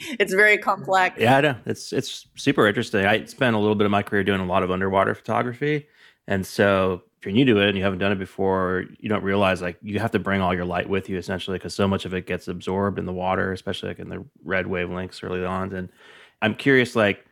it's 0.20 0.34
very 0.34 0.58
complex. 0.58 1.18
Yeah, 1.18 1.38
I 1.38 1.40
know. 1.40 1.56
It's 1.64 1.92
it's 1.92 2.28
super 2.36 2.68
interesting. 2.68 3.06
I 3.06 3.24
spent 3.24 3.56
a 3.56 3.58
little 3.58 3.74
bit 3.74 3.86
of 3.86 3.90
my 3.90 4.02
career 4.02 4.22
doing 4.24 4.40
a 4.40 4.46
lot 4.46 4.62
of 4.62 4.70
underwater 4.70 5.14
photography, 5.14 5.88
and 6.28 6.46
so 6.46 7.02
if 7.18 7.24
you're 7.24 7.32
new 7.32 7.46
to 7.46 7.60
it 7.60 7.70
and 7.70 7.78
you 7.78 7.82
haven't 7.82 7.98
done 7.98 8.12
it 8.12 8.18
before, 8.18 8.84
you 9.00 9.08
don't 9.08 9.24
realize 9.24 9.62
like 9.62 9.78
you 9.80 9.98
have 9.98 10.10
to 10.10 10.18
bring 10.18 10.42
all 10.42 10.54
your 10.54 10.66
light 10.66 10.88
with 10.90 11.08
you 11.08 11.16
essentially 11.16 11.56
because 11.56 11.74
so 11.74 11.88
much 11.88 12.04
of 12.04 12.12
it 12.12 12.26
gets 12.26 12.46
absorbed 12.46 12.98
in 12.98 13.06
the 13.06 13.12
water, 13.12 13.52
especially 13.52 13.88
like 13.88 13.98
in 13.98 14.10
the 14.10 14.22
red 14.44 14.66
wavelengths 14.66 15.24
early 15.24 15.44
on. 15.44 15.72
And 15.72 15.88
I'm 16.42 16.54
curious, 16.54 16.94
like 16.94 17.24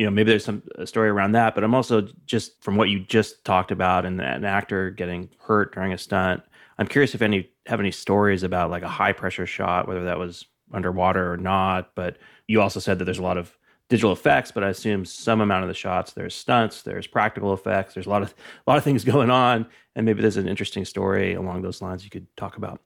you 0.00 0.06
know 0.06 0.10
maybe 0.10 0.30
there's 0.30 0.44
some 0.44 0.62
story 0.86 1.10
around 1.10 1.32
that 1.32 1.54
but 1.54 1.62
i'm 1.62 1.74
also 1.74 2.08
just 2.24 2.62
from 2.62 2.76
what 2.76 2.88
you 2.88 3.00
just 3.00 3.44
talked 3.44 3.70
about 3.70 4.06
and 4.06 4.18
an 4.20 4.44
actor 4.44 4.90
getting 4.90 5.28
hurt 5.38 5.74
during 5.74 5.92
a 5.92 5.98
stunt 5.98 6.42
i'm 6.78 6.86
curious 6.86 7.14
if 7.14 7.20
any 7.20 7.50
have 7.66 7.80
any 7.80 7.90
stories 7.90 8.42
about 8.42 8.70
like 8.70 8.82
a 8.82 8.88
high 8.88 9.12
pressure 9.12 9.46
shot 9.46 9.86
whether 9.86 10.04
that 10.04 10.18
was 10.18 10.46
underwater 10.72 11.30
or 11.32 11.36
not 11.36 11.94
but 11.94 12.16
you 12.46 12.62
also 12.62 12.80
said 12.80 12.98
that 12.98 13.04
there's 13.04 13.18
a 13.18 13.22
lot 13.22 13.36
of 13.36 13.56
digital 13.90 14.12
effects 14.12 14.50
but 14.50 14.64
i 14.64 14.68
assume 14.68 15.04
some 15.04 15.40
amount 15.40 15.64
of 15.64 15.68
the 15.68 15.74
shots 15.74 16.12
there's 16.12 16.34
stunts 16.34 16.82
there's 16.82 17.06
practical 17.06 17.52
effects 17.52 17.92
there's 17.92 18.06
a 18.06 18.10
lot 18.10 18.22
of 18.22 18.32
a 18.66 18.70
lot 18.70 18.78
of 18.78 18.84
things 18.84 19.04
going 19.14 19.30
on 19.30 19.66
and 19.96 20.06
maybe 20.06 20.22
there's 20.22 20.36
an 20.36 20.48
interesting 20.48 20.84
story 20.84 21.34
along 21.34 21.62
those 21.62 21.82
lines 21.82 22.04
you 22.04 22.10
could 22.10 22.26
talk 22.36 22.56
about. 22.56 22.80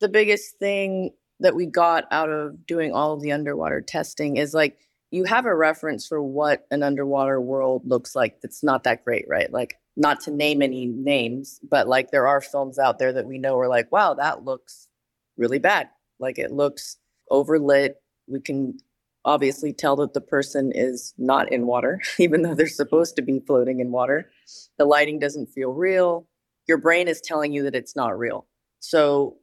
The 0.00 0.08
biggest 0.08 0.58
thing 0.58 1.10
that 1.40 1.54
we 1.54 1.66
got 1.66 2.04
out 2.10 2.30
of 2.30 2.66
doing 2.66 2.92
all 2.92 3.12
of 3.12 3.20
the 3.20 3.32
underwater 3.32 3.80
testing 3.80 4.36
is 4.36 4.54
like 4.54 4.78
you 5.14 5.22
have 5.22 5.46
a 5.46 5.54
reference 5.54 6.08
for 6.08 6.20
what 6.20 6.66
an 6.72 6.82
underwater 6.82 7.40
world 7.40 7.82
looks 7.84 8.16
like 8.16 8.40
that's 8.40 8.64
not 8.64 8.82
that 8.82 9.04
great, 9.04 9.26
right? 9.28 9.52
Like, 9.52 9.78
not 9.96 10.18
to 10.22 10.32
name 10.32 10.60
any 10.60 10.86
names, 10.86 11.60
but 11.70 11.86
like 11.86 12.10
there 12.10 12.26
are 12.26 12.40
films 12.40 12.80
out 12.80 12.98
there 12.98 13.12
that 13.12 13.26
we 13.26 13.38
know 13.38 13.56
are 13.60 13.68
like, 13.68 13.92
wow, 13.92 14.14
that 14.14 14.44
looks 14.44 14.88
really 15.36 15.60
bad. 15.60 15.88
Like, 16.18 16.36
it 16.36 16.50
looks 16.50 16.96
overlit. 17.30 17.90
We 18.26 18.40
can 18.40 18.78
obviously 19.24 19.72
tell 19.72 19.94
that 19.96 20.14
the 20.14 20.20
person 20.20 20.72
is 20.74 21.14
not 21.16 21.52
in 21.52 21.66
water, 21.66 22.00
even 22.18 22.42
though 22.42 22.56
they're 22.56 22.66
supposed 22.66 23.14
to 23.14 23.22
be 23.22 23.38
floating 23.38 23.78
in 23.78 23.92
water. 23.92 24.30
The 24.78 24.84
lighting 24.84 25.20
doesn't 25.20 25.46
feel 25.46 25.70
real. 25.70 26.26
Your 26.66 26.78
brain 26.78 27.06
is 27.06 27.20
telling 27.20 27.52
you 27.52 27.62
that 27.62 27.76
it's 27.76 27.94
not 27.94 28.18
real. 28.18 28.48
So, 28.80 29.36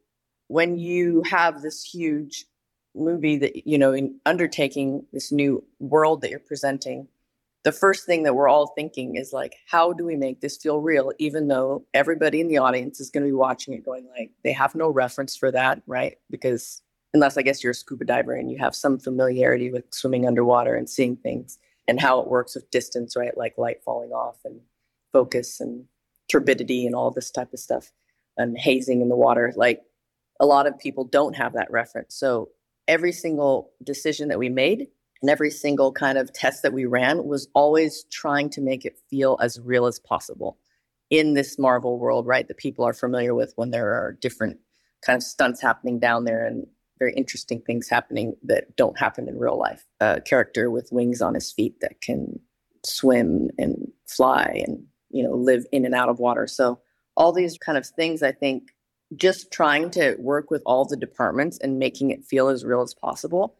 when 0.49 0.77
you 0.77 1.23
have 1.29 1.61
this 1.61 1.81
huge 1.81 2.43
movie 2.95 3.37
that 3.37 3.67
you 3.67 3.77
know 3.77 3.93
in 3.93 4.19
undertaking 4.25 5.05
this 5.13 5.31
new 5.31 5.63
world 5.79 6.21
that 6.21 6.29
you're 6.29 6.39
presenting 6.39 7.07
the 7.63 7.71
first 7.71 8.05
thing 8.05 8.23
that 8.23 8.35
we're 8.35 8.49
all 8.49 8.67
thinking 8.67 9.15
is 9.15 9.31
like 9.31 9.55
how 9.67 9.93
do 9.93 10.05
we 10.05 10.15
make 10.15 10.41
this 10.41 10.57
feel 10.57 10.79
real 10.79 11.11
even 11.19 11.47
though 11.47 11.85
everybody 11.93 12.41
in 12.41 12.47
the 12.47 12.57
audience 12.57 12.99
is 12.99 13.09
going 13.09 13.23
to 13.23 13.29
be 13.29 13.35
watching 13.35 13.73
it 13.73 13.85
going 13.85 14.07
like 14.17 14.31
they 14.43 14.51
have 14.51 14.75
no 14.75 14.89
reference 14.89 15.35
for 15.35 15.51
that 15.51 15.81
right? 15.87 16.17
Because 16.29 16.81
unless 17.13 17.37
i 17.37 17.41
guess 17.41 17.63
you're 17.63 17.71
a 17.71 17.75
scuba 17.75 18.05
diver 18.05 18.33
and 18.33 18.51
you 18.51 18.57
have 18.57 18.75
some 18.75 18.97
familiarity 18.97 19.71
with 19.71 19.85
swimming 19.91 20.27
underwater 20.27 20.75
and 20.75 20.89
seeing 20.89 21.15
things 21.17 21.59
and 21.87 21.99
how 21.99 22.19
it 22.19 22.27
works 22.27 22.55
with 22.55 22.69
distance 22.71 23.15
right? 23.15 23.37
Like 23.37 23.57
light 23.57 23.83
falling 23.83 24.11
off 24.11 24.37
and 24.43 24.59
focus 25.13 25.59
and 25.59 25.85
turbidity 26.29 26.85
and 26.85 26.95
all 26.95 27.11
this 27.11 27.31
type 27.31 27.53
of 27.53 27.59
stuff 27.59 27.91
and 28.37 28.57
hazing 28.57 29.01
in 29.01 29.09
the 29.09 29.15
water 29.15 29.53
like 29.55 29.81
a 30.39 30.45
lot 30.45 30.65
of 30.65 30.79
people 30.79 31.05
don't 31.05 31.35
have 31.35 31.53
that 31.53 31.69
reference. 31.69 32.15
So 32.15 32.49
every 32.91 33.13
single 33.13 33.71
decision 33.81 34.27
that 34.27 34.37
we 34.37 34.49
made 34.49 34.87
and 35.21 35.29
every 35.29 35.49
single 35.49 35.93
kind 35.93 36.17
of 36.17 36.33
test 36.33 36.61
that 36.61 36.73
we 36.73 36.85
ran 36.85 37.25
was 37.25 37.47
always 37.55 38.03
trying 38.11 38.49
to 38.49 38.59
make 38.59 38.83
it 38.83 38.99
feel 39.09 39.37
as 39.41 39.61
real 39.61 39.85
as 39.85 39.97
possible 39.97 40.57
in 41.09 41.33
this 41.33 41.57
Marvel 41.57 41.97
world, 41.97 42.27
right? 42.27 42.45
That 42.49 42.57
people 42.57 42.85
are 42.85 42.93
familiar 42.93 43.33
with 43.33 43.53
when 43.55 43.71
there 43.71 43.93
are 43.93 44.17
different 44.19 44.59
kind 45.05 45.15
of 45.15 45.23
stunts 45.23 45.61
happening 45.61 45.99
down 45.99 46.25
there 46.25 46.45
and 46.45 46.67
very 46.99 47.13
interesting 47.13 47.61
things 47.61 47.87
happening 47.87 48.35
that 48.43 48.75
don't 48.75 48.99
happen 48.99 49.29
in 49.29 49.39
real 49.39 49.57
life. 49.57 49.85
A 50.01 50.19
character 50.19 50.69
with 50.69 50.91
wings 50.91 51.21
on 51.21 51.33
his 51.33 51.49
feet 51.49 51.79
that 51.79 52.01
can 52.01 52.41
swim 52.85 53.49
and 53.57 53.89
fly 54.05 54.63
and 54.65 54.83
you 55.11 55.23
know 55.23 55.33
live 55.33 55.65
in 55.71 55.85
and 55.85 55.95
out 55.95 56.09
of 56.09 56.19
water. 56.19 56.45
So 56.45 56.81
all 57.15 57.31
these 57.31 57.57
kind 57.57 57.77
of 57.77 57.85
things 57.85 58.21
I 58.21 58.33
think 58.33 58.73
just 59.15 59.51
trying 59.51 59.89
to 59.91 60.15
work 60.19 60.49
with 60.49 60.61
all 60.65 60.85
the 60.85 60.97
departments 60.97 61.57
and 61.59 61.79
making 61.79 62.11
it 62.11 62.23
feel 62.23 62.47
as 62.47 62.63
real 62.63 62.81
as 62.81 62.93
possible. 62.93 63.57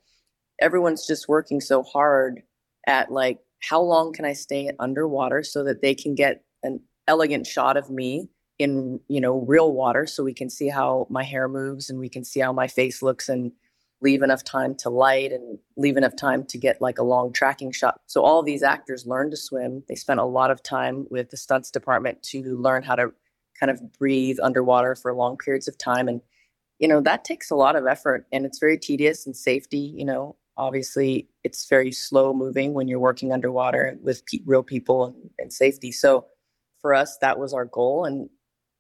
Everyone's 0.60 1.06
just 1.06 1.28
working 1.28 1.60
so 1.60 1.84
hard 1.84 2.44
at 2.88 3.12
like, 3.12 3.40
how 3.60 3.82
long 3.82 4.14
can 4.14 4.26
I 4.26 4.34
stay 4.34 4.72
underwater 4.80 5.44
so 5.44 5.64
that 5.64 5.82
they 5.82 5.94
can 5.94 6.16
get 6.16 6.44
an 6.64 6.82
elegant 7.08 7.46
shot 7.46 7.78
of 7.78 7.90
me 7.90 8.30
in, 8.60 9.00
you 9.08 9.20
know, 9.20 9.40
real 9.48 9.72
water 9.74 10.06
so 10.06 10.24
we 10.24 10.34
can 10.34 10.50
see 10.50 10.70
how 10.70 11.08
my 11.10 11.24
hair 11.24 11.48
moves 11.48 11.90
and 11.90 12.00
we 12.00 12.10
can 12.10 12.24
see 12.24 12.40
how 12.40 12.54
my 12.54 12.68
face 12.68 13.02
looks 13.02 13.28
and 13.28 13.52
leave 14.02 14.24
enough 14.24 14.44
time 14.44 14.74
to 14.76 14.90
light 14.90 15.32
and 15.32 15.60
leave 15.78 15.96
enough 15.96 16.16
time 16.16 16.44
to 16.44 16.58
get 16.58 16.82
like 16.82 16.98
a 16.98 17.04
long 17.04 17.32
tracking 17.32 17.72
shot. 17.72 18.02
So 18.08 18.24
all 18.24 18.42
these 18.42 18.64
actors 18.64 19.06
learn 19.06 19.30
to 19.30 19.38
swim. 19.38 19.84
They 19.88 19.96
spent 19.96 20.20
a 20.20 20.26
lot 20.26 20.50
of 20.50 20.64
time 20.64 21.06
with 21.10 21.30
the 21.30 21.38
stunts 21.38 21.70
department 21.70 22.24
to 22.24 22.58
learn 22.58 22.84
how 22.84 22.96
to 22.96 23.14
kind 23.62 23.72
of 23.72 23.94
breathe 23.94 24.38
underwater 24.42 24.96
for 24.96 25.14
long 25.14 25.38
periods 25.38 25.68
of 25.68 25.78
time. 25.78 26.10
And 26.10 26.22
you 26.82 26.88
know 26.88 27.00
that 27.00 27.24
takes 27.24 27.52
a 27.52 27.56
lot 27.56 27.76
of 27.76 27.86
effort 27.86 28.26
and 28.32 28.44
it's 28.44 28.60
very 28.60 28.78
tedious 28.78 29.28
and 29.28 29.38
safety 29.38 29.94
you 29.96 30.04
know 30.04 30.36
obviously 30.58 31.30
it's 31.44 31.70
very 31.70 31.92
slow 31.92 32.34
moving 32.34 32.74
when 32.74 32.88
you're 32.88 33.00
working 33.00 33.32
underwater 33.32 33.98
with 34.02 34.26
pe- 34.26 34.40
real 34.46 34.64
people 34.64 35.06
and, 35.06 35.30
and 35.40 35.54
safety. 35.54 35.92
So 35.92 36.26
for 36.82 36.94
us 36.94 37.18
that 37.22 37.40
was 37.40 37.54
our 37.54 37.66
goal 37.66 38.06
and 38.06 38.28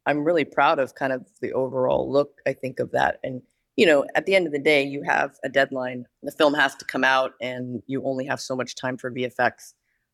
i'm 0.07 0.23
really 0.23 0.43
proud 0.43 0.79
of 0.79 0.95
kind 0.95 1.13
of 1.13 1.25
the 1.39 1.53
overall 1.53 2.11
look 2.11 2.41
i 2.47 2.53
think 2.53 2.79
of 2.79 2.91
that. 2.91 3.19
And 3.23 3.41
you 3.77 3.85
know 3.85 4.05
at 4.15 4.25
the 4.25 4.35
end 4.35 4.47
of 4.47 4.51
the 4.51 4.59
day 4.59 4.83
you 4.83 5.03
have 5.03 5.37
a 5.43 5.49
deadline. 5.49 6.05
The 6.23 6.31
film 6.31 6.55
has 6.55 6.75
to 6.75 6.85
come 6.85 7.03
out 7.03 7.33
and 7.39 7.83
you 7.85 8.03
only 8.03 8.25
have 8.25 8.41
so 8.41 8.55
much 8.55 8.75
time 8.75 8.97
for 8.97 9.11
vfx 9.11 9.73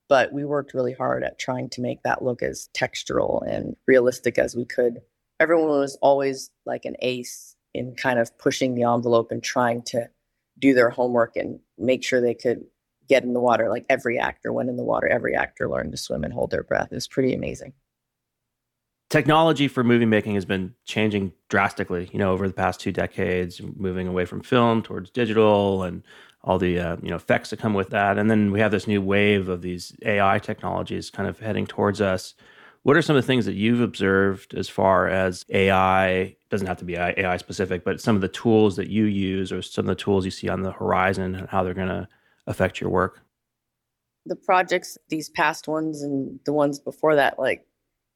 but 0.09 0.31
we 0.33 0.45
worked 0.45 0.73
really 0.73 0.93
hard 0.93 1.23
at 1.23 1.39
trying 1.39 1.69
to 1.69 1.81
make 1.81 2.03
that 2.03 2.23
look 2.23 2.41
as 2.41 2.69
textural 2.73 3.45
and 3.47 3.75
realistic 3.87 4.37
as 4.37 4.55
we 4.55 4.65
could. 4.65 5.01
Everyone 5.39 5.67
was 5.67 5.97
always 6.01 6.49
like 6.65 6.85
an 6.85 6.95
ace 7.01 7.55
in 7.73 7.95
kind 7.95 8.19
of 8.19 8.37
pushing 8.37 8.75
the 8.75 8.83
envelope 8.83 9.31
and 9.31 9.43
trying 9.43 9.83
to 9.83 10.09
do 10.59 10.73
their 10.73 10.89
homework 10.89 11.35
and 11.35 11.59
make 11.77 12.03
sure 12.03 12.19
they 12.19 12.33
could 12.33 12.65
get 13.07 13.23
in 13.23 13.33
the 13.33 13.39
water. 13.39 13.69
Like 13.69 13.85
every 13.89 14.17
actor 14.17 14.51
went 14.51 14.69
in 14.69 14.77
the 14.77 14.83
water, 14.83 15.07
every 15.07 15.35
actor 15.35 15.69
learned 15.69 15.91
to 15.91 15.97
swim 15.97 16.23
and 16.23 16.33
hold 16.33 16.51
their 16.51 16.63
breath. 16.63 16.89
It 16.91 16.95
was 16.95 17.07
pretty 17.07 17.33
amazing. 17.33 17.73
technology 19.09 19.67
for 19.67 19.83
movie 19.83 20.05
making 20.05 20.35
has 20.35 20.45
been 20.45 20.73
changing 20.85 21.33
drastically, 21.49 22.09
you 22.11 22.19
know, 22.19 22.31
over 22.31 22.47
the 22.47 22.53
past 22.53 22.79
two 22.79 22.91
decades, 22.91 23.61
moving 23.75 24.07
away 24.07 24.25
from 24.25 24.41
film 24.41 24.81
towards 24.81 25.09
digital 25.11 25.83
and 25.83 26.03
all 26.47 26.57
the 26.57 26.79
uh, 26.79 26.95
you 27.03 27.09
know 27.09 27.17
effects 27.17 27.49
that 27.49 27.59
come 27.59 27.73
with 27.73 27.89
that. 27.89 28.17
And 28.17 28.31
then 28.31 28.51
we 28.51 28.61
have 28.61 28.71
this 28.71 28.87
new 28.87 29.01
wave 29.01 29.49
of 29.49 29.61
these 29.61 29.93
AI 30.03 30.39
technologies 30.39 31.09
kind 31.09 31.27
of 31.27 31.39
heading 31.39 31.67
towards 31.67 31.99
us. 31.99 32.33
What 32.83 32.95
are 32.95 33.01
some 33.01 33.17
of 33.17 33.23
the 33.23 33.27
things 33.27 33.45
that 33.45 33.55
you've 33.55 33.81
observed 33.81 34.53
as 34.53 34.69
far 34.69 35.09
as 35.09 35.43
AI? 35.49 36.37
Doesn't 36.49 36.67
have 36.67 36.77
to 36.77 36.85
be 36.85 36.95
AI 36.95 37.35
specific, 37.35 37.83
but 37.83 37.99
some 37.99 38.15
of 38.15 38.21
the 38.21 38.29
tools 38.29 38.77
that 38.77 38.87
you 38.87 39.03
use 39.03 39.51
or 39.51 39.61
some 39.61 39.83
of 39.83 39.89
the 39.89 40.01
tools 40.01 40.23
you 40.23 40.31
see 40.31 40.47
on 40.47 40.61
the 40.61 40.71
horizon 40.71 41.35
and 41.35 41.49
how 41.49 41.63
they're 41.63 41.73
going 41.73 41.89
to 41.89 42.07
affect 42.47 42.79
your 42.79 42.89
work. 42.89 43.21
The 44.25 44.37
projects, 44.37 44.97
these 45.09 45.29
past 45.29 45.67
ones 45.67 46.01
and 46.01 46.39
the 46.45 46.53
ones 46.53 46.79
before 46.79 47.15
that, 47.15 47.37
like 47.37 47.65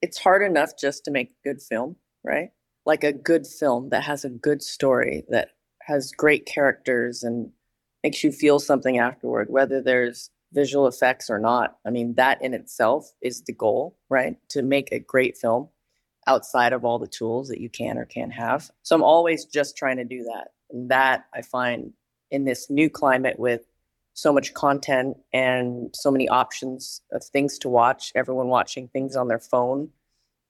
it's 0.01 0.17
hard 0.17 0.41
enough 0.41 0.77
just 0.77 1.03
to 1.03 1.11
make 1.11 1.31
a 1.31 1.49
good 1.49 1.61
film, 1.61 1.97
right? 2.23 2.51
Like 2.85 3.03
a 3.03 3.11
good 3.11 3.45
film 3.45 3.89
that 3.89 4.03
has 4.03 4.23
a 4.23 4.29
good 4.29 4.61
story, 4.61 5.25
that 5.27 5.49
has 5.81 6.13
great 6.13 6.45
characters 6.45 7.23
and 7.23 7.51
makes 8.03 8.23
you 8.23 8.31
feel 8.31 8.59
something 8.59 8.97
afterward, 8.97 9.49
whether 9.49 9.81
there's 9.81 10.29
visual 10.53 10.87
effects 10.87 11.29
or 11.29 11.39
not. 11.39 11.77
I 11.85 11.89
mean, 11.91 12.15
that 12.15 12.41
in 12.41 12.53
itself 12.53 13.11
is 13.21 13.43
the 13.43 13.53
goal, 13.53 13.97
right? 14.09 14.35
To 14.49 14.61
make 14.61 14.91
a 14.91 14.99
great 14.99 15.37
film 15.37 15.69
outside 16.27 16.73
of 16.73 16.85
all 16.85 16.99
the 16.99 17.07
tools 17.07 17.47
that 17.47 17.61
you 17.61 17.69
can 17.69 17.97
or 17.97 18.05
can't 18.05 18.33
have. 18.33 18.69
So 18.83 18.95
I'm 18.95 19.03
always 19.03 19.45
just 19.45 19.77
trying 19.77 19.97
to 19.97 20.03
do 20.03 20.23
that. 20.23 20.49
And 20.69 20.89
that 20.89 21.25
I 21.33 21.41
find 21.41 21.93
in 22.29 22.45
this 22.45 22.69
new 22.69 22.89
climate 22.89 23.39
with 23.39 23.61
so 24.13 24.33
much 24.33 24.53
content 24.53 25.17
and 25.33 25.89
so 25.93 26.11
many 26.11 26.27
options 26.27 27.01
of 27.11 27.23
things 27.23 27.57
to 27.59 27.69
watch, 27.69 28.11
everyone 28.13 28.47
watching 28.47 28.87
things 28.87 29.15
on 29.15 29.29
their 29.29 29.39
phone, 29.39 29.89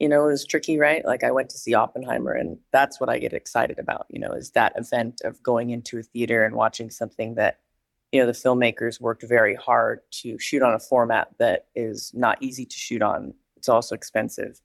you 0.01 0.09
know, 0.09 0.27
is 0.29 0.47
tricky, 0.47 0.79
right? 0.79 1.05
Like 1.05 1.23
I 1.23 1.29
went 1.29 1.51
to 1.51 1.59
see 1.59 1.75
Oppenheimer 1.75 2.31
and 2.33 2.57
that's 2.71 2.99
what 2.99 3.07
I 3.07 3.19
get 3.19 3.33
excited 3.33 3.77
about, 3.77 4.07
you 4.09 4.19
know, 4.19 4.31
is 4.31 4.49
that 4.51 4.73
event 4.75 5.21
of 5.23 5.43
going 5.43 5.69
into 5.69 5.99
a 5.99 6.01
theater 6.01 6.43
and 6.43 6.55
watching 6.55 6.89
something 6.89 7.35
that 7.35 7.59
you 8.11 8.19
know 8.19 8.25
the 8.25 8.31
filmmakers 8.31 8.99
worked 8.99 9.21
very 9.21 9.53
hard 9.53 9.99
to 10.21 10.39
shoot 10.39 10.63
on 10.63 10.73
a 10.73 10.79
format 10.79 11.27
that 11.37 11.67
is 11.75 12.11
not 12.15 12.41
easy 12.41 12.65
to 12.65 12.75
shoot 12.75 13.03
on. 13.03 13.35
It's 13.57 13.69
also 13.69 13.93
expensive 13.93 14.59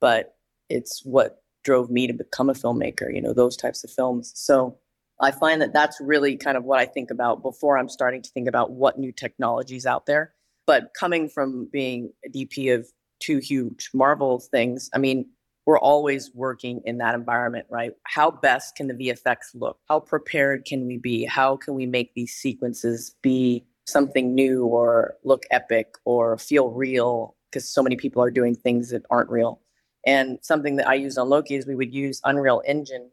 but 0.00 0.34
it's 0.70 1.04
what 1.04 1.42
drove 1.62 1.90
me 1.90 2.06
to 2.06 2.14
become 2.14 2.48
a 2.48 2.54
filmmaker 2.54 3.14
you 3.14 3.20
know 3.20 3.34
those 3.34 3.58
types 3.58 3.84
of 3.84 3.90
films. 3.90 4.32
So 4.34 4.78
i 5.20 5.30
find 5.30 5.60
that 5.60 5.74
that's 5.74 6.00
really 6.00 6.38
kind 6.38 6.56
of 6.56 6.64
what 6.64 6.80
i 6.80 6.86
think 6.86 7.10
about 7.10 7.42
before 7.42 7.76
i'm 7.76 7.90
starting 7.90 8.22
to 8.22 8.30
think 8.30 8.48
about 8.48 8.70
what 8.70 8.98
new 8.98 9.12
technologies 9.12 9.84
out 9.84 10.06
there. 10.06 10.32
But 10.66 10.94
coming 10.98 11.28
from 11.28 11.68
being 11.70 12.12
a 12.24 12.30
dp 12.30 12.74
of 12.74 12.90
two 13.20 13.38
huge 13.38 13.90
marvel 13.94 14.40
things 14.40 14.90
i 14.94 14.98
mean 14.98 15.26
we're 15.66 15.78
always 15.78 16.32
working 16.34 16.80
in 16.84 16.98
that 16.98 17.14
environment, 17.14 17.66
right? 17.70 17.92
How 18.04 18.30
best 18.30 18.74
can 18.74 18.88
the 18.88 18.94
VFX 18.94 19.54
look? 19.54 19.78
How 19.88 20.00
prepared 20.00 20.64
can 20.64 20.86
we 20.86 20.96
be? 20.96 21.24
How 21.24 21.56
can 21.56 21.74
we 21.74 21.86
make 21.86 22.12
these 22.14 22.34
sequences 22.34 23.14
be 23.22 23.64
something 23.86 24.34
new 24.34 24.64
or 24.64 25.14
look 25.22 25.44
epic 25.50 25.94
or 26.04 26.38
feel 26.38 26.70
real? 26.70 27.36
Because 27.50 27.68
so 27.68 27.82
many 27.82 27.96
people 27.96 28.22
are 28.22 28.30
doing 28.30 28.54
things 28.54 28.90
that 28.90 29.04
aren't 29.10 29.30
real. 29.30 29.60
And 30.06 30.38
something 30.42 30.76
that 30.76 30.88
I 30.88 30.94
use 30.94 31.18
on 31.18 31.28
Loki 31.28 31.56
is 31.56 31.66
we 31.66 31.76
would 31.76 31.94
use 31.94 32.20
Unreal 32.24 32.62
Engine, 32.66 33.10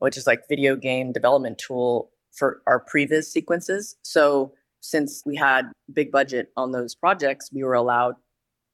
which 0.00 0.16
is 0.16 0.26
like 0.26 0.48
video 0.48 0.74
game 0.76 1.12
development 1.12 1.58
tool 1.58 2.10
for 2.32 2.60
our 2.66 2.84
previs 2.84 3.24
sequences. 3.24 3.96
So 4.02 4.52
since 4.80 5.22
we 5.24 5.36
had 5.36 5.72
big 5.92 6.10
budget 6.10 6.50
on 6.56 6.72
those 6.72 6.94
projects, 6.94 7.50
we 7.50 7.62
were 7.62 7.72
allowed 7.72 8.16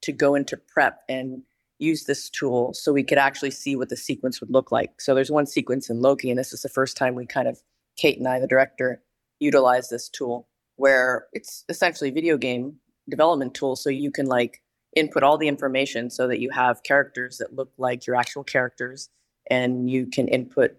to 0.02 0.12
go 0.12 0.34
into 0.34 0.56
prep 0.56 1.00
and 1.08 1.42
use 1.78 2.04
this 2.04 2.28
tool 2.28 2.74
so 2.74 2.92
we 2.92 3.02
could 3.02 3.18
actually 3.18 3.50
see 3.50 3.74
what 3.74 3.88
the 3.88 3.96
sequence 3.96 4.40
would 4.40 4.50
look 4.50 4.70
like. 4.70 5.00
So 5.00 5.14
there's 5.14 5.30
one 5.30 5.46
sequence 5.46 5.88
in 5.88 6.00
Loki, 6.00 6.30
and 6.30 6.38
this 6.38 6.52
is 6.52 6.62
the 6.62 6.68
first 6.68 6.96
time 6.96 7.14
we 7.14 7.26
kind 7.26 7.48
of, 7.48 7.58
Kate 7.96 8.18
and 8.18 8.28
I, 8.28 8.38
the 8.38 8.46
director, 8.46 9.02
utilize 9.38 9.88
this 9.88 10.08
tool 10.08 10.46
where 10.76 11.26
it's 11.32 11.64
essentially 11.68 12.10
video 12.10 12.36
game 12.36 12.76
development 13.08 13.54
tool. 13.54 13.76
So 13.76 13.90
you 13.90 14.10
can 14.10 14.26
like 14.26 14.62
input 14.96 15.22
all 15.22 15.38
the 15.38 15.48
information 15.48 16.10
so 16.10 16.28
that 16.28 16.40
you 16.40 16.50
have 16.50 16.82
characters 16.82 17.38
that 17.38 17.54
look 17.54 17.72
like 17.78 18.06
your 18.06 18.16
actual 18.16 18.44
characters, 18.44 19.08
and 19.50 19.90
you 19.90 20.06
can 20.06 20.28
input 20.28 20.72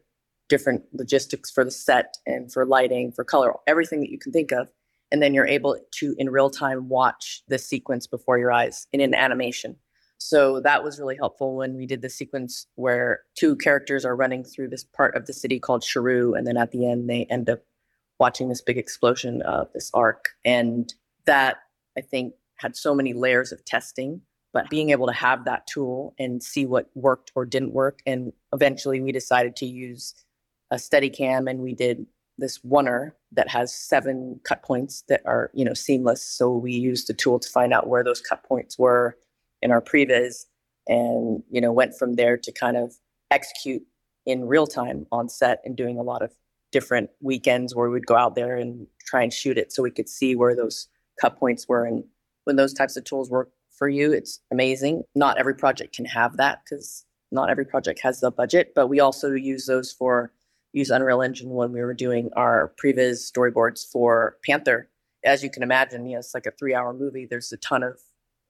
different 0.49 0.83
logistics 0.93 1.49
for 1.49 1.63
the 1.63 1.71
set 1.71 2.17
and 2.25 2.51
for 2.51 2.65
lighting, 2.65 3.11
for 3.11 3.23
color, 3.23 3.53
everything 3.67 4.01
that 4.01 4.11
you 4.11 4.19
can 4.19 4.31
think 4.31 4.51
of. 4.51 4.67
And 5.11 5.21
then 5.21 5.33
you're 5.33 5.47
able 5.47 5.77
to, 5.95 6.15
in 6.17 6.29
real 6.29 6.49
time, 6.49 6.87
watch 6.87 7.43
the 7.47 7.59
sequence 7.59 8.07
before 8.07 8.37
your 8.37 8.51
eyes 8.51 8.87
in 8.93 9.01
an 9.01 9.13
animation. 9.13 9.75
So 10.17 10.59
that 10.61 10.83
was 10.83 10.99
really 10.99 11.15
helpful 11.15 11.55
when 11.55 11.75
we 11.75 11.87
did 11.87 12.03
the 12.03 12.09
sequence 12.09 12.67
where 12.75 13.21
two 13.35 13.55
characters 13.55 14.05
are 14.05 14.15
running 14.15 14.43
through 14.43 14.69
this 14.69 14.83
part 14.83 15.15
of 15.15 15.25
the 15.25 15.33
city 15.33 15.59
called 15.59 15.81
Sharu, 15.81 16.37
and 16.37 16.45
then 16.45 16.57
at 16.57 16.71
the 16.71 16.87
end 16.87 17.09
they 17.09 17.25
end 17.25 17.49
up 17.49 17.61
watching 18.19 18.47
this 18.47 18.61
big 18.61 18.77
explosion 18.77 19.41
of 19.41 19.73
this 19.73 19.89
arc. 19.95 20.29
And 20.45 20.93
that 21.25 21.57
I 21.97 22.01
think 22.01 22.35
had 22.57 22.75
so 22.75 22.93
many 22.93 23.13
layers 23.13 23.51
of 23.51 23.65
testing, 23.65 24.21
but 24.53 24.69
being 24.69 24.91
able 24.91 25.07
to 25.07 25.13
have 25.13 25.45
that 25.45 25.65
tool 25.65 26.13
and 26.19 26.43
see 26.43 26.67
what 26.67 26.91
worked 26.93 27.31
or 27.35 27.45
didn't 27.45 27.73
work. 27.73 28.01
And 28.05 28.31
eventually 28.53 29.01
we 29.01 29.11
decided 29.11 29.55
to 29.57 29.65
use 29.65 30.13
a 30.69 30.75
Steadicam 30.75 31.49
and 31.49 31.61
we 31.61 31.73
did 31.73 32.05
this 32.37 32.59
oner 32.71 33.15
that 33.33 33.49
has 33.49 33.73
seven 33.73 34.39
cut 34.43 34.61
points 34.63 35.03
that 35.07 35.21
are, 35.25 35.51
you 35.53 35.63
know, 35.63 35.73
seamless. 35.73 36.23
So 36.23 36.51
we 36.51 36.73
used 36.73 37.07
the 37.07 37.13
tool 37.13 37.39
to 37.39 37.49
find 37.49 37.73
out 37.73 37.87
where 37.87 38.03
those 38.03 38.21
cut 38.21 38.43
points 38.43 38.77
were 38.77 39.17
in 39.61 39.71
our 39.71 39.81
previs 39.81 40.45
and 40.87 41.43
you 41.49 41.61
know 41.61 41.71
went 41.71 41.97
from 41.97 42.15
there 42.15 42.37
to 42.37 42.51
kind 42.51 42.77
of 42.77 42.95
execute 43.29 43.83
in 44.25 44.45
real 44.45 44.67
time 44.67 45.05
on 45.11 45.29
set 45.29 45.61
and 45.63 45.75
doing 45.75 45.97
a 45.97 46.03
lot 46.03 46.21
of 46.21 46.31
different 46.71 47.09
weekends 47.21 47.75
where 47.75 47.89
we'd 47.89 48.05
go 48.05 48.15
out 48.15 48.35
there 48.35 48.55
and 48.55 48.87
try 49.05 49.21
and 49.21 49.33
shoot 49.33 49.57
it 49.57 49.71
so 49.71 49.83
we 49.83 49.91
could 49.91 50.09
see 50.09 50.35
where 50.35 50.55
those 50.55 50.87
cut 51.19 51.37
points 51.37 51.67
were 51.67 51.85
and 51.85 52.03
when 52.45 52.55
those 52.55 52.73
types 52.73 52.95
of 52.97 53.03
tools 53.03 53.29
work 53.29 53.51
for 53.71 53.89
you 53.89 54.11
it's 54.11 54.39
amazing 54.51 55.03
not 55.15 55.37
every 55.37 55.55
project 55.55 55.95
can 55.95 56.05
have 56.05 56.37
that 56.37 56.61
because 56.63 57.05
not 57.31 57.49
every 57.49 57.65
project 57.65 57.99
has 58.01 58.19
the 58.19 58.31
budget 58.31 58.73
but 58.75 58.87
we 58.87 58.99
also 58.99 59.31
use 59.31 59.65
those 59.65 59.91
for 59.91 60.31
use 60.73 60.89
unreal 60.89 61.21
engine 61.21 61.49
when 61.49 61.71
we 61.71 61.81
were 61.81 61.93
doing 61.93 62.29
our 62.35 62.73
previs 62.81 63.31
storyboards 63.31 63.85
for 63.89 64.37
panther 64.45 64.89
as 65.23 65.43
you 65.43 65.49
can 65.49 65.63
imagine 65.63 66.05
you 66.05 66.13
know 66.13 66.19
it's 66.19 66.33
like 66.33 66.45
a 66.45 66.51
three 66.51 66.73
hour 66.73 66.93
movie 66.93 67.27
there's 67.29 67.51
a 67.51 67.57
ton 67.57 67.83
of 67.83 67.99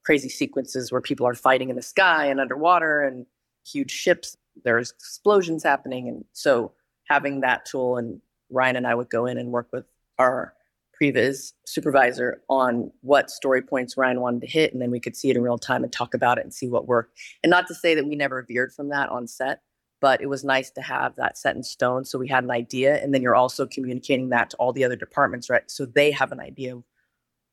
crazy 0.03 0.29
sequences 0.29 0.91
where 0.91 1.01
people 1.01 1.27
are 1.27 1.33
fighting 1.33 1.69
in 1.69 1.75
the 1.75 1.81
sky 1.81 2.25
and 2.25 2.39
underwater 2.39 3.01
and 3.01 3.25
huge 3.65 3.91
ships. 3.91 4.37
There's 4.63 4.91
explosions 4.91 5.63
happening. 5.63 6.07
And 6.07 6.25
so 6.33 6.73
having 7.05 7.41
that 7.41 7.65
tool 7.65 7.97
and 7.97 8.21
Ryan 8.49 8.77
and 8.77 8.87
I 8.87 8.95
would 8.95 9.09
go 9.09 9.25
in 9.25 9.37
and 9.37 9.51
work 9.51 9.69
with 9.71 9.85
our 10.17 10.53
previs 10.99 11.53
supervisor 11.65 12.41
on 12.49 12.91
what 13.01 13.31
story 13.31 13.61
points 13.61 13.97
Ryan 13.97 14.21
wanted 14.21 14.41
to 14.41 14.47
hit. 14.47 14.73
And 14.73 14.81
then 14.81 14.91
we 14.91 14.99
could 14.99 15.15
see 15.15 15.29
it 15.29 15.37
in 15.37 15.41
real 15.41 15.57
time 15.57 15.83
and 15.83 15.91
talk 15.91 16.13
about 16.13 16.37
it 16.37 16.43
and 16.43 16.53
see 16.53 16.67
what 16.67 16.87
worked. 16.87 17.17
And 17.43 17.49
not 17.49 17.67
to 17.67 17.75
say 17.75 17.95
that 17.95 18.05
we 18.05 18.15
never 18.15 18.43
veered 18.43 18.73
from 18.73 18.89
that 18.89 19.09
on 19.09 19.27
set, 19.27 19.61
but 20.01 20.19
it 20.21 20.27
was 20.27 20.43
nice 20.43 20.69
to 20.71 20.81
have 20.81 21.15
that 21.15 21.37
set 21.37 21.55
in 21.55 21.63
stone. 21.63 22.03
So 22.03 22.19
we 22.19 22.27
had 22.27 22.43
an 22.43 22.51
idea. 22.51 23.01
And 23.01 23.13
then 23.13 23.21
you're 23.21 23.35
also 23.35 23.65
communicating 23.65 24.29
that 24.29 24.49
to 24.49 24.57
all 24.57 24.73
the 24.73 24.83
other 24.83 24.95
departments, 24.95 25.49
right? 25.49 25.69
So 25.69 25.85
they 25.85 26.11
have 26.11 26.31
an 26.31 26.39
idea 26.39 26.75
of 26.75 26.83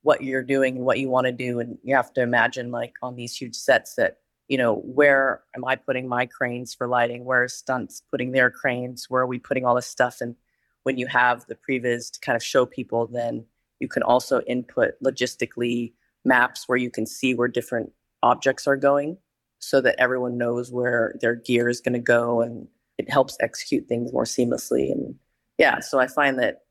what 0.02 0.22
you're 0.22 0.42
doing 0.42 0.76
and 0.76 0.84
what 0.84 0.98
you 0.98 1.08
want 1.08 1.26
to 1.26 1.32
do 1.32 1.60
and 1.60 1.78
you 1.82 1.94
have 1.94 2.12
to 2.12 2.22
imagine 2.22 2.70
like 2.70 2.94
on 3.02 3.16
these 3.16 3.36
huge 3.36 3.54
sets 3.54 3.94
that 3.96 4.18
you 4.46 4.56
know 4.56 4.76
where 4.76 5.42
am 5.56 5.64
i 5.64 5.74
putting 5.74 6.08
my 6.08 6.24
cranes 6.24 6.72
for 6.72 6.86
lighting 6.86 7.24
where 7.24 7.42
are 7.42 7.48
stunts 7.48 8.02
putting 8.10 8.32
their 8.32 8.50
cranes 8.50 9.10
where 9.10 9.22
are 9.22 9.26
we 9.26 9.38
putting 9.38 9.64
all 9.64 9.74
this 9.74 9.86
stuff 9.86 10.20
and 10.20 10.36
when 10.84 10.96
you 10.96 11.06
have 11.06 11.44
the 11.46 11.56
previs 11.56 12.10
to 12.12 12.20
kind 12.20 12.36
of 12.36 12.42
show 12.42 12.64
people 12.64 13.06
then 13.08 13.44
you 13.80 13.88
can 13.88 14.02
also 14.02 14.40
input 14.42 14.92
logistically 15.04 15.92
maps 16.24 16.68
where 16.68 16.78
you 16.78 16.90
can 16.90 17.04
see 17.04 17.34
where 17.34 17.48
different 17.48 17.90
objects 18.22 18.66
are 18.66 18.76
going 18.76 19.18
so 19.58 19.80
that 19.80 19.96
everyone 19.98 20.38
knows 20.38 20.70
where 20.70 21.14
their 21.20 21.34
gear 21.34 21.68
is 21.68 21.80
going 21.80 21.94
to 21.94 21.98
go 21.98 22.40
and 22.40 22.68
it 22.96 23.10
helps 23.10 23.36
execute 23.40 23.86
things 23.88 24.12
more 24.12 24.24
seamlessly 24.24 24.90
and 24.90 25.14
yeah 25.58 25.80
so 25.80 25.98
i 25.98 26.06
find 26.06 26.38
that 26.38 26.62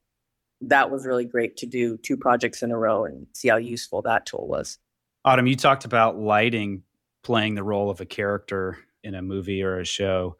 that 0.61 0.89
was 0.89 1.05
really 1.05 1.25
great 1.25 1.57
to 1.57 1.65
do 1.65 1.97
two 1.97 2.17
projects 2.17 2.63
in 2.63 2.71
a 2.71 2.77
row 2.77 3.05
and 3.05 3.27
see 3.33 3.47
how 3.47 3.57
useful 3.57 4.01
that 4.01 4.25
tool 4.25 4.47
was. 4.47 4.79
Autumn, 5.25 5.47
you 5.47 5.55
talked 5.55 5.85
about 5.85 6.17
lighting 6.17 6.83
playing 7.23 7.55
the 7.55 7.63
role 7.63 7.89
of 7.89 7.99
a 7.99 8.05
character 8.05 8.77
in 9.03 9.13
a 9.13 9.21
movie 9.21 9.61
or 9.61 9.79
a 9.79 9.85
show. 9.85 10.37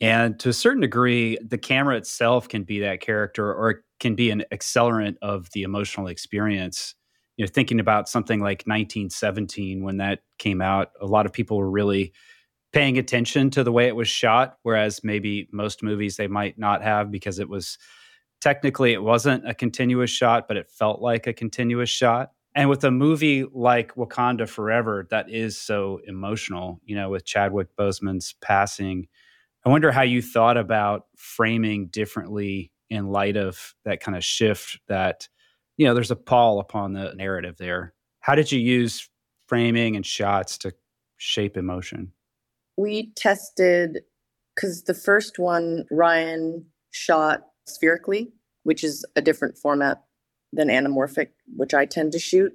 And 0.00 0.38
to 0.40 0.48
a 0.48 0.52
certain 0.52 0.80
degree, 0.80 1.38
the 1.40 1.58
camera 1.58 1.96
itself 1.96 2.48
can 2.48 2.64
be 2.64 2.80
that 2.80 3.00
character 3.00 3.52
or 3.52 3.70
it 3.70 3.76
can 4.00 4.14
be 4.14 4.30
an 4.30 4.44
accelerant 4.52 5.16
of 5.22 5.50
the 5.52 5.62
emotional 5.62 6.08
experience. 6.08 6.94
You 7.38 7.46
know, 7.46 7.50
thinking 7.52 7.80
about 7.80 8.08
something 8.08 8.40
like 8.40 8.64
1917 8.66 9.82
when 9.82 9.98
that 9.98 10.20
came 10.38 10.60
out, 10.60 10.90
a 11.00 11.06
lot 11.06 11.24
of 11.24 11.32
people 11.32 11.56
were 11.56 11.70
really 11.70 12.12
paying 12.72 12.98
attention 12.98 13.48
to 13.50 13.64
the 13.64 13.72
way 13.72 13.86
it 13.86 13.96
was 13.96 14.08
shot, 14.08 14.58
whereas 14.64 15.02
maybe 15.02 15.48
most 15.52 15.82
movies 15.82 16.16
they 16.16 16.26
might 16.26 16.58
not 16.58 16.82
have 16.82 17.10
because 17.10 17.38
it 17.38 17.48
was 17.48 17.78
technically 18.40 18.92
it 18.92 19.02
wasn't 19.02 19.48
a 19.48 19.54
continuous 19.54 20.10
shot, 20.10 20.48
but 20.48 20.56
it 20.56 20.68
felt 20.68 21.00
like 21.00 21.26
a 21.26 21.32
continuous 21.32 21.88
shot. 21.88 22.32
And 22.56 22.68
with 22.68 22.82
a 22.82 22.90
movie 22.90 23.44
like 23.52 23.94
Wakanda 23.94 24.48
Forever, 24.48 25.06
that 25.10 25.30
is 25.30 25.56
so 25.56 26.00
emotional, 26.04 26.80
you 26.84 26.96
know, 26.96 27.08
with 27.08 27.24
Chadwick 27.24 27.68
Boseman's 27.78 28.34
passing, 28.40 29.06
I 29.64 29.68
wonder 29.68 29.92
how 29.92 30.02
you 30.02 30.22
thought 30.22 30.56
about 30.56 31.06
framing 31.16 31.86
differently 31.86 32.72
in 32.90 33.06
light 33.06 33.36
of 33.36 33.74
that 33.84 34.00
kind 34.00 34.16
of 34.16 34.24
shift 34.24 34.80
that, 34.88 35.28
you 35.78 35.86
know, 35.86 35.94
there's 35.94 36.10
a 36.10 36.16
pall 36.16 36.60
upon 36.60 36.92
the 36.92 37.14
narrative 37.14 37.56
there. 37.56 37.94
How 38.20 38.34
did 38.34 38.52
you 38.52 38.60
use 38.60 39.08
framing 39.46 39.96
and 39.96 40.04
shots 40.04 40.58
to 40.58 40.74
shape 41.16 41.56
emotion? 41.56 42.12
We 42.76 43.12
tested 43.16 44.00
because 44.54 44.82
the 44.84 44.94
first 44.94 45.38
one, 45.38 45.86
Ryan 45.90 46.66
shot 46.90 47.42
spherically, 47.66 48.32
which 48.64 48.82
is 48.82 49.04
a 49.16 49.22
different 49.22 49.56
format 49.56 50.02
than 50.52 50.68
anamorphic, 50.68 51.28
which 51.56 51.74
I 51.74 51.86
tend 51.86 52.12
to 52.12 52.18
shoot. 52.18 52.52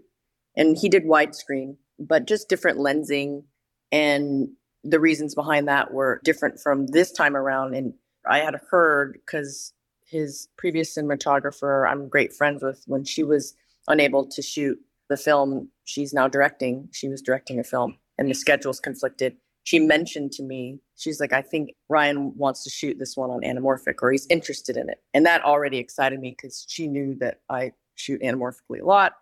And 0.56 0.78
he 0.78 0.90
did 0.90 1.06
widescreen, 1.06 1.78
but 1.98 2.28
just 2.28 2.50
different 2.50 2.78
lensing. 2.78 3.44
And 3.92 4.50
the 4.84 5.00
reasons 5.00 5.34
behind 5.34 5.68
that 5.68 5.94
were 5.94 6.20
different 6.24 6.60
from 6.60 6.88
this 6.88 7.12
time 7.12 7.36
around. 7.38 7.74
And 7.74 7.94
I 8.30 8.40
had 8.40 8.56
heard 8.70 9.14
because 9.14 9.73
his 10.14 10.48
previous 10.58 10.96
cinematographer, 10.96 11.90
I'm 11.90 12.08
great 12.08 12.34
friends 12.34 12.64
with, 12.64 12.84
when 12.88 13.04
she 13.04 13.24
was 13.24 13.56
unable 13.88 14.26
to 14.28 14.42
shoot 14.42 14.80
the 15.10 15.18
film 15.18 15.70
she's 15.84 16.14
now 16.14 16.28
directing, 16.28 16.88
she 16.92 17.10
was 17.10 17.22
directing 17.22 17.60
a 17.60 17.64
film 17.64 17.98
and 18.18 18.30
the 18.30 18.34
schedules 18.34 18.80
conflicted. 18.80 19.36
She 19.66 19.80
mentioned 19.80 20.32
to 20.34 20.44
me, 20.44 20.80
she's 20.96 21.20
like, 21.20 21.34
I 21.34 21.42
think 21.42 21.74
Ryan 21.90 22.36
wants 22.38 22.64
to 22.64 22.70
shoot 22.70 23.00
this 23.00 23.16
one 23.16 23.30
on 23.30 23.42
anamorphic 23.42 23.96
or 24.02 24.12
he's 24.12 24.28
interested 24.28 24.78
in 24.78 24.90
it. 24.90 25.02
And 25.14 25.26
that 25.26 25.44
already 25.44 25.78
excited 25.78 26.20
me 26.20 26.32
because 26.32 26.66
she 26.68 26.88
knew 26.88 27.16
that 27.16 27.42
I 27.50 27.72
shoot 27.96 28.22
anamorphically 28.22 28.82
a 28.82 28.86
lot. 28.86 29.14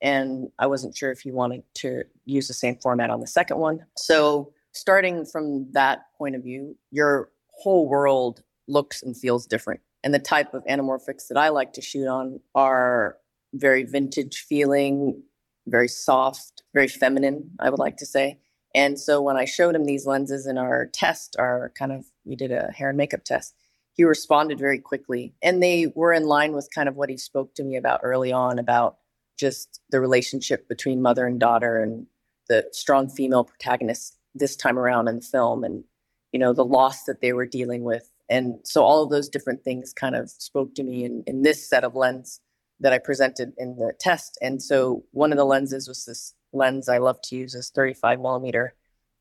And 0.00 0.48
I 0.58 0.66
wasn't 0.66 0.96
sure 0.96 1.12
if 1.12 1.20
he 1.20 1.30
wanted 1.30 1.62
to 1.76 2.02
use 2.24 2.48
the 2.48 2.54
same 2.54 2.76
format 2.76 3.10
on 3.10 3.20
the 3.20 3.26
second 3.26 3.58
one. 3.58 3.84
So, 3.96 4.52
starting 4.72 5.24
from 5.24 5.70
that 5.72 6.06
point 6.18 6.34
of 6.34 6.42
view, 6.42 6.76
your 6.90 7.28
whole 7.50 7.88
world 7.88 8.42
looks 8.66 9.02
and 9.02 9.16
feels 9.16 9.46
different. 9.46 9.80
And 10.04 10.12
the 10.12 10.18
type 10.18 10.54
of 10.54 10.64
anamorphics 10.64 11.28
that 11.28 11.36
I 11.36 11.48
like 11.50 11.72
to 11.74 11.82
shoot 11.82 12.08
on 12.08 12.40
are 12.54 13.18
very 13.54 13.84
vintage 13.84 14.44
feeling, 14.48 15.22
very 15.66 15.88
soft, 15.88 16.62
very 16.74 16.88
feminine, 16.88 17.50
I 17.60 17.70
would 17.70 17.78
like 17.78 17.98
to 17.98 18.06
say. 18.06 18.38
And 18.74 18.98
so 18.98 19.20
when 19.20 19.36
I 19.36 19.44
showed 19.44 19.74
him 19.74 19.84
these 19.84 20.06
lenses 20.06 20.46
in 20.46 20.58
our 20.58 20.86
test, 20.86 21.36
our 21.38 21.72
kind 21.78 21.92
of, 21.92 22.06
we 22.24 22.36
did 22.36 22.50
a 22.50 22.72
hair 22.72 22.88
and 22.88 22.96
makeup 22.96 23.24
test, 23.24 23.54
he 23.94 24.04
responded 24.04 24.58
very 24.58 24.78
quickly. 24.78 25.34
And 25.42 25.62
they 25.62 25.92
were 25.94 26.12
in 26.12 26.24
line 26.24 26.52
with 26.52 26.70
kind 26.74 26.88
of 26.88 26.96
what 26.96 27.10
he 27.10 27.18
spoke 27.18 27.54
to 27.54 27.64
me 27.64 27.76
about 27.76 28.00
early 28.02 28.32
on 28.32 28.58
about 28.58 28.96
just 29.38 29.80
the 29.90 30.00
relationship 30.00 30.68
between 30.68 31.02
mother 31.02 31.26
and 31.26 31.38
daughter 31.38 31.82
and 31.82 32.06
the 32.48 32.66
strong 32.72 33.08
female 33.08 33.44
protagonist 33.44 34.16
this 34.34 34.56
time 34.56 34.78
around 34.78 35.08
in 35.08 35.16
the 35.16 35.22
film 35.22 35.64
and, 35.64 35.84
you 36.32 36.38
know, 36.38 36.52
the 36.52 36.64
loss 36.64 37.04
that 37.04 37.20
they 37.20 37.32
were 37.32 37.46
dealing 37.46 37.84
with. 37.84 38.10
And 38.32 38.54
so 38.64 38.82
all 38.82 39.02
of 39.02 39.10
those 39.10 39.28
different 39.28 39.62
things 39.62 39.92
kind 39.92 40.16
of 40.16 40.30
spoke 40.30 40.74
to 40.76 40.82
me 40.82 41.04
in, 41.04 41.22
in 41.26 41.42
this 41.42 41.68
set 41.68 41.84
of 41.84 41.94
lens 41.94 42.40
that 42.80 42.90
I 42.90 42.98
presented 42.98 43.52
in 43.58 43.76
the 43.76 43.92
test. 44.00 44.38
And 44.40 44.62
so 44.62 45.04
one 45.10 45.32
of 45.32 45.36
the 45.36 45.44
lenses 45.44 45.86
was 45.86 46.06
this 46.06 46.32
lens 46.54 46.88
I 46.88 46.96
love 46.96 47.20
to 47.24 47.36
use, 47.36 47.52
this 47.52 47.68
35 47.68 48.20
millimeter 48.20 48.74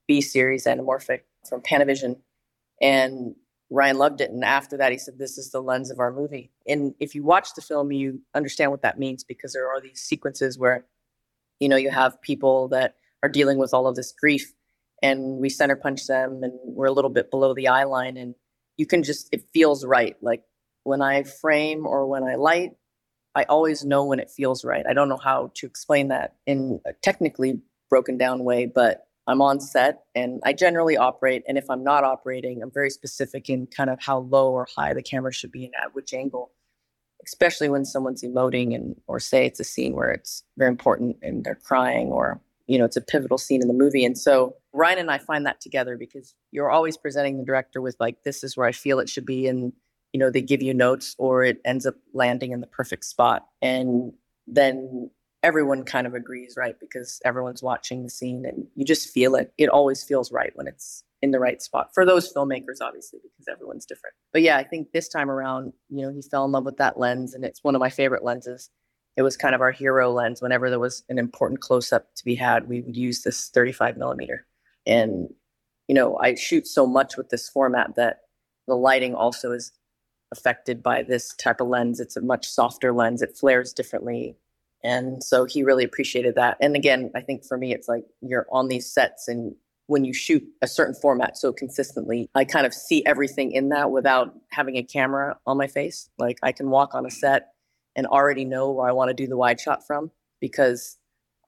B 0.07 0.21
series 0.21 0.65
anamorphic 0.65 1.23
from 1.47 1.61
Panavision. 1.61 2.19
And 2.81 3.35
Ryan 3.69 3.97
loved 3.97 4.21
it. 4.21 4.31
And 4.31 4.45
after 4.45 4.77
that, 4.77 4.93
he 4.93 4.97
said, 4.97 5.19
This 5.19 5.37
is 5.37 5.51
the 5.51 5.61
lens 5.61 5.91
of 5.91 5.99
our 5.99 6.13
movie. 6.13 6.49
And 6.65 6.95
if 7.01 7.13
you 7.13 7.21
watch 7.21 7.49
the 7.53 7.61
film, 7.61 7.91
you 7.91 8.21
understand 8.33 8.71
what 8.71 8.81
that 8.83 8.97
means 8.97 9.25
because 9.25 9.51
there 9.51 9.67
are 9.67 9.81
these 9.81 9.99
sequences 9.99 10.57
where, 10.57 10.85
you 11.59 11.67
know, 11.67 11.75
you 11.75 11.89
have 11.89 12.21
people 12.21 12.69
that 12.69 12.95
are 13.23 13.29
dealing 13.29 13.57
with 13.57 13.73
all 13.73 13.87
of 13.87 13.97
this 13.97 14.13
grief 14.13 14.53
and 15.01 15.37
we 15.37 15.49
center 15.49 15.75
punch 15.75 16.07
them 16.07 16.43
and 16.43 16.53
we're 16.63 16.85
a 16.85 16.93
little 16.93 17.09
bit 17.09 17.29
below 17.29 17.53
the 17.53 17.67
eye 17.67 17.83
line. 17.83 18.15
And 18.15 18.35
you 18.81 18.87
can 18.87 19.03
just, 19.03 19.29
it 19.31 19.43
feels 19.53 19.85
right. 19.85 20.15
Like 20.23 20.41
when 20.85 21.03
I 21.03 21.21
frame 21.21 21.85
or 21.85 22.07
when 22.07 22.23
I 22.23 22.33
light, 22.33 22.71
I 23.35 23.43
always 23.43 23.85
know 23.85 24.05
when 24.05 24.19
it 24.19 24.31
feels 24.31 24.65
right. 24.65 24.83
I 24.89 24.93
don't 24.93 25.07
know 25.07 25.19
how 25.23 25.51
to 25.53 25.67
explain 25.67 26.07
that 26.07 26.33
in 26.47 26.81
a 26.83 26.93
technically 26.93 27.61
broken 27.91 28.17
down 28.17 28.43
way, 28.43 28.65
but 28.65 29.05
I'm 29.27 29.39
on 29.39 29.59
set 29.59 30.05
and 30.15 30.41
I 30.43 30.53
generally 30.53 30.97
operate. 30.97 31.43
And 31.47 31.59
if 31.59 31.69
I'm 31.69 31.83
not 31.83 32.03
operating, 32.03 32.63
I'm 32.63 32.71
very 32.71 32.89
specific 32.89 33.51
in 33.51 33.67
kind 33.67 33.91
of 33.91 34.01
how 34.01 34.17
low 34.17 34.51
or 34.51 34.67
high 34.75 34.95
the 34.95 35.03
camera 35.03 35.31
should 35.31 35.51
be 35.51 35.65
and 35.65 35.75
at 35.79 35.93
which 35.93 36.11
angle, 36.11 36.51
especially 37.23 37.69
when 37.69 37.85
someone's 37.85 38.23
emoting 38.23 38.73
and 38.73 38.95
or 39.05 39.19
say 39.19 39.45
it's 39.45 39.59
a 39.59 39.63
scene 39.63 39.93
where 39.93 40.09
it's 40.09 40.43
very 40.57 40.71
important 40.71 41.17
and 41.21 41.43
they're 41.43 41.53
crying 41.53 42.07
or 42.07 42.41
you 42.71 42.79
know 42.79 42.85
it's 42.85 42.95
a 42.95 43.01
pivotal 43.01 43.37
scene 43.37 43.61
in 43.61 43.67
the 43.67 43.73
movie. 43.73 44.05
And 44.05 44.17
so 44.17 44.55
Ryan 44.71 44.99
and 44.99 45.11
I 45.11 45.17
find 45.17 45.45
that 45.45 45.59
together 45.59 45.97
because 45.97 46.33
you're 46.51 46.71
always 46.71 46.95
presenting 46.95 47.37
the 47.37 47.43
director 47.43 47.81
with 47.81 47.97
like 47.99 48.23
this 48.23 48.45
is 48.45 48.55
where 48.55 48.65
I 48.65 48.71
feel 48.71 48.99
it 48.99 49.09
should 49.09 49.25
be. 49.25 49.47
And 49.47 49.73
you 50.13 50.19
know 50.19 50.29
they 50.29 50.41
give 50.41 50.61
you 50.61 50.73
notes 50.73 51.13
or 51.19 51.43
it 51.43 51.59
ends 51.65 51.85
up 51.85 51.95
landing 52.13 52.51
in 52.53 52.61
the 52.61 52.67
perfect 52.67 53.03
spot. 53.03 53.45
And 53.61 54.13
then 54.47 55.11
everyone 55.43 55.83
kind 55.83 56.07
of 56.07 56.13
agrees 56.13 56.53
right 56.55 56.79
because 56.79 57.19
everyone's 57.25 57.61
watching 57.61 58.03
the 58.03 58.09
scene 58.09 58.45
and 58.45 58.67
you 58.75 58.85
just 58.85 59.09
feel 59.09 59.35
it. 59.35 59.53
It 59.57 59.67
always 59.67 60.01
feels 60.01 60.31
right 60.31 60.51
when 60.55 60.67
it's 60.67 61.03
in 61.21 61.31
the 61.31 61.39
right 61.39 61.61
spot 61.61 61.93
for 61.93 62.03
those 62.03 62.33
filmmakers 62.33 62.77
obviously 62.81 63.19
because 63.21 63.47
everyone's 63.51 63.85
different. 63.85 64.15
But 64.31 64.43
yeah 64.43 64.57
i 64.57 64.63
think 64.63 64.91
this 64.91 65.09
time 65.09 65.29
around 65.29 65.73
you 65.89 66.03
know 66.03 66.11
he 66.11 66.21
fell 66.21 66.45
in 66.45 66.51
love 66.51 66.65
with 66.65 66.77
that 66.77 66.97
lens 66.97 67.33
and 67.35 67.43
it's 67.43 67.63
one 67.63 67.75
of 67.75 67.79
my 67.79 67.89
favorite 67.89 68.23
lenses 68.23 68.71
it 69.17 69.23
was 69.23 69.37
kind 69.37 69.53
of 69.53 69.61
our 69.61 69.71
hero 69.71 70.11
lens 70.11 70.41
whenever 70.41 70.69
there 70.69 70.79
was 70.79 71.03
an 71.09 71.19
important 71.19 71.59
close-up 71.59 72.13
to 72.15 72.25
be 72.25 72.35
had 72.35 72.67
we 72.67 72.81
would 72.81 72.95
use 72.97 73.23
this 73.23 73.49
35 73.49 73.97
millimeter 73.97 74.45
and 74.85 75.29
you 75.87 75.95
know 75.95 76.17
i 76.17 76.35
shoot 76.35 76.67
so 76.67 76.85
much 76.87 77.17
with 77.17 77.29
this 77.29 77.49
format 77.49 77.95
that 77.95 78.21
the 78.67 78.75
lighting 78.75 79.15
also 79.15 79.51
is 79.51 79.71
affected 80.31 80.81
by 80.81 81.03
this 81.03 81.33
type 81.35 81.61
of 81.61 81.67
lens. 81.67 81.99
It's 81.99 82.15
a 82.15 82.21
much 82.21 82.47
softer 82.47 82.93
lens. 82.93 83.21
It 83.21 83.37
flares 83.37 83.73
differently. 83.73 84.37
And 84.83 85.23
so 85.23 85.45
he 85.45 85.63
really 85.63 85.83
appreciated 85.83 86.35
that. 86.35 86.57
And 86.59 86.75
again, 86.75 87.11
I 87.15 87.21
think 87.21 87.45
for 87.45 87.57
me, 87.57 87.73
it's 87.73 87.87
like 87.87 88.05
you're 88.21 88.47
on 88.51 88.67
these 88.67 88.91
sets 88.91 89.27
and 89.27 89.55
when 89.87 90.05
you 90.05 90.13
shoot 90.13 90.41
a 90.61 90.67
certain 90.67 90.95
format 90.95 91.37
so 91.37 91.51
consistently, 91.51 92.29
I 92.33 92.45
kind 92.45 92.65
of 92.65 92.73
see 92.73 93.05
everything 93.05 93.51
in 93.51 93.69
that 93.69 93.91
without 93.91 94.33
having 94.49 94.77
a 94.77 94.83
camera 94.83 95.37
on 95.45 95.57
my 95.57 95.67
face. 95.67 96.09
Like 96.17 96.39
I 96.41 96.53
can 96.53 96.69
walk 96.69 96.95
on 96.95 97.05
a 97.05 97.11
set 97.11 97.49
and 97.95 98.07
already 98.07 98.45
know 98.45 98.71
where 98.71 98.87
I 98.87 98.91
want 98.91 99.09
to 99.09 99.13
do 99.13 99.27
the 99.27 99.37
wide 99.37 99.59
shot 99.59 99.85
from 99.85 100.11
because 100.39 100.97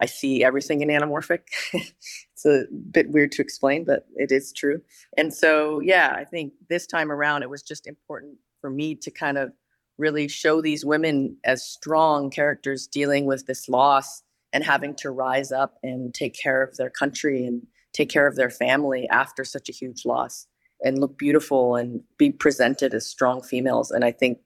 I 0.01 0.05
see 0.05 0.43
everything 0.43 0.81
in 0.81 0.89
anamorphic. 0.89 1.41
it's 1.73 2.45
a 2.45 2.65
bit 2.91 3.09
weird 3.09 3.31
to 3.33 3.41
explain, 3.41 3.85
but 3.85 4.05
it 4.15 4.31
is 4.31 4.51
true. 4.51 4.81
And 5.17 5.33
so, 5.33 5.79
yeah, 5.79 6.13
I 6.15 6.25
think 6.25 6.53
this 6.69 6.85
time 6.87 7.11
around, 7.11 7.43
it 7.43 7.49
was 7.49 7.63
just 7.63 7.87
important 7.87 8.37
for 8.59 8.69
me 8.69 8.95
to 8.95 9.11
kind 9.11 9.37
of 9.37 9.53
really 9.97 10.27
show 10.27 10.61
these 10.61 10.83
women 10.83 11.37
as 11.43 11.65
strong 11.65 12.29
characters 12.29 12.87
dealing 12.87 13.25
with 13.25 13.45
this 13.45 13.69
loss 13.69 14.23
and 14.51 14.63
having 14.63 14.95
to 14.95 15.11
rise 15.11 15.51
up 15.51 15.75
and 15.83 16.13
take 16.13 16.33
care 16.33 16.63
of 16.63 16.75
their 16.77 16.89
country 16.89 17.45
and 17.45 17.65
take 17.93 18.09
care 18.09 18.27
of 18.27 18.35
their 18.35 18.49
family 18.49 19.07
after 19.09 19.43
such 19.43 19.69
a 19.69 19.73
huge 19.73 20.05
loss 20.05 20.47
and 20.83 20.99
look 20.99 21.17
beautiful 21.17 21.75
and 21.75 22.01
be 22.17 22.31
presented 22.31 22.93
as 22.93 23.05
strong 23.05 23.41
females. 23.41 23.91
And 23.91 24.03
I 24.03 24.11
think 24.11 24.39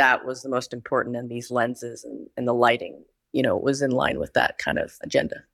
that 0.00 0.24
was 0.24 0.42
the 0.42 0.48
most 0.48 0.72
important 0.72 1.14
in 1.14 1.28
these 1.28 1.50
lenses 1.50 2.04
and, 2.04 2.26
and 2.38 2.48
the 2.48 2.54
lighting, 2.54 3.04
you 3.32 3.42
know, 3.42 3.54
was 3.54 3.82
in 3.82 3.90
line 3.90 4.18
with 4.18 4.32
that 4.32 4.56
kind 4.56 4.78
of 4.78 4.96
agenda. 5.02 5.44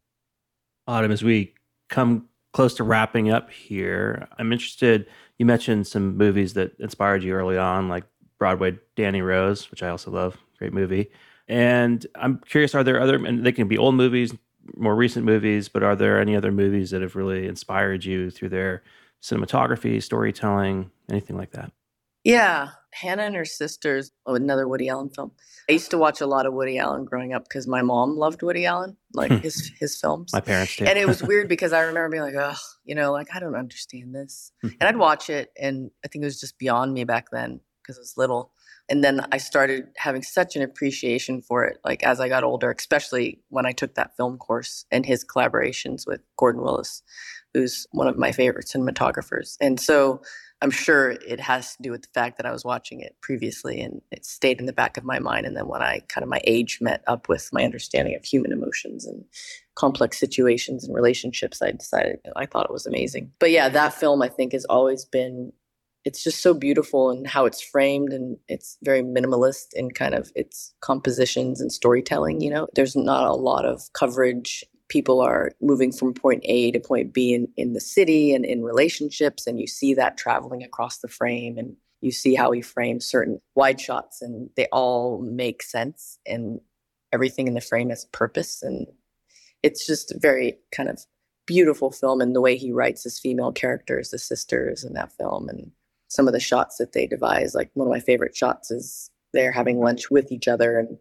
Autumn, 0.86 1.10
as 1.10 1.24
we 1.24 1.52
come 1.88 2.28
close 2.52 2.72
to 2.74 2.84
wrapping 2.84 3.28
up 3.28 3.50
here, 3.50 4.28
I'm 4.38 4.52
interested 4.52 5.08
you 5.38 5.46
mentioned 5.46 5.88
some 5.88 6.16
movies 6.16 6.54
that 6.54 6.78
inspired 6.78 7.24
you 7.24 7.32
early 7.34 7.58
on, 7.58 7.88
like 7.88 8.04
Broadway 8.38 8.78
Danny 8.94 9.20
Rose, 9.20 9.68
which 9.68 9.82
I 9.82 9.88
also 9.88 10.12
love. 10.12 10.36
Great 10.58 10.72
movie. 10.72 11.10
And 11.48 12.06
I'm 12.14 12.40
curious, 12.46 12.72
are 12.76 12.84
there 12.84 13.00
other, 13.00 13.16
and 13.16 13.44
they 13.44 13.52
can 13.52 13.66
be 13.66 13.76
old 13.76 13.96
movies, 13.96 14.32
more 14.76 14.94
recent 14.94 15.26
movies, 15.26 15.68
but 15.68 15.82
are 15.82 15.96
there 15.96 16.20
any 16.20 16.36
other 16.36 16.52
movies 16.52 16.90
that 16.90 17.02
have 17.02 17.16
really 17.16 17.48
inspired 17.48 18.04
you 18.04 18.30
through 18.30 18.50
their 18.50 18.84
cinematography, 19.22 20.00
storytelling, 20.00 20.92
anything 21.10 21.36
like 21.36 21.50
that? 21.50 21.72
Yeah. 22.24 22.70
Hannah 23.00 23.24
and 23.24 23.34
her 23.34 23.44
sisters, 23.44 24.10
oh, 24.24 24.34
another 24.34 24.66
Woody 24.66 24.88
Allen 24.88 25.10
film. 25.10 25.32
I 25.68 25.72
used 25.72 25.90
to 25.90 25.98
watch 25.98 26.20
a 26.20 26.26
lot 26.26 26.46
of 26.46 26.54
Woody 26.54 26.78
Allen 26.78 27.04
growing 27.04 27.34
up 27.34 27.44
because 27.44 27.66
my 27.66 27.82
mom 27.82 28.16
loved 28.16 28.42
Woody 28.42 28.64
Allen, 28.64 28.96
like 29.12 29.30
hmm. 29.30 29.38
his 29.38 29.72
his 29.78 30.00
films. 30.00 30.32
My 30.32 30.40
parents 30.40 30.76
did. 30.76 30.88
and 30.88 30.98
it 30.98 31.06
was 31.06 31.22
weird 31.22 31.48
because 31.54 31.72
I 31.72 31.80
remember 31.80 32.08
being 32.08 32.22
like, 32.22 32.34
oh, 32.38 32.56
you 32.84 32.94
know, 32.94 33.12
like 33.12 33.28
I 33.34 33.40
don't 33.40 33.56
understand 33.56 34.14
this. 34.14 34.52
Hmm. 34.62 34.68
and 34.80 34.88
I'd 34.88 34.96
watch 34.96 35.28
it 35.28 35.52
and 35.60 35.90
I 36.04 36.08
think 36.08 36.22
it 36.22 36.26
was 36.26 36.40
just 36.40 36.58
beyond 36.58 36.94
me 36.94 37.04
back 37.04 37.26
then 37.30 37.60
because 37.82 37.98
I 37.98 38.00
was 38.00 38.14
little. 38.16 38.52
And 38.88 39.02
then 39.02 39.26
I 39.32 39.38
started 39.38 39.88
having 39.96 40.22
such 40.22 40.54
an 40.54 40.62
appreciation 40.62 41.42
for 41.42 41.64
it, 41.64 41.78
like 41.84 42.04
as 42.04 42.20
I 42.20 42.28
got 42.28 42.44
older, 42.44 42.70
especially 42.70 43.40
when 43.48 43.66
I 43.66 43.72
took 43.72 43.94
that 43.94 44.16
film 44.16 44.38
course 44.38 44.84
and 44.90 45.04
his 45.04 45.24
collaborations 45.24 46.06
with 46.06 46.20
Gordon 46.36 46.62
Willis, 46.62 47.02
who's 47.52 47.86
one 47.90 48.06
of 48.06 48.16
my 48.16 48.30
favorite 48.30 48.66
cinematographers. 48.66 49.56
And 49.60 49.80
so 49.80 50.22
I'm 50.62 50.70
sure 50.70 51.10
it 51.10 51.40
has 51.40 51.76
to 51.76 51.82
do 51.82 51.90
with 51.90 52.02
the 52.02 52.08
fact 52.14 52.36
that 52.36 52.46
I 52.46 52.52
was 52.52 52.64
watching 52.64 53.00
it 53.00 53.16
previously 53.20 53.80
and 53.80 54.00
it 54.10 54.24
stayed 54.24 54.60
in 54.60 54.66
the 54.66 54.72
back 54.72 54.96
of 54.96 55.04
my 55.04 55.18
mind. 55.18 55.46
And 55.46 55.56
then 55.56 55.68
when 55.68 55.82
I 55.82 56.00
kind 56.08 56.22
of 56.22 56.30
my 56.30 56.40
age 56.44 56.78
met 56.80 57.02
up 57.06 57.28
with 57.28 57.50
my 57.52 57.64
understanding 57.64 58.14
of 58.14 58.24
human 58.24 58.52
emotions 58.52 59.04
and 59.04 59.24
complex 59.74 60.18
situations 60.18 60.84
and 60.84 60.94
relationships, 60.94 61.60
I 61.60 61.72
decided 61.72 62.20
I 62.36 62.46
thought 62.46 62.66
it 62.66 62.72
was 62.72 62.86
amazing. 62.86 63.32
But 63.38 63.50
yeah, 63.50 63.68
that 63.68 63.94
film 63.94 64.22
I 64.22 64.28
think 64.28 64.52
has 64.52 64.64
always 64.66 65.04
been 65.04 65.52
it's 66.06 66.22
just 66.22 66.40
so 66.40 66.54
beautiful 66.54 67.10
and 67.10 67.26
how 67.26 67.46
it's 67.46 67.60
framed 67.60 68.12
and 68.12 68.38
it's 68.46 68.78
very 68.84 69.02
minimalist 69.02 69.74
in 69.74 69.90
kind 69.90 70.14
of 70.14 70.30
its 70.36 70.72
compositions 70.80 71.60
and 71.60 71.72
storytelling 71.72 72.40
you 72.40 72.48
know? 72.48 72.68
There's 72.74 72.94
not 72.94 73.24
a 73.24 73.34
lot 73.34 73.66
of 73.66 73.92
coverage. 73.92 74.64
People 74.88 75.20
are 75.20 75.50
moving 75.60 75.90
from 75.90 76.14
point 76.14 76.42
a 76.44 76.70
to 76.70 76.78
point 76.78 77.12
b 77.12 77.34
in, 77.34 77.48
in 77.56 77.72
the 77.72 77.80
city 77.80 78.32
and 78.32 78.44
in 78.44 78.62
relationships 78.62 79.48
and 79.48 79.58
you 79.58 79.66
see 79.66 79.94
that 79.94 80.16
traveling 80.16 80.62
across 80.62 80.98
the 80.98 81.08
frame 81.08 81.58
and 81.58 81.76
you 82.00 82.12
see 82.12 82.36
how 82.36 82.52
he 82.52 82.62
frames 82.62 83.04
certain 83.04 83.40
wide 83.56 83.80
shots 83.80 84.22
and 84.22 84.48
they 84.56 84.66
all 84.66 85.20
make 85.20 85.60
sense 85.60 86.20
and 86.24 86.60
everything 87.12 87.48
in 87.48 87.54
the 87.54 87.60
frame 87.60 87.90
has 87.90 88.04
purpose 88.12 88.62
and 88.62 88.86
it's 89.64 89.84
just 89.84 90.14
very 90.20 90.56
kind 90.70 90.88
of 90.88 91.04
beautiful 91.46 91.90
film 91.90 92.20
and 92.20 92.36
the 92.36 92.40
way 92.40 92.56
he 92.56 92.70
writes 92.70 93.02
his 93.02 93.18
female 93.18 93.50
characters 93.50 94.10
the 94.10 94.18
sisters 94.18 94.84
in 94.84 94.92
that 94.92 95.10
film 95.12 95.48
and 95.48 95.72
some 96.08 96.26
of 96.26 96.32
the 96.32 96.40
shots 96.40 96.76
that 96.76 96.92
they 96.92 97.06
devise. 97.06 97.54
Like 97.54 97.70
one 97.74 97.86
of 97.86 97.92
my 97.92 98.00
favorite 98.00 98.36
shots 98.36 98.70
is 98.70 99.10
they're 99.32 99.52
having 99.52 99.80
lunch 99.80 100.10
with 100.10 100.30
each 100.30 100.48
other 100.48 100.78
and 100.78 100.98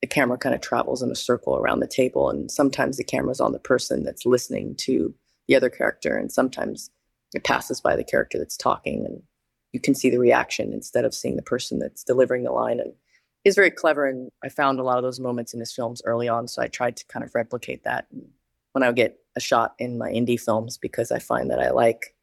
the 0.00 0.06
camera 0.06 0.38
kind 0.38 0.54
of 0.54 0.60
travels 0.60 1.02
in 1.02 1.10
a 1.10 1.16
circle 1.16 1.56
around 1.56 1.80
the 1.80 1.86
table. 1.86 2.30
And 2.30 2.50
sometimes 2.50 2.96
the 2.96 3.04
camera's 3.04 3.40
on 3.40 3.52
the 3.52 3.58
person 3.58 4.04
that's 4.04 4.26
listening 4.26 4.76
to 4.76 5.14
the 5.48 5.56
other 5.56 5.70
character, 5.70 6.16
and 6.16 6.30
sometimes 6.30 6.90
it 7.34 7.42
passes 7.42 7.80
by 7.80 7.96
the 7.96 8.04
character 8.04 8.38
that's 8.38 8.56
talking 8.56 9.04
and 9.04 9.22
you 9.72 9.80
can 9.80 9.94
see 9.94 10.10
the 10.10 10.18
reaction 10.18 10.72
instead 10.72 11.04
of 11.04 11.14
seeing 11.14 11.36
the 11.36 11.42
person 11.42 11.78
that's 11.78 12.04
delivering 12.04 12.44
the 12.44 12.52
line. 12.52 12.80
And 12.80 12.94
he's 13.44 13.54
very 13.54 13.70
clever. 13.70 14.06
And 14.06 14.30
I 14.42 14.48
found 14.48 14.80
a 14.80 14.82
lot 14.82 14.96
of 14.96 15.02
those 15.02 15.20
moments 15.20 15.52
in 15.52 15.60
his 15.60 15.72
films 15.72 16.02
early 16.04 16.28
on. 16.28 16.48
So 16.48 16.62
I 16.62 16.68
tried 16.68 16.96
to 16.96 17.06
kind 17.06 17.24
of 17.24 17.34
replicate 17.34 17.84
that 17.84 18.06
when 18.72 18.82
I 18.82 18.86
would 18.86 18.96
get 18.96 19.18
a 19.36 19.40
shot 19.40 19.74
in 19.78 19.98
my 19.98 20.10
indie 20.10 20.40
films 20.40 20.78
because 20.78 21.12
I 21.12 21.18
find 21.18 21.50
that 21.50 21.60
I 21.60 21.70
like 21.70 22.14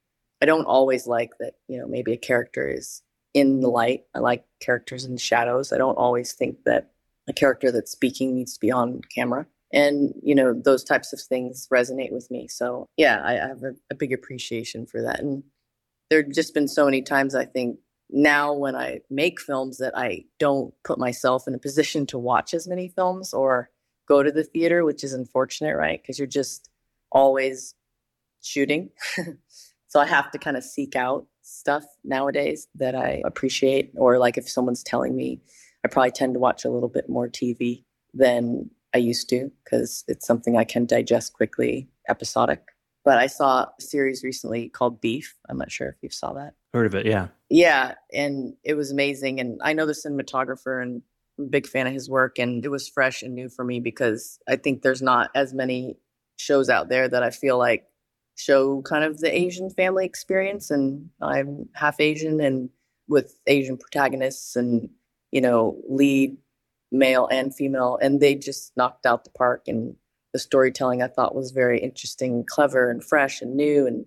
I 0.46 0.48
don't 0.48 0.66
always 0.66 1.08
like 1.08 1.32
that, 1.40 1.56
you 1.68 1.80
know, 1.80 1.88
maybe 1.88 2.14
a 2.14 2.18
character 2.18 2.68
is 2.68 3.02
in 3.34 3.62
the 3.62 3.68
light. 3.68 4.04
I 4.14 4.20
like 4.20 4.46
characters 4.60 5.04
in 5.04 5.14
the 5.14 5.20
shadows. 5.20 5.74
I 5.74 5.80
don't 5.80 5.98
always 5.98 6.34
think 6.34 6.66
that 6.66 6.92
a 7.28 7.34
character 7.34 7.72
that's 7.72 7.90
speaking 7.90 8.36
needs 8.36 8.54
to 8.54 8.60
be 8.60 8.72
on 8.72 9.02
camera. 9.16 9.48
And, 9.74 10.14
you 10.22 10.36
know, 10.36 10.54
those 10.54 10.84
types 10.84 11.14
of 11.14 11.20
things 11.20 11.68
resonate 11.74 12.12
with 12.12 12.30
me. 12.30 12.48
So, 12.48 12.86
yeah, 12.96 13.24
I, 13.24 13.44
I 13.44 13.48
have 13.48 13.64
a, 13.64 13.74
a 13.90 13.96
big 13.96 14.14
appreciation 14.14 14.86
for 14.86 15.02
that. 15.02 15.20
And 15.20 15.42
there 16.12 16.22
have 16.22 16.32
just 16.32 16.54
been 16.54 16.68
so 16.68 16.86
many 16.86 17.02
times 17.02 17.34
I 17.34 17.46
think 17.46 17.80
now 18.12 18.54
when 18.54 18.76
I 18.76 19.00
make 19.10 19.42
films 19.42 19.80
that 19.80 19.98
I 19.98 20.26
don't 20.38 20.76
put 20.84 21.00
myself 21.00 21.48
in 21.48 21.56
a 21.56 21.58
position 21.58 22.06
to 22.06 22.20
watch 22.20 22.54
as 22.54 22.68
many 22.68 22.90
films 22.90 23.34
or 23.34 23.72
go 24.08 24.22
to 24.22 24.32
the 24.32 24.44
theater, 24.44 24.86
which 24.86 25.04
is 25.04 25.14
unfortunate, 25.14 25.76
right? 25.76 26.00
Because 26.00 26.20
you're 26.20 26.28
just 26.28 26.70
always 27.12 27.74
shooting. 28.44 28.92
So 29.96 30.02
I 30.02 30.08
have 30.08 30.30
to 30.32 30.38
kind 30.38 30.58
of 30.58 30.66
seek 30.66 30.98
out 30.98 31.26
stuff 31.42 31.86
nowadays 32.04 32.68
that 32.76 32.96
I 32.96 33.22
appreciate. 33.24 33.94
Or 33.96 34.20
like 34.20 34.38
if 34.38 34.50
someone's 34.50 34.84
telling 34.84 35.16
me, 35.16 35.40
I 35.86 35.88
probably 35.88 36.12
tend 36.12 36.34
to 36.34 36.40
watch 36.42 36.66
a 36.66 36.70
little 36.70 36.90
bit 36.90 37.08
more 37.08 37.30
TV 37.30 37.86
than 38.14 38.70
I 38.94 38.98
used 38.98 39.30
to 39.30 39.50
because 39.64 40.04
it's 40.10 40.28
something 40.28 40.58
I 40.58 40.66
can 40.66 40.86
digest 40.86 41.32
quickly, 41.32 41.88
episodic. 42.10 42.62
But 43.06 43.20
I 43.20 43.28
saw 43.28 43.68
a 43.68 43.82
series 43.82 44.22
recently 44.22 44.68
called 44.68 45.00
Beef. 45.00 45.34
I'm 45.48 45.58
not 45.58 45.72
sure 45.72 45.88
if 45.88 45.96
you 46.02 46.10
saw 46.10 46.34
that. 46.34 46.56
Heard 46.74 46.88
of 46.88 46.96
it, 46.96 47.06
yeah. 47.06 47.28
Yeah, 47.50 47.94
and 48.12 48.54
it 48.66 48.74
was 48.74 48.92
amazing. 48.92 49.40
And 49.40 49.62
I 49.64 49.72
know 49.72 49.86
the 49.86 49.94
cinematographer 49.94 50.84
and 50.84 51.04
I'm 51.40 51.46
a 51.46 51.48
big 51.48 51.68
fan 51.68 51.88
of 51.88 51.94
his 51.94 52.10
work. 52.10 52.38
And 52.38 52.66
it 52.66 52.70
was 52.70 52.90
fresh 52.90 53.22
and 53.22 53.34
new 53.34 53.48
for 53.48 53.64
me 53.64 53.80
because 53.80 54.40
I 54.46 54.58
think 54.58 54.82
there's 54.82 55.02
not 55.02 55.30
as 55.34 55.54
many 55.54 55.96
shows 56.36 56.70
out 56.70 56.90
there 56.90 57.08
that 57.08 57.24
I 57.24 57.30
feel 57.30 57.58
like 57.58 57.86
show 58.36 58.82
kind 58.82 59.04
of 59.04 59.20
the 59.20 59.36
Asian 59.36 59.70
family 59.70 60.06
experience. 60.06 60.70
And 60.70 61.10
I'm 61.22 61.70
half 61.74 62.00
Asian 62.00 62.40
and 62.42 62.70
with 63.08 63.40
Asian 63.48 63.78
protagonists 63.78 64.56
and, 64.56 64.90
you 65.32 65.42
know, 65.42 65.82
lead 65.88 66.38
male 66.92 67.28
and 67.32 67.56
female. 67.56 67.98
And 68.02 68.20
they 68.20 68.36
just 68.36 68.76
knocked 68.76 69.06
out 69.06 69.24
the 69.24 69.30
park. 69.32 69.64
And 69.68 69.96
the 70.34 70.40
storytelling 70.40 71.02
I 71.02 71.08
thought 71.08 71.36
was 71.36 71.52
very 71.52 71.80
interesting, 71.80 72.46
clever, 72.48 72.90
and 72.90 73.04
fresh 73.04 73.42
and 73.42 73.56
new. 73.56 73.88
And, 73.88 74.06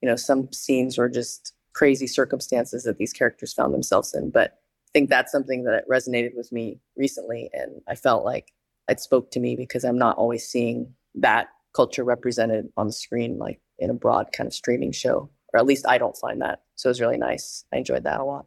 you 0.00 0.08
know, 0.08 0.16
some 0.16 0.52
scenes 0.52 0.96
were 0.96 1.08
just 1.08 1.52
crazy 1.72 2.06
circumstances 2.06 2.84
that 2.84 2.98
these 2.98 3.12
characters 3.12 3.52
found 3.52 3.74
themselves 3.74 4.14
in. 4.14 4.30
But 4.30 4.52
I 4.52 4.90
think 4.92 5.10
that's 5.10 5.30
something 5.30 5.64
that 5.64 5.88
resonated 5.88 6.34
with 6.34 6.50
me 6.50 6.80
recently. 6.96 7.50
And 7.52 7.80
I 7.88 7.94
felt 7.94 8.24
like 8.24 8.52
it 8.88 9.00
spoke 9.00 9.30
to 9.32 9.40
me 9.40 9.54
because 9.54 9.84
I'm 9.84 9.98
not 9.98 10.16
always 10.16 10.46
seeing 10.46 10.94
that 11.16 11.48
culture 11.74 12.04
represented 12.04 12.68
on 12.76 12.86
the 12.86 12.92
screen, 12.92 13.38
like 13.38 13.60
in 13.78 13.90
a 13.90 13.94
broad 13.94 14.32
kind 14.32 14.46
of 14.46 14.54
streaming 14.54 14.92
show, 14.92 15.30
or 15.52 15.60
at 15.60 15.66
least 15.66 15.86
I 15.88 15.98
don't 15.98 16.16
find 16.16 16.40
that. 16.42 16.62
So 16.76 16.88
it 16.88 16.90
was 16.90 17.00
really 17.00 17.18
nice. 17.18 17.64
I 17.72 17.78
enjoyed 17.78 18.04
that 18.04 18.20
a 18.20 18.24
lot. 18.24 18.46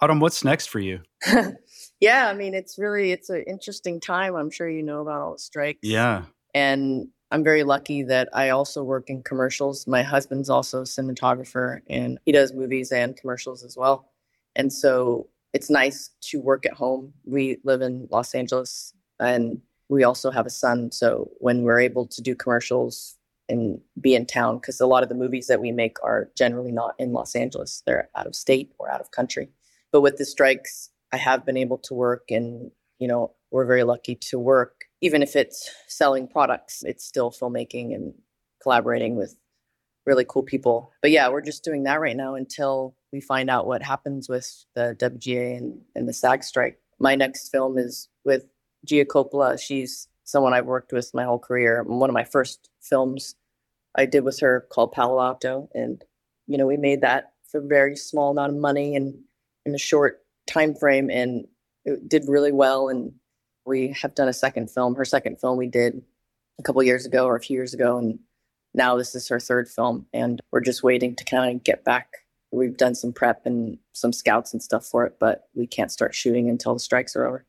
Autumn, 0.00 0.20
what's 0.20 0.44
next 0.44 0.66
for 0.66 0.80
you? 0.80 1.00
yeah, 2.00 2.28
I 2.28 2.34
mean, 2.34 2.54
it's 2.54 2.78
really 2.78 3.12
it's 3.12 3.30
an 3.30 3.44
interesting 3.46 4.00
time. 4.00 4.34
I'm 4.34 4.50
sure 4.50 4.68
you 4.68 4.82
know 4.82 5.00
about 5.00 5.20
all 5.20 5.32
the 5.32 5.38
strikes. 5.38 5.80
Yeah, 5.82 6.24
and 6.52 7.08
I'm 7.30 7.44
very 7.44 7.64
lucky 7.64 8.02
that 8.04 8.28
I 8.32 8.50
also 8.50 8.82
work 8.82 9.08
in 9.08 9.22
commercials. 9.22 9.86
My 9.86 10.02
husband's 10.02 10.50
also 10.50 10.80
a 10.80 10.84
cinematographer, 10.84 11.80
and 11.88 12.18
he 12.24 12.32
does 12.32 12.52
movies 12.52 12.92
and 12.92 13.16
commercials 13.16 13.64
as 13.64 13.76
well. 13.76 14.10
And 14.56 14.72
so 14.72 15.28
it's 15.52 15.70
nice 15.70 16.10
to 16.22 16.40
work 16.40 16.66
at 16.66 16.74
home. 16.74 17.12
We 17.24 17.58
live 17.64 17.80
in 17.80 18.08
Los 18.10 18.34
Angeles, 18.34 18.92
and 19.20 19.60
we 19.88 20.04
also 20.04 20.30
have 20.30 20.46
a 20.46 20.50
son. 20.50 20.90
So 20.92 21.30
when 21.38 21.62
we're 21.62 21.80
able 21.80 22.06
to 22.06 22.22
do 22.22 22.34
commercials 22.34 23.16
and 23.48 23.80
be 24.00 24.14
in 24.14 24.26
town, 24.26 24.56
because 24.56 24.80
a 24.80 24.86
lot 24.86 25.02
of 25.02 25.08
the 25.08 25.14
movies 25.14 25.46
that 25.48 25.60
we 25.60 25.72
make 25.72 26.02
are 26.02 26.30
generally 26.36 26.72
not 26.72 26.94
in 26.98 27.12
Los 27.12 27.34
Angeles, 27.34 27.82
they're 27.86 28.08
out 28.16 28.26
of 28.26 28.34
state 28.34 28.72
or 28.78 28.90
out 28.90 29.00
of 29.00 29.10
country. 29.10 29.50
But 29.92 30.00
with 30.00 30.16
the 30.16 30.24
strikes, 30.24 30.90
I 31.12 31.18
have 31.18 31.44
been 31.44 31.56
able 31.56 31.78
to 31.78 31.94
work, 31.94 32.30
and 32.30 32.70
you 32.98 33.06
know, 33.06 33.32
we're 33.50 33.66
very 33.66 33.84
lucky 33.84 34.16
to 34.16 34.38
work. 34.38 34.86
Even 35.00 35.22
if 35.22 35.36
it's 35.36 35.70
selling 35.86 36.26
products, 36.26 36.82
it's 36.82 37.04
still 37.04 37.30
filmmaking 37.30 37.94
and 37.94 38.14
collaborating 38.62 39.16
with 39.16 39.36
really 40.06 40.24
cool 40.28 40.42
people. 40.42 40.92
But 41.02 41.10
yeah, 41.10 41.28
we're 41.28 41.40
just 41.40 41.64
doing 41.64 41.84
that 41.84 42.00
right 42.00 42.16
now 42.16 42.34
until 42.34 42.96
we 43.12 43.20
find 43.20 43.48
out 43.48 43.66
what 43.66 43.82
happens 43.82 44.28
with 44.28 44.64
the 44.74 44.96
WGA 44.98 45.58
and, 45.58 45.80
and 45.94 46.08
the 46.08 46.12
SAG 46.12 46.42
strike. 46.42 46.80
My 46.98 47.14
next 47.14 47.50
film 47.50 47.78
is 47.78 48.08
with 48.24 48.46
Gia 48.84 49.04
Coppola, 49.04 49.60
she's 49.60 50.08
someone 50.24 50.54
I've 50.54 50.66
worked 50.66 50.92
with 50.92 51.12
my 51.14 51.24
whole 51.24 51.38
career. 51.38 51.82
One 51.84 52.10
of 52.10 52.14
my 52.14 52.24
first 52.24 52.70
films 52.80 53.34
I 53.94 54.06
did 54.06 54.24
with 54.24 54.40
her 54.40 54.66
called 54.70 54.92
Palo 54.92 55.20
Alto, 55.20 55.68
and 55.74 56.02
you 56.46 56.58
know 56.58 56.66
we 56.66 56.76
made 56.76 57.00
that 57.02 57.32
for 57.50 57.58
a 57.58 57.66
very 57.66 57.96
small 57.96 58.30
amount 58.30 58.52
of 58.52 58.58
money 58.58 58.96
and 58.96 59.14
in 59.66 59.74
a 59.74 59.78
short 59.78 60.24
time 60.46 60.74
frame, 60.74 61.10
and 61.10 61.46
it 61.84 62.08
did 62.08 62.24
really 62.28 62.52
well. 62.52 62.88
And 62.88 63.12
we 63.66 63.94
have 64.00 64.14
done 64.14 64.28
a 64.28 64.32
second 64.32 64.70
film. 64.70 64.94
Her 64.94 65.04
second 65.04 65.40
film 65.40 65.56
we 65.56 65.68
did 65.68 66.02
a 66.58 66.62
couple 66.62 66.82
years 66.82 67.06
ago 67.06 67.26
or 67.26 67.36
a 67.36 67.40
few 67.40 67.54
years 67.54 67.74
ago, 67.74 67.98
and 67.98 68.18
now 68.74 68.96
this 68.96 69.14
is 69.14 69.28
her 69.28 69.40
third 69.40 69.68
film, 69.68 70.06
and 70.12 70.40
we're 70.50 70.60
just 70.60 70.82
waiting 70.82 71.14
to 71.16 71.24
kind 71.24 71.54
of 71.54 71.64
get 71.64 71.84
back. 71.84 72.08
We've 72.50 72.76
done 72.76 72.94
some 72.94 73.12
prep 73.12 73.46
and 73.46 73.78
some 73.92 74.12
scouts 74.12 74.52
and 74.52 74.62
stuff 74.62 74.86
for 74.86 75.04
it, 75.04 75.16
but 75.18 75.48
we 75.54 75.66
can't 75.66 75.90
start 75.90 76.14
shooting 76.14 76.48
until 76.48 76.74
the 76.74 76.80
strikes 76.80 77.16
are 77.16 77.26
over. 77.26 77.46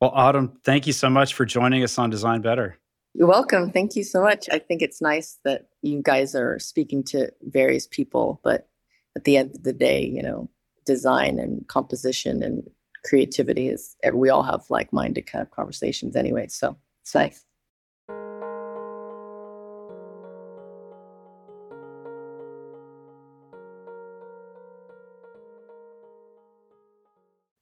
Well, 0.00 0.12
Autumn, 0.14 0.58
thank 0.64 0.86
you 0.86 0.92
so 0.92 1.10
much 1.10 1.34
for 1.34 1.44
joining 1.44 1.82
us 1.82 1.98
on 1.98 2.08
Design 2.08 2.40
Better. 2.40 2.78
You're 3.14 3.26
welcome. 3.26 3.72
Thank 3.72 3.96
you 3.96 4.04
so 4.04 4.22
much. 4.22 4.48
I 4.52 4.60
think 4.60 4.80
it's 4.80 5.02
nice 5.02 5.40
that 5.44 5.70
you 5.82 6.00
guys 6.02 6.36
are 6.36 6.58
speaking 6.60 7.02
to 7.04 7.32
various 7.42 7.88
people, 7.88 8.40
but 8.44 8.68
at 9.16 9.24
the 9.24 9.36
end 9.36 9.56
of 9.56 9.64
the 9.64 9.72
day, 9.72 10.04
you 10.04 10.22
know, 10.22 10.48
design 10.86 11.40
and 11.40 11.66
composition 11.66 12.44
and 12.44 12.62
creativity 13.04 13.68
is 13.68 13.96
we 14.12 14.28
all 14.28 14.44
have 14.44 14.62
like-minded 14.70 15.26
kind 15.26 15.42
of 15.42 15.50
conversations 15.50 16.14
anyway. 16.14 16.46
So 16.46 16.76
it's 17.02 17.14
nice. 17.14 17.44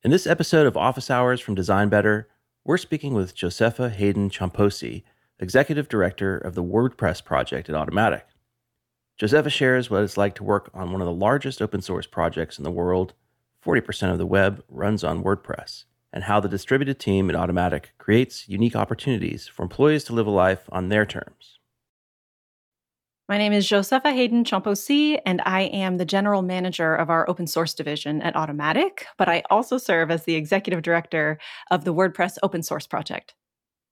In 0.06 0.12
this 0.12 0.28
episode 0.28 0.68
of 0.68 0.76
Office 0.76 1.10
Hours 1.10 1.40
from 1.40 1.56
Design 1.56 1.88
Better, 1.88 2.28
we're 2.64 2.76
speaking 2.78 3.12
with 3.12 3.34
Josepha 3.34 3.90
Haden 3.90 4.30
Chomphosy, 4.30 5.02
Executive 5.40 5.88
Director 5.88 6.38
of 6.38 6.54
the 6.54 6.62
WordPress 6.62 7.24
project 7.24 7.68
at 7.68 7.74
Automattic. 7.74 8.22
Josepha 9.18 9.50
shares 9.50 9.90
what 9.90 10.04
it's 10.04 10.16
like 10.16 10.36
to 10.36 10.44
work 10.44 10.70
on 10.72 10.92
one 10.92 11.00
of 11.00 11.08
the 11.08 11.12
largest 11.12 11.60
open 11.60 11.82
source 11.82 12.06
projects 12.06 12.56
in 12.56 12.62
the 12.62 12.70
world, 12.70 13.14
40% 13.64 14.12
of 14.12 14.18
the 14.18 14.26
web 14.26 14.62
runs 14.68 15.02
on 15.02 15.24
WordPress, 15.24 15.86
and 16.12 16.22
how 16.22 16.38
the 16.38 16.48
distributed 16.48 17.00
team 17.00 17.28
at 17.28 17.34
Automattic 17.34 17.86
creates 17.98 18.48
unique 18.48 18.76
opportunities 18.76 19.48
for 19.48 19.64
employees 19.64 20.04
to 20.04 20.12
live 20.12 20.28
a 20.28 20.30
life 20.30 20.68
on 20.70 20.88
their 20.88 21.04
terms. 21.04 21.55
My 23.28 23.38
name 23.38 23.52
is 23.52 23.66
Josepha 23.68 24.12
Haden 24.12 24.44
Chomphosy, 24.44 25.18
and 25.26 25.42
I 25.44 25.62
am 25.62 25.96
the 25.96 26.04
general 26.04 26.42
manager 26.42 26.94
of 26.94 27.10
our 27.10 27.28
open 27.28 27.48
source 27.48 27.74
division 27.74 28.22
at 28.22 28.36
Automattic, 28.36 29.02
but 29.18 29.28
I 29.28 29.42
also 29.50 29.78
serve 29.78 30.12
as 30.12 30.22
the 30.24 30.36
executive 30.36 30.82
director 30.82 31.36
of 31.72 31.84
the 31.84 31.92
WordPress 31.92 32.36
open 32.44 32.62
source 32.62 32.86
project. 32.86 33.34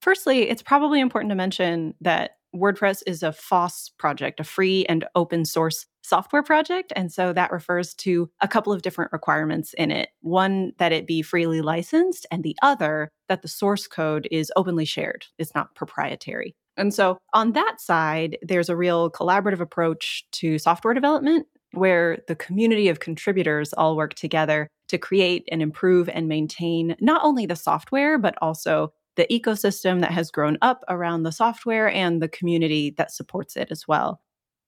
Firstly, 0.00 0.48
it's 0.48 0.62
probably 0.62 1.00
important 1.00 1.30
to 1.32 1.34
mention 1.34 1.94
that 2.00 2.36
WordPress 2.54 3.02
is 3.08 3.24
a 3.24 3.32
FOSS 3.32 3.90
project, 3.98 4.38
a 4.38 4.44
free 4.44 4.86
and 4.86 5.04
open 5.16 5.44
source 5.44 5.84
software 6.04 6.44
project. 6.44 6.92
And 6.94 7.10
so 7.10 7.32
that 7.32 7.50
refers 7.50 7.92
to 7.94 8.30
a 8.40 8.46
couple 8.46 8.72
of 8.72 8.82
different 8.82 9.10
requirements 9.12 9.74
in 9.74 9.90
it 9.90 10.10
one, 10.20 10.74
that 10.78 10.92
it 10.92 11.08
be 11.08 11.22
freely 11.22 11.60
licensed, 11.60 12.24
and 12.30 12.44
the 12.44 12.56
other, 12.62 13.10
that 13.28 13.42
the 13.42 13.48
source 13.48 13.88
code 13.88 14.28
is 14.30 14.52
openly 14.54 14.84
shared, 14.84 15.24
it's 15.38 15.56
not 15.56 15.74
proprietary. 15.74 16.54
And 16.76 16.92
so 16.92 17.18
on 17.32 17.52
that 17.52 17.80
side, 17.80 18.38
there's 18.42 18.68
a 18.68 18.76
real 18.76 19.10
collaborative 19.10 19.60
approach 19.60 20.24
to 20.32 20.58
software 20.58 20.94
development 20.94 21.46
where 21.72 22.18
the 22.28 22.36
community 22.36 22.88
of 22.88 23.00
contributors 23.00 23.72
all 23.72 23.96
work 23.96 24.14
together 24.14 24.68
to 24.88 24.98
create 24.98 25.48
and 25.50 25.62
improve 25.62 26.08
and 26.08 26.28
maintain 26.28 26.96
not 27.00 27.24
only 27.24 27.46
the 27.46 27.56
software, 27.56 28.18
but 28.18 28.34
also 28.40 28.92
the 29.16 29.26
ecosystem 29.30 30.00
that 30.00 30.10
has 30.10 30.30
grown 30.30 30.58
up 30.62 30.82
around 30.88 31.22
the 31.22 31.32
software 31.32 31.88
and 31.88 32.20
the 32.20 32.28
community 32.28 32.94
that 32.96 33.12
supports 33.12 33.56
it 33.56 33.68
as 33.70 33.86
well. 33.86 34.20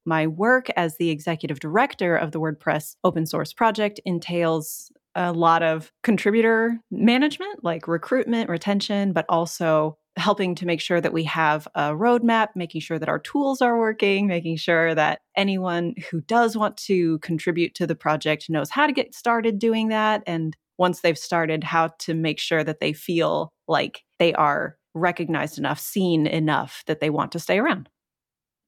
My 0.04 0.28
work 0.28 0.68
as 0.76 0.96
the 0.96 1.10
executive 1.10 1.58
director 1.58 2.16
of 2.16 2.30
the 2.30 2.40
WordPress 2.40 2.94
open 3.02 3.26
source 3.26 3.52
project 3.52 4.00
entails 4.04 4.92
a 5.16 5.32
lot 5.32 5.64
of 5.64 5.90
contributor 6.04 6.78
management, 6.90 7.64
like 7.64 7.88
recruitment, 7.88 8.48
retention, 8.48 9.12
but 9.12 9.24
also 9.28 9.98
helping 10.16 10.54
to 10.54 10.66
make 10.66 10.80
sure 10.80 11.00
that 11.00 11.12
we 11.12 11.24
have 11.24 11.66
a 11.74 11.90
roadmap, 11.90 12.48
making 12.54 12.80
sure 12.80 12.98
that 12.98 13.08
our 13.08 13.18
tools 13.18 13.60
are 13.60 13.78
working, 13.78 14.26
making 14.26 14.56
sure 14.56 14.94
that 14.94 15.20
anyone 15.36 15.94
who 16.10 16.20
does 16.22 16.56
want 16.56 16.76
to 16.76 17.18
contribute 17.18 17.74
to 17.74 17.86
the 17.86 17.94
project 17.94 18.48
knows 18.48 18.70
how 18.70 18.86
to 18.86 18.92
get 18.92 19.14
started 19.14 19.58
doing 19.58 19.88
that. 19.88 20.22
And 20.26 20.56
once 20.78 21.00
they've 21.00 21.18
started, 21.18 21.64
how 21.64 21.88
to 22.00 22.14
make 22.14 22.38
sure 22.38 22.62
that 22.62 22.80
they 22.80 22.92
feel 22.92 23.52
like 23.68 24.04
they 24.18 24.32
are 24.34 24.76
recognized 24.94 25.58
enough, 25.58 25.78
seen 25.78 26.26
enough 26.26 26.82
that 26.86 27.00
they 27.00 27.10
want 27.10 27.32
to 27.32 27.38
stay 27.38 27.58
around. 27.58 27.88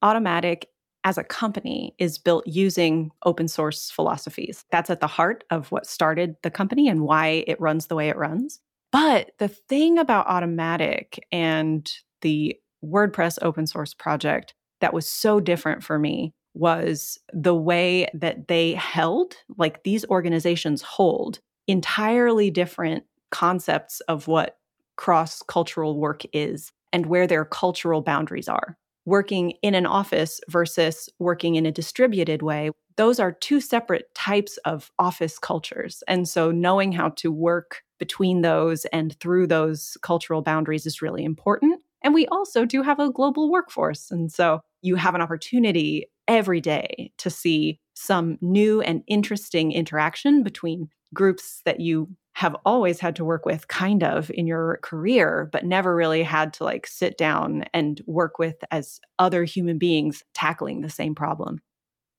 Automattic 0.03 0.65
as 1.09 1.17
a 1.17 1.23
company 1.23 1.95
is 1.97 2.19
built 2.19 2.45
using 2.45 3.09
open 3.25 3.47
source 3.47 3.89
philosophies. 3.89 4.63
That's 4.71 4.91
at 4.91 4.99
the 4.99 5.07
heart 5.07 5.43
of 5.49 5.71
what 5.71 5.87
started 5.87 6.35
the 6.43 6.51
company 6.51 6.87
and 6.87 7.01
why 7.01 7.43
it 7.47 7.59
runs 7.59 7.87
the 7.87 7.95
way 7.95 8.09
it 8.09 8.15
runs. 8.15 8.59
But 8.91 9.31
the 9.39 9.47
thing 9.47 9.97
about 9.97 10.27
Automattic 10.27 11.17
and 11.31 11.91
the 12.21 12.55
WordPress 12.85 13.39
open 13.41 13.65
source 13.65 13.95
project 13.95 14.53
that 14.81 14.93
was 14.93 15.09
so 15.09 15.39
different 15.39 15.83
for 15.83 15.97
me 15.97 16.31
was 16.53 17.17
the 17.33 17.55
way 17.55 18.07
that 18.13 18.47
they 18.47 18.73
held, 18.75 19.33
like 19.57 19.81
these 19.81 20.05
organizations 20.05 20.83
hold 20.83 21.39
entirely 21.65 22.51
different 22.51 23.03
concepts 23.31 23.99
of 24.01 24.27
what 24.27 24.57
cross 24.95 25.41
cultural 25.41 25.97
work 25.97 26.21
is 26.33 26.71
and 26.93 27.07
where 27.07 27.25
their 27.25 27.45
cultural 27.45 28.01
boundaries 28.03 28.47
are. 28.47 28.77
Working 29.09 29.53
in 29.63 29.73
an 29.73 29.87
office 29.87 30.39
versus 30.49 31.09
working 31.17 31.55
in 31.55 31.65
a 31.65 31.71
distributed 31.71 32.43
way, 32.43 32.69
those 32.95 33.19
are 33.19 33.31
two 33.31 33.59
separate 33.59 34.13
types 34.13 34.57
of 34.65 34.91
office 34.99 35.39
cultures. 35.39 36.03
And 36.07 36.29
so 36.29 36.51
knowing 36.51 36.91
how 36.91 37.09
to 37.15 37.31
work 37.31 37.81
between 37.97 38.41
those 38.41 38.85
and 38.93 39.19
through 39.19 39.47
those 39.47 39.97
cultural 40.03 40.43
boundaries 40.43 40.85
is 40.85 41.01
really 41.01 41.23
important. 41.23 41.81
And 42.03 42.13
we 42.13 42.27
also 42.27 42.65
do 42.65 42.83
have 42.83 42.99
a 42.99 43.09
global 43.09 43.49
workforce. 43.49 44.11
And 44.11 44.31
so 44.31 44.59
you 44.83 44.93
have 44.93 45.15
an 45.15 45.21
opportunity 45.21 46.05
every 46.27 46.61
day 46.61 47.11
to 47.17 47.31
see 47.31 47.79
some 47.95 48.37
new 48.41 48.79
and 48.81 49.01
interesting 49.07 49.71
interaction 49.71 50.43
between 50.43 50.87
groups 51.15 51.63
that 51.65 51.79
you 51.79 52.07
have 52.33 52.55
always 52.65 52.99
had 52.99 53.15
to 53.17 53.25
work 53.25 53.45
with 53.45 53.67
kind 53.67 54.03
of 54.03 54.31
in 54.33 54.47
your 54.47 54.79
career 54.81 55.49
but 55.51 55.65
never 55.65 55.95
really 55.95 56.23
had 56.23 56.53
to 56.53 56.63
like 56.63 56.87
sit 56.87 57.17
down 57.17 57.65
and 57.73 58.01
work 58.05 58.39
with 58.39 58.63
as 58.71 58.99
other 59.17 59.43
human 59.43 59.77
beings 59.77 60.23
tackling 60.33 60.81
the 60.81 60.89
same 60.89 61.15
problem. 61.15 61.59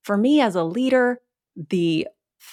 For 0.03 0.17
me 0.17 0.41
as 0.41 0.55
a 0.55 0.65
leader, 0.65 1.21
the 1.69 2.07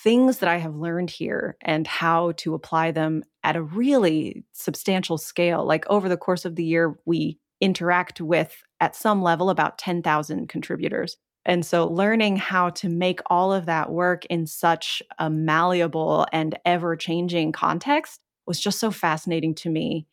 things 0.03 0.39
that 0.39 0.49
I 0.49 0.57
have 0.57 0.75
learned 0.75 1.09
here 1.09 1.57
and 1.61 1.87
how 1.87 2.33
to 2.37 2.53
apply 2.53 2.91
them 2.91 3.23
at 3.43 3.55
a 3.55 3.61
really 3.61 4.43
substantial 4.51 5.17
scale. 5.17 5.65
Like 5.65 5.85
over 5.89 6.09
the 6.09 6.17
course 6.17 6.45
of 6.45 6.55
the 6.55 6.63
year, 6.63 6.99
we 7.05 7.39
interact 7.61 8.19
with 8.21 8.63
at 8.79 8.95
some 8.95 9.21
level 9.21 9.49
about 9.49 9.77
10,000 9.77 10.49
contributors. 10.49 11.17
And 11.47 11.65
so 11.65 11.87
learning 11.87 12.35
how 12.35 12.69
to 12.71 12.89
make 12.89 13.21
all 13.27 13.53
of 13.53 13.65
that 13.65 13.89
work 13.89 14.25
in 14.25 14.45
such 14.45 15.01
a 15.17 15.29
malleable 15.29 16.27
and 16.33 16.59
ever 16.65 16.95
changing 16.97 17.53
context 17.53 18.19
was 18.45 18.59
just 18.59 18.79
so 18.79 18.91
fascinating 18.91 19.55
to 19.55 19.69
me. 19.69 20.05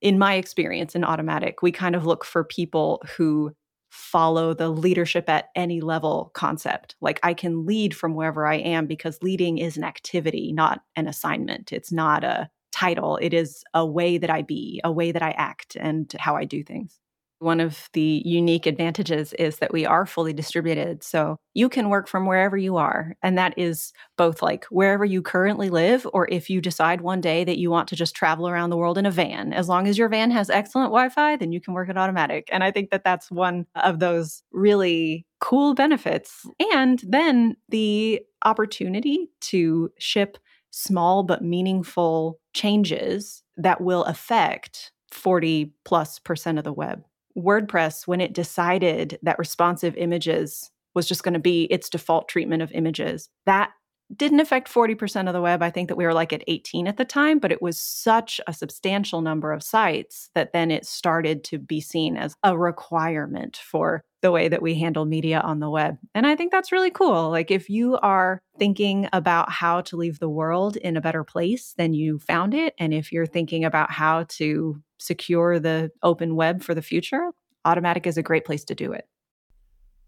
In 0.00 0.18
my 0.18 0.34
experience 0.34 0.94
in 0.94 1.02
Automattic, 1.02 1.56
we 1.60 1.70
kind 1.70 1.94
of 1.94 2.06
look 2.06 2.24
for 2.24 2.42
people 2.42 3.02
who 3.16 3.54
follow 3.90 4.54
the 4.54 4.70
leadership 4.70 5.28
at 5.28 5.50
any 5.54 5.82
level 5.82 6.30
concept. 6.32 6.96
Like 7.02 7.20
I 7.22 7.34
can 7.34 7.66
lead 7.66 7.94
from 7.94 8.14
wherever 8.14 8.46
I 8.46 8.56
am 8.56 8.86
because 8.86 9.22
leading 9.22 9.58
is 9.58 9.76
an 9.76 9.84
activity, 9.84 10.52
not 10.52 10.80
an 10.96 11.06
assignment. 11.06 11.72
It's 11.72 11.92
not 11.92 12.24
a 12.24 12.48
title, 12.72 13.18
it 13.20 13.34
is 13.34 13.62
a 13.74 13.84
way 13.84 14.16
that 14.16 14.30
I 14.30 14.42
be, 14.42 14.80
a 14.84 14.92
way 14.92 15.12
that 15.12 15.22
I 15.22 15.32
act, 15.32 15.76
and 15.78 16.10
how 16.18 16.36
I 16.36 16.44
do 16.44 16.62
things. 16.62 16.98
One 17.40 17.58
of 17.58 17.88
the 17.94 18.22
unique 18.24 18.66
advantages 18.66 19.32
is 19.32 19.56
that 19.56 19.72
we 19.72 19.86
are 19.86 20.04
fully 20.04 20.34
distributed. 20.34 21.02
So 21.02 21.38
you 21.54 21.70
can 21.70 21.88
work 21.88 22.06
from 22.06 22.26
wherever 22.26 22.56
you 22.58 22.76
are. 22.76 23.16
And 23.22 23.38
that 23.38 23.54
is 23.56 23.94
both 24.18 24.42
like 24.42 24.66
wherever 24.66 25.06
you 25.06 25.22
currently 25.22 25.70
live, 25.70 26.06
or 26.12 26.28
if 26.30 26.50
you 26.50 26.60
decide 26.60 27.00
one 27.00 27.22
day 27.22 27.44
that 27.44 27.56
you 27.56 27.70
want 27.70 27.88
to 27.88 27.96
just 27.96 28.14
travel 28.14 28.46
around 28.46 28.68
the 28.68 28.76
world 28.76 28.98
in 28.98 29.06
a 29.06 29.10
van. 29.10 29.54
As 29.54 29.70
long 29.70 29.88
as 29.88 29.96
your 29.96 30.10
van 30.10 30.30
has 30.30 30.50
excellent 30.50 30.90
Wi 30.90 31.08
Fi, 31.08 31.36
then 31.36 31.50
you 31.50 31.62
can 31.62 31.72
work 31.72 31.88
at 31.88 31.96
Automattic. 31.96 32.44
And 32.52 32.62
I 32.62 32.70
think 32.70 32.90
that 32.90 33.04
that's 33.04 33.30
one 33.30 33.66
of 33.74 34.00
those 34.00 34.42
really 34.52 35.24
cool 35.40 35.74
benefits. 35.74 36.44
And 36.74 37.02
then 37.08 37.56
the 37.70 38.20
opportunity 38.44 39.30
to 39.40 39.90
ship 39.98 40.36
small 40.70 41.22
but 41.22 41.42
meaningful 41.42 42.38
changes 42.52 43.42
that 43.56 43.80
will 43.80 44.04
affect 44.04 44.92
40 45.10 45.72
plus 45.84 46.18
percent 46.18 46.58
of 46.58 46.64
the 46.64 46.72
web. 46.72 47.02
WordPress, 47.36 48.06
when 48.06 48.20
it 48.20 48.32
decided 48.32 49.18
that 49.22 49.38
responsive 49.38 49.96
images 49.96 50.70
was 50.94 51.06
just 51.06 51.22
going 51.22 51.34
to 51.34 51.40
be 51.40 51.64
its 51.64 51.88
default 51.88 52.28
treatment 52.28 52.62
of 52.62 52.72
images, 52.72 53.28
that 53.46 53.70
didn't 54.16 54.40
affect 54.40 54.72
40% 54.72 55.28
of 55.28 55.34
the 55.34 55.40
web. 55.40 55.62
I 55.62 55.70
think 55.70 55.88
that 55.88 55.96
we 55.96 56.04
were 56.04 56.14
like 56.14 56.32
at 56.32 56.44
18 56.46 56.86
at 56.86 56.96
the 56.96 57.04
time, 57.04 57.38
but 57.38 57.52
it 57.52 57.62
was 57.62 57.78
such 57.78 58.40
a 58.46 58.52
substantial 58.52 59.20
number 59.20 59.52
of 59.52 59.62
sites 59.62 60.30
that 60.34 60.52
then 60.52 60.70
it 60.70 60.86
started 60.86 61.44
to 61.44 61.58
be 61.58 61.80
seen 61.80 62.16
as 62.16 62.34
a 62.42 62.58
requirement 62.58 63.56
for 63.56 64.04
the 64.22 64.30
way 64.30 64.48
that 64.48 64.62
we 64.62 64.74
handle 64.74 65.04
media 65.04 65.40
on 65.40 65.60
the 65.60 65.70
web. 65.70 65.96
And 66.14 66.26
I 66.26 66.36
think 66.36 66.52
that's 66.52 66.72
really 66.72 66.90
cool. 66.90 67.30
Like 67.30 67.50
if 67.50 67.70
you 67.70 67.96
are 67.98 68.42
thinking 68.58 69.08
about 69.12 69.50
how 69.50 69.80
to 69.82 69.96
leave 69.96 70.18
the 70.18 70.28
world 70.28 70.76
in 70.76 70.96
a 70.96 71.00
better 71.00 71.24
place 71.24 71.74
than 71.78 71.94
you 71.94 72.18
found 72.18 72.52
it, 72.52 72.74
and 72.78 72.92
if 72.92 73.12
you're 73.12 73.26
thinking 73.26 73.64
about 73.64 73.90
how 73.90 74.24
to 74.28 74.82
secure 74.98 75.58
the 75.58 75.90
open 76.02 76.34
web 76.34 76.62
for 76.62 76.74
the 76.74 76.82
future, 76.82 77.30
Automattic 77.66 78.06
is 78.06 78.18
a 78.18 78.22
great 78.22 78.44
place 78.44 78.64
to 78.64 78.74
do 78.74 78.92
it. 78.92 79.06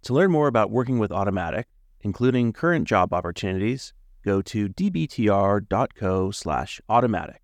To 0.04 0.14
learn 0.14 0.30
more 0.30 0.48
about 0.48 0.70
working 0.70 0.98
with 0.98 1.10
Automattic, 1.10 1.64
including 2.02 2.52
current 2.52 2.86
job 2.86 3.12
opportunities, 3.12 3.92
go 4.24 4.42
to 4.42 4.68
dbtr.co 4.68 6.30
slash 6.30 6.80
automattic. 6.88 7.38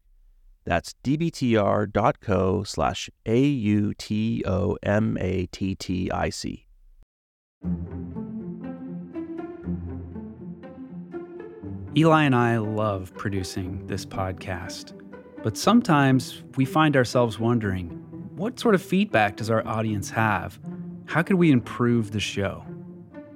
That's 0.65 0.95
dbtr.co 1.03 2.63
slash 2.63 3.09
A 3.25 3.41
U 3.41 3.95
T 3.95 4.43
O 4.47 4.77
M 4.83 5.17
A 5.19 5.47
T 5.47 5.75
T 5.75 6.11
I 6.11 6.29
C. 6.29 6.67
Eli 11.97 12.25
and 12.25 12.37
I 12.37 12.59
love 12.59 13.15
producing 13.15 13.85
this 13.87 14.05
podcast, 14.05 14.93
but 15.43 15.57
sometimes 15.57 16.43
we 16.57 16.65
find 16.65 16.97
ourselves 16.97 17.39
wondering 17.39 17.89
what 18.37 18.61
sort 18.61 18.75
of 18.77 18.83
feedback 18.83 19.37
does 19.37 19.51
our 19.51 19.67
audience 19.67 20.11
have? 20.11 20.61
How 21.07 21.23
could 21.23 21.37
we 21.37 21.51
improve 21.51 22.13
the 22.13 22.21
show? 22.21 22.63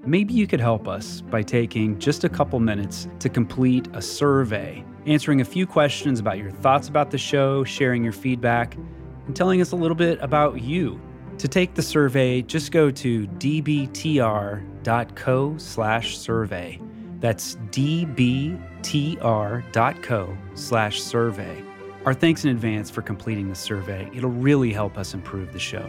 Maybe 0.04 0.34
you 0.34 0.48
could 0.48 0.58
help 0.58 0.88
us 0.88 1.20
by 1.20 1.42
taking 1.42 1.96
just 2.00 2.24
a 2.24 2.28
couple 2.28 2.58
minutes 2.58 3.06
to 3.20 3.28
complete 3.28 3.86
a 3.92 4.02
survey, 4.02 4.84
answering 5.06 5.40
a 5.40 5.44
few 5.44 5.64
questions 5.64 6.18
about 6.18 6.38
your 6.38 6.50
thoughts 6.50 6.88
about 6.88 7.12
the 7.12 7.18
show, 7.18 7.62
sharing 7.62 8.02
your 8.02 8.12
feedback, 8.12 8.74
and 9.26 9.36
telling 9.36 9.60
us 9.60 9.70
a 9.70 9.76
little 9.76 9.94
bit 9.94 10.18
about 10.20 10.60
you. 10.60 11.00
To 11.38 11.46
take 11.46 11.74
the 11.74 11.82
survey, 11.82 12.42
just 12.42 12.72
go 12.72 12.90
to 12.90 13.28
dbtr.co 13.28 14.64
slash 15.58 16.18
survey. 16.18 16.80
That's 17.20 17.54
dbtr.co 17.70 18.58
slash 20.54 21.00
survey. 21.00 21.64
Our 22.04 22.14
thanks 22.14 22.42
in 22.44 22.50
advance 22.50 22.90
for 22.90 23.02
completing 23.02 23.48
the 23.48 23.54
survey. 23.54 24.10
It'll 24.12 24.30
really 24.30 24.72
help 24.72 24.98
us 24.98 25.14
improve 25.14 25.52
the 25.52 25.60
show. 25.60 25.88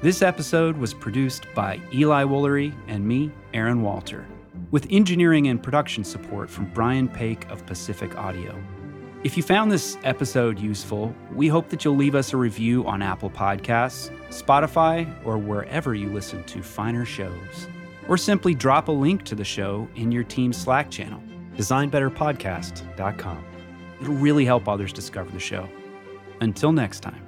This 0.00 0.22
episode 0.22 0.76
was 0.76 0.94
produced 0.94 1.52
by 1.56 1.80
Eli 1.92 2.22
Woolery 2.22 2.72
and 2.86 3.04
me, 3.04 3.32
Aaron 3.52 3.82
Walter, 3.82 4.24
with 4.70 4.86
engineering 4.90 5.48
and 5.48 5.60
production 5.60 6.04
support 6.04 6.48
from 6.48 6.66
Brian 6.72 7.08
Paik 7.08 7.50
of 7.50 7.66
Pacific 7.66 8.16
Audio. 8.16 8.56
If 9.24 9.36
you 9.36 9.42
found 9.42 9.72
this 9.72 9.98
episode 10.04 10.60
useful, 10.60 11.12
we 11.34 11.48
hope 11.48 11.68
that 11.70 11.84
you'll 11.84 11.96
leave 11.96 12.14
us 12.14 12.32
a 12.32 12.36
review 12.36 12.86
on 12.86 13.02
Apple 13.02 13.28
Podcasts, 13.28 14.12
Spotify, 14.28 15.12
or 15.26 15.36
wherever 15.36 15.96
you 15.96 16.10
listen 16.10 16.44
to 16.44 16.62
finer 16.62 17.04
shows. 17.04 17.66
Or 18.06 18.16
simply 18.16 18.54
drop 18.54 18.86
a 18.86 18.92
link 18.92 19.24
to 19.24 19.34
the 19.34 19.44
show 19.44 19.88
in 19.96 20.12
your 20.12 20.22
team's 20.22 20.58
Slack 20.58 20.92
channel, 20.92 21.20
designbetterpodcast.com. 21.56 23.44
It'll 24.00 24.14
really 24.14 24.44
help 24.44 24.68
others 24.68 24.92
discover 24.92 25.32
the 25.32 25.40
show. 25.40 25.68
Until 26.40 26.70
next 26.70 27.00
time. 27.00 27.27